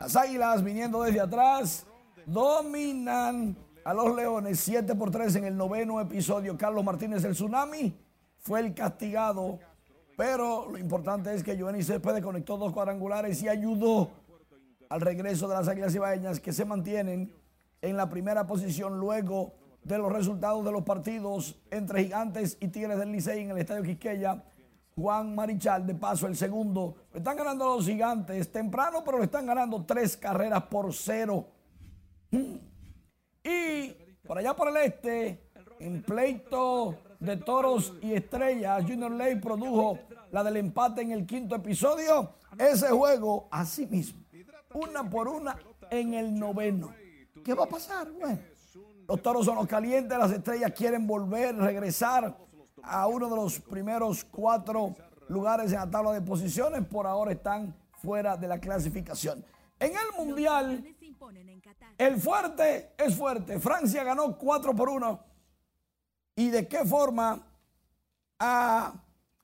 las 0.00 0.16
Águilas 0.16 0.64
viniendo 0.64 1.02
desde 1.02 1.20
atrás 1.20 1.86
dominan 2.24 3.56
a 3.84 3.92
los 3.94 4.16
Leones 4.16 4.60
7 4.60 4.94
por 4.94 5.10
3 5.10 5.36
en 5.36 5.44
el 5.44 5.56
noveno 5.56 6.00
episodio. 6.00 6.56
Carlos 6.56 6.84
Martínez 6.84 7.24
el 7.24 7.32
Tsunami 7.32 7.94
fue 8.38 8.60
el 8.60 8.74
castigado, 8.74 9.58
pero 10.18 10.68
lo 10.68 10.78
importante 10.78 11.32
es 11.32 11.44
que 11.44 11.56
Giovanni 11.56 11.80
Céspedes 11.84 12.24
conectó 12.24 12.58
dos 12.58 12.72
cuadrangulares 12.72 13.40
y 13.40 13.48
ayudó 13.48 14.10
al 14.88 15.00
regreso 15.00 15.46
de 15.46 15.54
las 15.54 15.68
Águilas 15.68 15.94
Ibaeñas 15.94 16.40
que 16.40 16.52
se 16.52 16.64
mantienen 16.64 17.32
en 17.80 17.96
la 17.96 18.10
primera 18.10 18.44
posición 18.44 18.98
luego 18.98 19.54
de 19.84 19.96
los 19.96 20.12
resultados 20.12 20.64
de 20.64 20.72
los 20.72 20.82
partidos 20.82 21.56
entre 21.70 22.02
Gigantes 22.02 22.56
y 22.58 22.66
Tigres 22.66 22.98
del 22.98 23.12
Licey 23.12 23.44
en 23.44 23.50
el 23.52 23.58
Estadio 23.58 23.84
Quisqueya. 23.84 24.42
Juan 24.96 25.36
Marichal, 25.36 25.86
de 25.86 25.94
paso, 25.94 26.26
el 26.26 26.34
segundo. 26.34 26.96
Están 27.14 27.36
ganando 27.36 27.76
los 27.76 27.86
Gigantes 27.86 28.50
temprano, 28.50 29.04
pero 29.04 29.22
están 29.22 29.46
ganando 29.46 29.84
tres 29.84 30.16
carreras 30.16 30.64
por 30.64 30.92
cero. 30.92 31.46
Y 33.44 33.92
por 34.26 34.36
allá 34.36 34.56
por 34.56 34.66
el 34.66 34.78
este, 34.78 35.48
en 35.78 36.02
pleito 36.02 36.96
de 37.20 37.36
toros 37.36 37.94
y 38.00 38.12
estrellas, 38.12 38.82
Junior 38.82 39.10
Ley 39.10 39.36
produjo 39.36 39.98
la 40.30 40.44
del 40.44 40.56
empate 40.56 41.02
en 41.02 41.12
el 41.12 41.26
quinto 41.26 41.56
episodio. 41.56 42.34
Ese 42.58 42.88
juego, 42.88 43.48
así 43.50 43.86
mismo, 43.86 44.22
una 44.74 45.08
por 45.08 45.28
una 45.28 45.56
en 45.90 46.14
el 46.14 46.38
noveno. 46.38 46.94
¿Qué 47.44 47.54
va 47.54 47.64
a 47.64 47.68
pasar? 47.68 48.10
Bueno, 48.12 48.38
los 49.06 49.22
toros 49.22 49.46
son 49.46 49.56
los 49.56 49.66
calientes, 49.66 50.16
las 50.16 50.32
estrellas 50.32 50.72
quieren 50.76 51.06
volver, 51.06 51.56
regresar 51.56 52.36
a 52.82 53.06
uno 53.06 53.28
de 53.28 53.36
los 53.36 53.58
primeros 53.60 54.24
cuatro 54.24 54.94
lugares 55.28 55.72
en 55.72 55.78
la 55.78 55.90
tabla 55.90 56.12
de 56.12 56.20
posiciones. 56.20 56.86
Por 56.86 57.06
ahora 57.06 57.32
están 57.32 57.74
fuera 57.92 58.36
de 58.36 58.48
la 58.48 58.58
clasificación. 58.58 59.44
En 59.80 59.92
el 59.92 60.24
Mundial, 60.26 60.84
el 61.96 62.20
fuerte 62.20 62.92
es 62.98 63.16
fuerte. 63.16 63.58
Francia 63.58 64.04
ganó 64.04 64.36
4 64.36 64.74
por 64.74 64.88
1. 64.88 65.27
¿Y 66.38 66.50
de 66.50 66.68
qué 66.68 66.84
forma? 66.84 67.44
A 68.38 68.94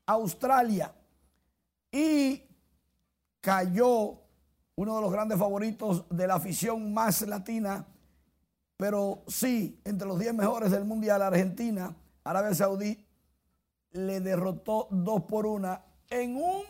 Australia. 0.06 0.94
Y 1.90 2.40
cayó 3.40 4.20
uno 4.76 4.94
de 4.94 5.02
los 5.02 5.10
grandes 5.10 5.36
favoritos 5.36 6.04
de 6.08 6.28
la 6.28 6.36
afición 6.36 6.94
más 6.94 7.22
latina, 7.22 7.84
pero 8.76 9.24
sí, 9.26 9.80
entre 9.84 10.06
los 10.06 10.20
10 10.20 10.34
mejores 10.34 10.70
del 10.70 10.84
Mundial, 10.84 11.20
Argentina, 11.22 11.96
Arabia 12.22 12.54
Saudí, 12.54 13.04
le 13.90 14.20
derrotó 14.20 14.86
2 14.92 15.22
por 15.22 15.46
1 15.46 15.82
en 16.10 16.36
un 16.36 16.62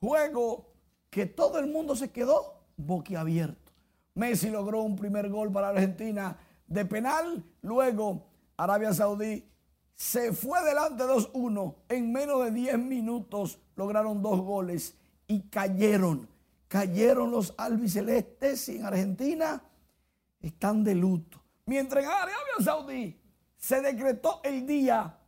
juego 0.00 0.72
que 1.10 1.26
todo 1.26 1.58
el 1.58 1.66
mundo 1.66 1.94
se 1.94 2.10
quedó 2.10 2.64
boquiabierto. 2.78 3.72
Messi 4.14 4.48
logró 4.48 4.80
un 4.80 4.96
primer 4.96 5.28
gol 5.28 5.52
para 5.52 5.68
Argentina 5.68 6.38
de 6.66 6.86
penal, 6.86 7.44
luego 7.60 8.26
Arabia 8.56 8.94
Saudí 8.94 9.49
se 10.00 10.32
fue 10.32 10.64
delante 10.64 11.04
2-1, 11.04 11.74
en 11.90 12.10
menos 12.10 12.42
de 12.42 12.52
10 12.52 12.78
minutos 12.78 13.58
lograron 13.76 14.22
dos 14.22 14.40
goles 14.40 14.96
y 15.26 15.42
cayeron 15.42 16.26
cayeron 16.70 17.32
los 17.32 17.52
albicelestes 17.58 18.68
y 18.68 18.76
en 18.76 18.86
Argentina 18.86 19.60
están 20.40 20.84
de 20.84 20.94
luto. 20.94 21.42
Mientras 21.66 22.04
en 22.04 22.08
Arabia 22.08 22.34
Saudí 22.64 23.20
se 23.58 23.82
decretó 23.82 24.40
el 24.44 24.66
día 24.66 25.18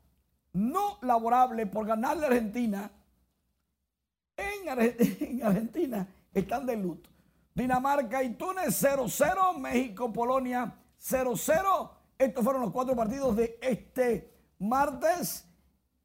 no 0.52 0.98
laborable 1.02 1.66
por 1.66 1.84
ganarle 1.84 2.24
a 2.24 2.28
Argentina, 2.28 2.90
en, 4.36 5.42
Argentina 5.42 6.08
están 6.32 6.64
de 6.64 6.76
luto. 6.76 7.10
Dinamarca 7.54 8.22
y 8.22 8.34
Túnez 8.34 8.82
0-0, 8.82 9.58
México, 9.58 10.12
Polonia 10.12 10.74
0-0. 10.98 11.90
Estos 12.16 12.42
fueron 12.42 12.62
los 12.62 12.70
cuatro 12.70 12.94
partidos 12.94 13.36
de 13.36 13.58
este 13.60 14.31
martes. 14.62 15.44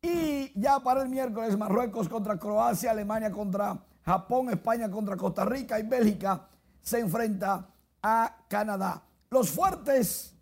Y 0.02 0.52
ya 0.60 0.80
para 0.80 1.02
el 1.02 1.10
miércoles, 1.10 1.58
Marruecos 1.58 2.08
contra 2.08 2.38
Croacia, 2.38 2.92
Alemania 2.92 3.32
contra 3.32 3.84
Japón, 4.04 4.50
España 4.50 4.90
contra 4.90 5.18
Costa 5.18 5.46
Rica 5.46 5.80
y 5.80 5.84
Bélgica 5.84 6.48
se 6.82 7.00
enfrenta 7.00 7.68
a 8.02 8.46
Canadá. 8.48 9.04
Los 9.30 9.50
fuertes 9.52 10.34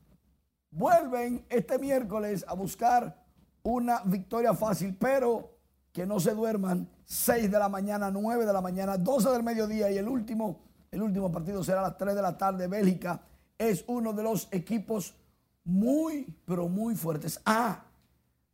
vuelven 0.70 1.46
este 1.50 1.80
miércoles 1.80 2.46
a 2.48 2.54
buscar 2.54 3.24
una 3.64 4.02
victoria 4.06 4.54
fácil, 4.54 4.96
pero 5.00 5.58
que 5.92 6.06
no 6.06 6.20
se 6.20 6.34
duerman. 6.36 6.90
6 7.06 7.52
de 7.52 7.60
la 7.60 7.70
mañana, 7.70 8.12
9 8.12 8.46
de 8.46 8.54
la 8.54 8.62
mañana, 8.62 8.98
12 8.98 9.30
del 9.30 9.44
mediodía 9.44 9.90
y 9.92 9.98
el 9.98 10.08
último, 10.08 10.60
el 10.92 11.02
último 11.02 11.32
partido 11.32 11.64
será 11.64 11.80
a 11.80 11.84
las 11.84 11.98
3 11.98 12.16
de 12.16 12.22
la 12.22 12.38
tarde. 12.38 12.68
Bélgica 12.68 13.22
es 13.58 13.84
uno 13.88 14.12
de 14.12 14.24
los 14.24 14.48
equipos 14.52 15.16
muy, 15.64 16.36
pero 16.46 16.68
muy 16.68 16.96
fuertes. 16.96 17.40
Ah, 17.46 17.85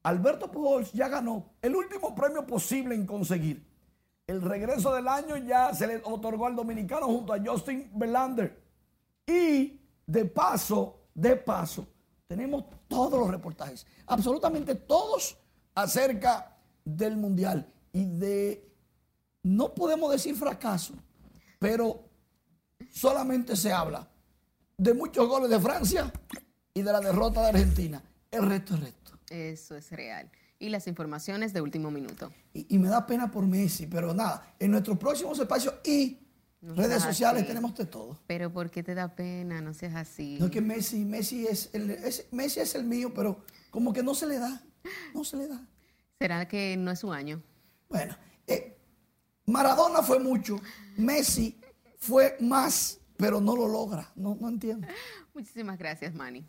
Alberto 0.04 0.52
Pujols 0.52 0.92
ya 0.94 1.08
ganó 1.08 1.54
el 1.62 1.76
último 1.76 2.16
premio 2.16 2.46
posible 2.46 2.96
en 2.96 3.06
conseguir 3.06 3.72
el 4.32 4.42
regreso 4.42 4.94
del 4.94 5.08
año 5.08 5.36
ya 5.38 5.74
se 5.74 5.88
le 5.88 6.02
otorgó 6.06 6.46
al 6.46 6.56
dominicano 6.56 7.06
junto 7.08 7.34
a 7.34 7.40
Justin 7.44 7.92
Verlander. 7.94 8.64
Y 9.28 9.80
de 10.06 10.26
paso, 10.26 11.02
de 11.14 11.36
paso, 11.36 11.86
tenemos 12.28 12.66
todos 12.88 13.20
los 13.20 13.30
reportajes, 13.30 13.86
absolutamente 14.08 14.76
todos 14.76 15.38
acerca 15.76 16.58
del 16.84 17.18
Mundial 17.18 17.70
y 17.92 18.06
de, 18.06 18.74
no 19.44 19.74
podemos 19.74 20.12
decir 20.12 20.36
fracaso, 20.36 20.94
pero 21.60 22.06
solamente 22.90 23.56
se 23.56 23.72
habla 23.72 24.08
de 24.78 24.94
muchos 24.94 25.28
goles 25.28 25.50
de 25.50 25.60
Francia 25.60 26.12
y 26.74 26.82
de 26.82 26.92
la 26.92 27.02
derrota 27.02 27.42
de 27.42 27.48
Argentina. 27.50 28.02
El 28.32 28.48
resto 28.48 28.76
es 28.76 28.80
resto. 28.80 29.01
Eso 29.32 29.76
es 29.76 29.92
real 29.92 30.30
y 30.62 30.70
las 30.70 30.88
informaciones 30.88 31.54
de 31.54 31.62
último 31.62 31.90
minuto. 31.90 32.32
Y, 32.54 32.78
me 32.78 32.88
da 32.88 33.06
pena 33.06 33.32
por 33.32 33.48
Messi, 33.48 33.88
pero 33.88 34.14
nada, 34.14 34.56
en 34.60 34.72
nuestros 34.72 34.98
próximos 34.98 35.40
espacios 35.40 35.74
y 35.84 36.20
redes 36.62 37.02
sociales 37.02 37.48
tenemos 37.48 37.76
de 37.76 37.86
todo. 37.86 38.20
Pero 38.28 38.54
¿por 38.54 38.70
qué 38.70 38.84
te 38.84 38.94
da 38.94 39.16
pena? 39.16 39.60
No 39.60 39.74
seas 39.74 39.96
así. 39.96 40.38
No 40.40 40.46
es 40.46 40.52
que 40.52 40.62
Messi, 40.62 41.04
Messi 41.04 41.48
es 41.48 41.72
el, 41.74 41.98
Messi 42.32 42.60
es 42.60 42.76
el 42.76 42.84
mío, 42.84 43.12
pero 43.14 43.44
como 43.72 43.92
que 43.92 44.04
no 44.04 44.14
se 44.14 44.28
le 44.28 44.38
da, 44.38 44.62
no 45.16 45.24
se 45.24 45.38
le 45.38 45.48
da. 45.48 45.68
¿Será 46.20 46.48
que 46.48 46.78
no 46.78 46.92
es 46.92 47.00
su 47.00 47.12
año? 47.12 47.42
Bueno, 47.90 48.16
eh, 48.46 48.78
Maradona 49.48 50.04
fue 50.04 50.20
mucho, 50.20 50.62
Messi 50.96 51.60
fue 51.98 52.38
más, 52.40 53.00
pero 53.18 53.42
no 53.42 53.56
lo 53.56 53.68
logra, 53.68 54.12
no, 54.16 54.38
no 54.40 54.48
entiendo. 54.48 54.88
Muchísimas 55.34 55.80
gracias, 55.80 56.14
Manny. 56.14 56.46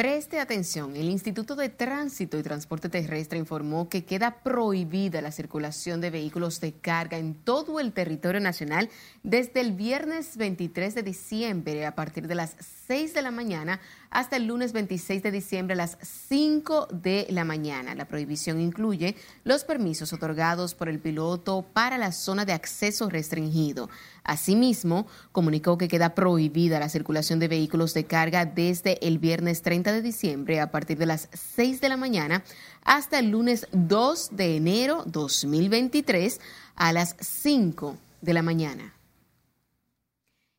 Preste 0.00 0.40
atención, 0.40 0.96
el 0.96 1.10
Instituto 1.10 1.56
de 1.56 1.68
Tránsito 1.68 2.38
y 2.38 2.42
Transporte 2.42 2.88
Terrestre 2.88 3.38
informó 3.38 3.90
que 3.90 4.06
queda 4.06 4.42
prohibida 4.42 5.20
la 5.20 5.30
circulación 5.30 6.00
de 6.00 6.08
vehículos 6.08 6.58
de 6.58 6.72
carga 6.72 7.18
en 7.18 7.34
todo 7.34 7.80
el 7.80 7.92
territorio 7.92 8.40
nacional 8.40 8.88
desde 9.22 9.60
el 9.60 9.72
viernes 9.72 10.38
23 10.38 10.94
de 10.94 11.02
diciembre 11.02 11.84
a 11.84 11.94
partir 11.94 12.28
de 12.28 12.34
las 12.34 12.56
6 12.90 13.14
de 13.14 13.22
la 13.22 13.30
mañana 13.30 13.78
hasta 14.10 14.34
el 14.34 14.48
lunes 14.48 14.72
26 14.72 15.22
de 15.22 15.30
diciembre 15.30 15.74
a 15.74 15.76
las 15.76 15.96
5 16.02 16.88
de 16.90 17.24
la 17.30 17.44
mañana. 17.44 17.94
La 17.94 18.08
prohibición 18.08 18.60
incluye 18.60 19.14
los 19.44 19.62
permisos 19.62 20.12
otorgados 20.12 20.74
por 20.74 20.88
el 20.88 20.98
piloto 20.98 21.64
para 21.72 21.98
la 21.98 22.10
zona 22.10 22.44
de 22.44 22.52
acceso 22.52 23.08
restringido. 23.08 23.88
Asimismo, 24.24 25.06
comunicó 25.30 25.78
que 25.78 25.86
queda 25.86 26.16
prohibida 26.16 26.80
la 26.80 26.88
circulación 26.88 27.38
de 27.38 27.46
vehículos 27.46 27.94
de 27.94 28.06
carga 28.06 28.44
desde 28.44 29.06
el 29.06 29.20
viernes 29.20 29.62
30 29.62 29.92
de 29.92 30.02
diciembre 30.02 30.58
a 30.58 30.72
partir 30.72 30.98
de 30.98 31.06
las 31.06 31.28
6 31.32 31.80
de 31.80 31.90
la 31.90 31.96
mañana 31.96 32.42
hasta 32.82 33.20
el 33.20 33.30
lunes 33.30 33.68
2 33.70 34.30
de 34.32 34.56
enero 34.56 35.04
2023 35.06 36.40
a 36.74 36.92
las 36.92 37.14
5 37.20 37.96
de 38.20 38.34
la 38.34 38.42
mañana. 38.42 38.99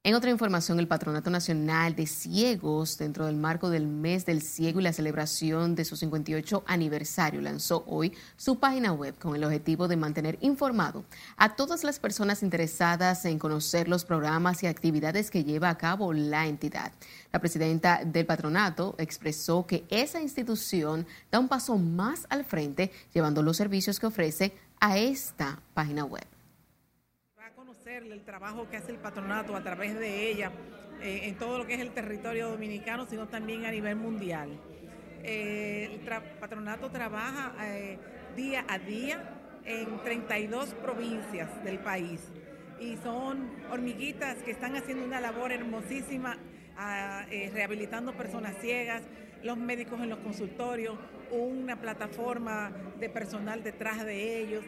En 0.03 0.15
otra 0.15 0.31
información, 0.31 0.79
el 0.79 0.87
Patronato 0.87 1.29
Nacional 1.29 1.93
de 1.95 2.07
Ciegos, 2.07 2.97
dentro 2.97 3.27
del 3.27 3.35
marco 3.35 3.69
del 3.69 3.85
mes 3.85 4.25
del 4.25 4.41
ciego 4.41 4.79
y 4.79 4.83
la 4.83 4.93
celebración 4.93 5.75
de 5.75 5.85
su 5.85 5.95
58 5.95 6.63
aniversario, 6.65 7.39
lanzó 7.39 7.83
hoy 7.85 8.11
su 8.35 8.57
página 8.57 8.93
web 8.93 9.13
con 9.19 9.35
el 9.35 9.43
objetivo 9.43 9.87
de 9.87 9.97
mantener 9.97 10.39
informado 10.41 11.05
a 11.37 11.55
todas 11.55 11.83
las 11.83 11.99
personas 11.99 12.41
interesadas 12.41 13.25
en 13.25 13.37
conocer 13.37 13.87
los 13.87 14.03
programas 14.03 14.63
y 14.63 14.65
actividades 14.65 15.29
que 15.29 15.43
lleva 15.43 15.69
a 15.69 15.77
cabo 15.77 16.13
la 16.13 16.47
entidad. 16.47 16.91
La 17.31 17.39
presidenta 17.39 18.01
del 18.03 18.25
patronato 18.25 18.95
expresó 18.97 19.67
que 19.67 19.85
esa 19.91 20.19
institución 20.19 21.05
da 21.31 21.37
un 21.37 21.47
paso 21.47 21.77
más 21.77 22.25
al 22.29 22.43
frente, 22.43 22.91
llevando 23.13 23.43
los 23.43 23.57
servicios 23.57 23.99
que 23.99 24.07
ofrece 24.07 24.53
a 24.79 24.97
esta 24.97 25.61
página 25.75 26.05
web 26.05 26.25
el 27.97 28.21
trabajo 28.23 28.69
que 28.69 28.77
hace 28.77 28.91
el 28.91 28.99
patronato 28.99 29.53
a 29.53 29.61
través 29.61 29.99
de 29.99 30.29
ella 30.29 30.51
eh, 31.01 31.21
en 31.23 31.35
todo 31.35 31.57
lo 31.57 31.67
que 31.67 31.73
es 31.73 31.81
el 31.81 31.91
territorio 31.91 32.49
dominicano, 32.49 33.05
sino 33.05 33.27
también 33.27 33.65
a 33.65 33.71
nivel 33.71 33.97
mundial. 33.97 34.49
Eh, 35.23 35.89
el 35.91 35.99
patronato 36.39 36.89
trabaja 36.89 37.53
eh, 37.65 37.99
día 38.35 38.65
a 38.69 38.79
día 38.79 39.37
en 39.65 39.99
32 40.03 40.73
provincias 40.75 41.63
del 41.65 41.79
país 41.79 42.21
y 42.79 42.95
son 42.97 43.49
hormiguitas 43.69 44.37
que 44.37 44.51
están 44.51 44.75
haciendo 44.75 45.03
una 45.03 45.19
labor 45.19 45.51
hermosísima 45.51 46.37
ah, 46.77 47.25
rehabilitando 47.29 48.13
personas 48.13 48.55
ciegas, 48.61 49.03
los 49.43 49.57
médicos 49.57 49.99
en 49.99 50.09
los 50.09 50.19
consultorios, 50.19 50.97
una 51.29 51.79
plataforma 51.79 52.71
de 52.99 53.09
personal 53.09 53.63
detrás 53.63 54.05
de 54.05 54.39
ellos. 54.39 54.63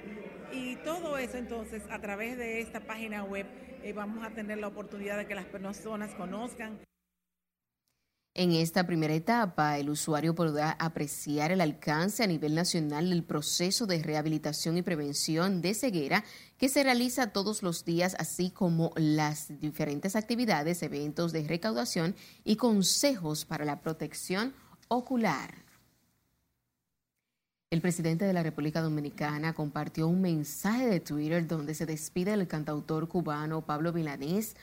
Y 0.53 0.75
todo 0.77 1.17
eso 1.17 1.37
entonces 1.37 1.83
a 1.89 1.99
través 1.99 2.37
de 2.37 2.61
esta 2.61 2.79
página 2.79 3.23
web 3.23 3.47
eh, 3.83 3.91
vamos 3.91 4.23
a 4.25 4.29
tener 4.29 4.59
la 4.59 4.67
oportunidad 4.67 5.17
de 5.17 5.25
que 5.25 5.35
las 5.35 5.45
personas 5.45 6.13
conozcan. 6.13 6.79
En 8.35 8.51
esta 8.51 8.87
primera 8.87 9.13
etapa, 9.13 9.77
el 9.77 9.91
usuario 9.91 10.33
podrá 10.33 10.71
apreciar 10.71 11.51
el 11.51 11.61
alcance 11.61 12.23
a 12.23 12.27
nivel 12.27 12.55
nacional 12.55 13.09
del 13.11 13.23
proceso 13.23 13.85
de 13.85 14.01
rehabilitación 14.01 14.75
y 14.75 14.81
prevención 14.81 15.61
de 15.61 15.75
ceguera 15.75 16.23
que 16.57 16.67
se 16.67 16.83
realiza 16.83 17.31
todos 17.31 17.61
los 17.61 17.85
días, 17.85 18.15
así 18.17 18.49
como 18.49 18.91
las 18.95 19.59
diferentes 19.59 20.15
actividades, 20.15 20.81
eventos 20.81 21.31
de 21.31 21.47
recaudación 21.47 22.15
y 22.43 22.55
consejos 22.55 23.45
para 23.45 23.65
la 23.65 23.81
protección 23.81 24.55
ocular. 24.87 25.62
El 27.73 27.81
presidente 27.81 28.25
de 28.25 28.33
la 28.33 28.43
República 28.43 28.81
Dominicana 28.81 29.53
compartió 29.53 30.07
un 30.07 30.21
mensaje 30.21 30.85
de 30.85 30.99
Twitter 30.99 31.47
donde 31.47 31.73
se 31.73 31.87
despide 31.87 32.29
del 32.29 32.47
cantautor 32.47 33.07
cubano 33.07 33.65
Pablo 33.65 33.91
Milanés, 33.91 34.55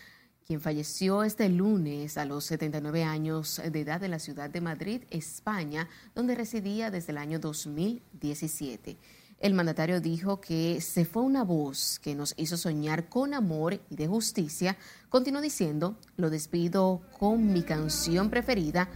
quien 0.47 0.61
falleció 0.61 1.25
este 1.25 1.49
lunes 1.49 2.17
a 2.17 2.25
los 2.25 2.45
79 2.45 3.03
años 3.03 3.61
de 3.69 3.81
edad 3.81 4.05
en 4.05 4.13
la 4.13 4.21
ciudad 4.21 4.49
de 4.49 4.61
Madrid, 4.61 5.03
España, 5.11 5.89
donde 6.15 6.37
residía 6.37 6.93
desde 6.93 7.11
el 7.11 7.19
año 7.19 7.41
2017. 7.41 8.97
El 9.41 9.55
mandatario 9.55 10.01
dijo 10.01 10.41
que 10.41 10.81
se 10.81 11.05
fue 11.05 11.25
una 11.25 11.43
voz 11.43 11.99
que 11.99 12.15
nos 12.15 12.35
hizo 12.37 12.57
soñar 12.57 13.09
con 13.09 13.35
amor 13.35 13.81
y 13.91 13.97
de 13.97 14.07
justicia. 14.07 14.77
Continuó 15.09 15.41
diciendo, 15.41 15.99
lo 16.17 16.31
despido 16.31 17.03
con 17.19 17.53
mi 17.53 17.63
canción 17.65 18.31
preferida, 18.31 18.89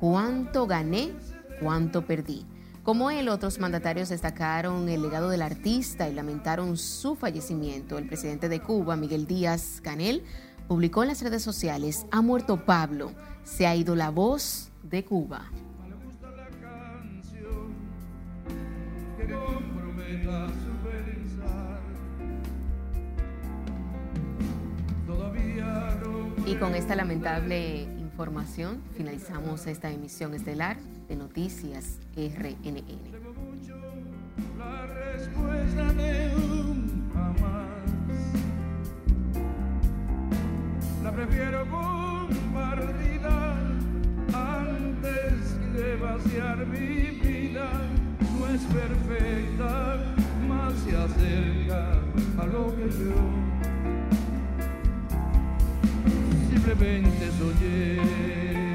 Cuánto 0.00 0.66
gané, 0.66 1.12
cuánto 1.60 2.06
perdí. 2.06 2.46
Como 2.88 3.10
él, 3.10 3.28
otros 3.28 3.58
mandatarios 3.58 4.08
destacaron 4.08 4.88
el 4.88 5.02
legado 5.02 5.28
del 5.28 5.42
artista 5.42 6.08
y 6.08 6.14
lamentaron 6.14 6.78
su 6.78 7.16
fallecimiento. 7.16 7.98
El 7.98 8.06
presidente 8.06 8.48
de 8.48 8.60
Cuba, 8.60 8.96
Miguel 8.96 9.26
Díaz 9.26 9.82
Canel, 9.82 10.24
publicó 10.68 11.02
en 11.02 11.08
las 11.08 11.20
redes 11.20 11.42
sociales, 11.42 12.06
ha 12.10 12.22
muerto 12.22 12.64
Pablo, 12.64 13.12
se 13.44 13.66
ha 13.66 13.76
ido 13.76 13.94
la 13.94 14.08
voz 14.08 14.70
de 14.82 15.04
Cuba. 15.04 15.50
Y 26.46 26.54
con 26.54 26.74
esta 26.74 26.96
lamentable 26.96 27.82
información 27.82 28.82
finalizamos 28.96 29.66
esta 29.66 29.90
emisión 29.90 30.32
estelar 30.32 30.78
de 31.08 31.16
Noticias 31.16 31.98
RNN. 32.16 32.84
La 34.58 34.86
respuesta 34.86 35.92
de 35.94 36.36
un 36.36 37.10
jamás. 37.14 37.68
La 41.02 41.12
prefiero 41.12 41.66
compartida 41.70 43.56
antes 44.34 45.72
de 45.72 45.96
vaciar 45.96 46.66
mi 46.66 47.20
vida. 47.20 47.70
No 48.38 48.46
es 48.48 48.62
perfecta, 48.64 49.96
más 50.46 50.74
se 50.74 50.96
acerca 50.96 52.02
a 52.38 52.46
lo 52.46 52.76
que 52.76 52.90
yo 52.90 53.48
simplemente 56.50 57.30
soñé. 57.38 58.67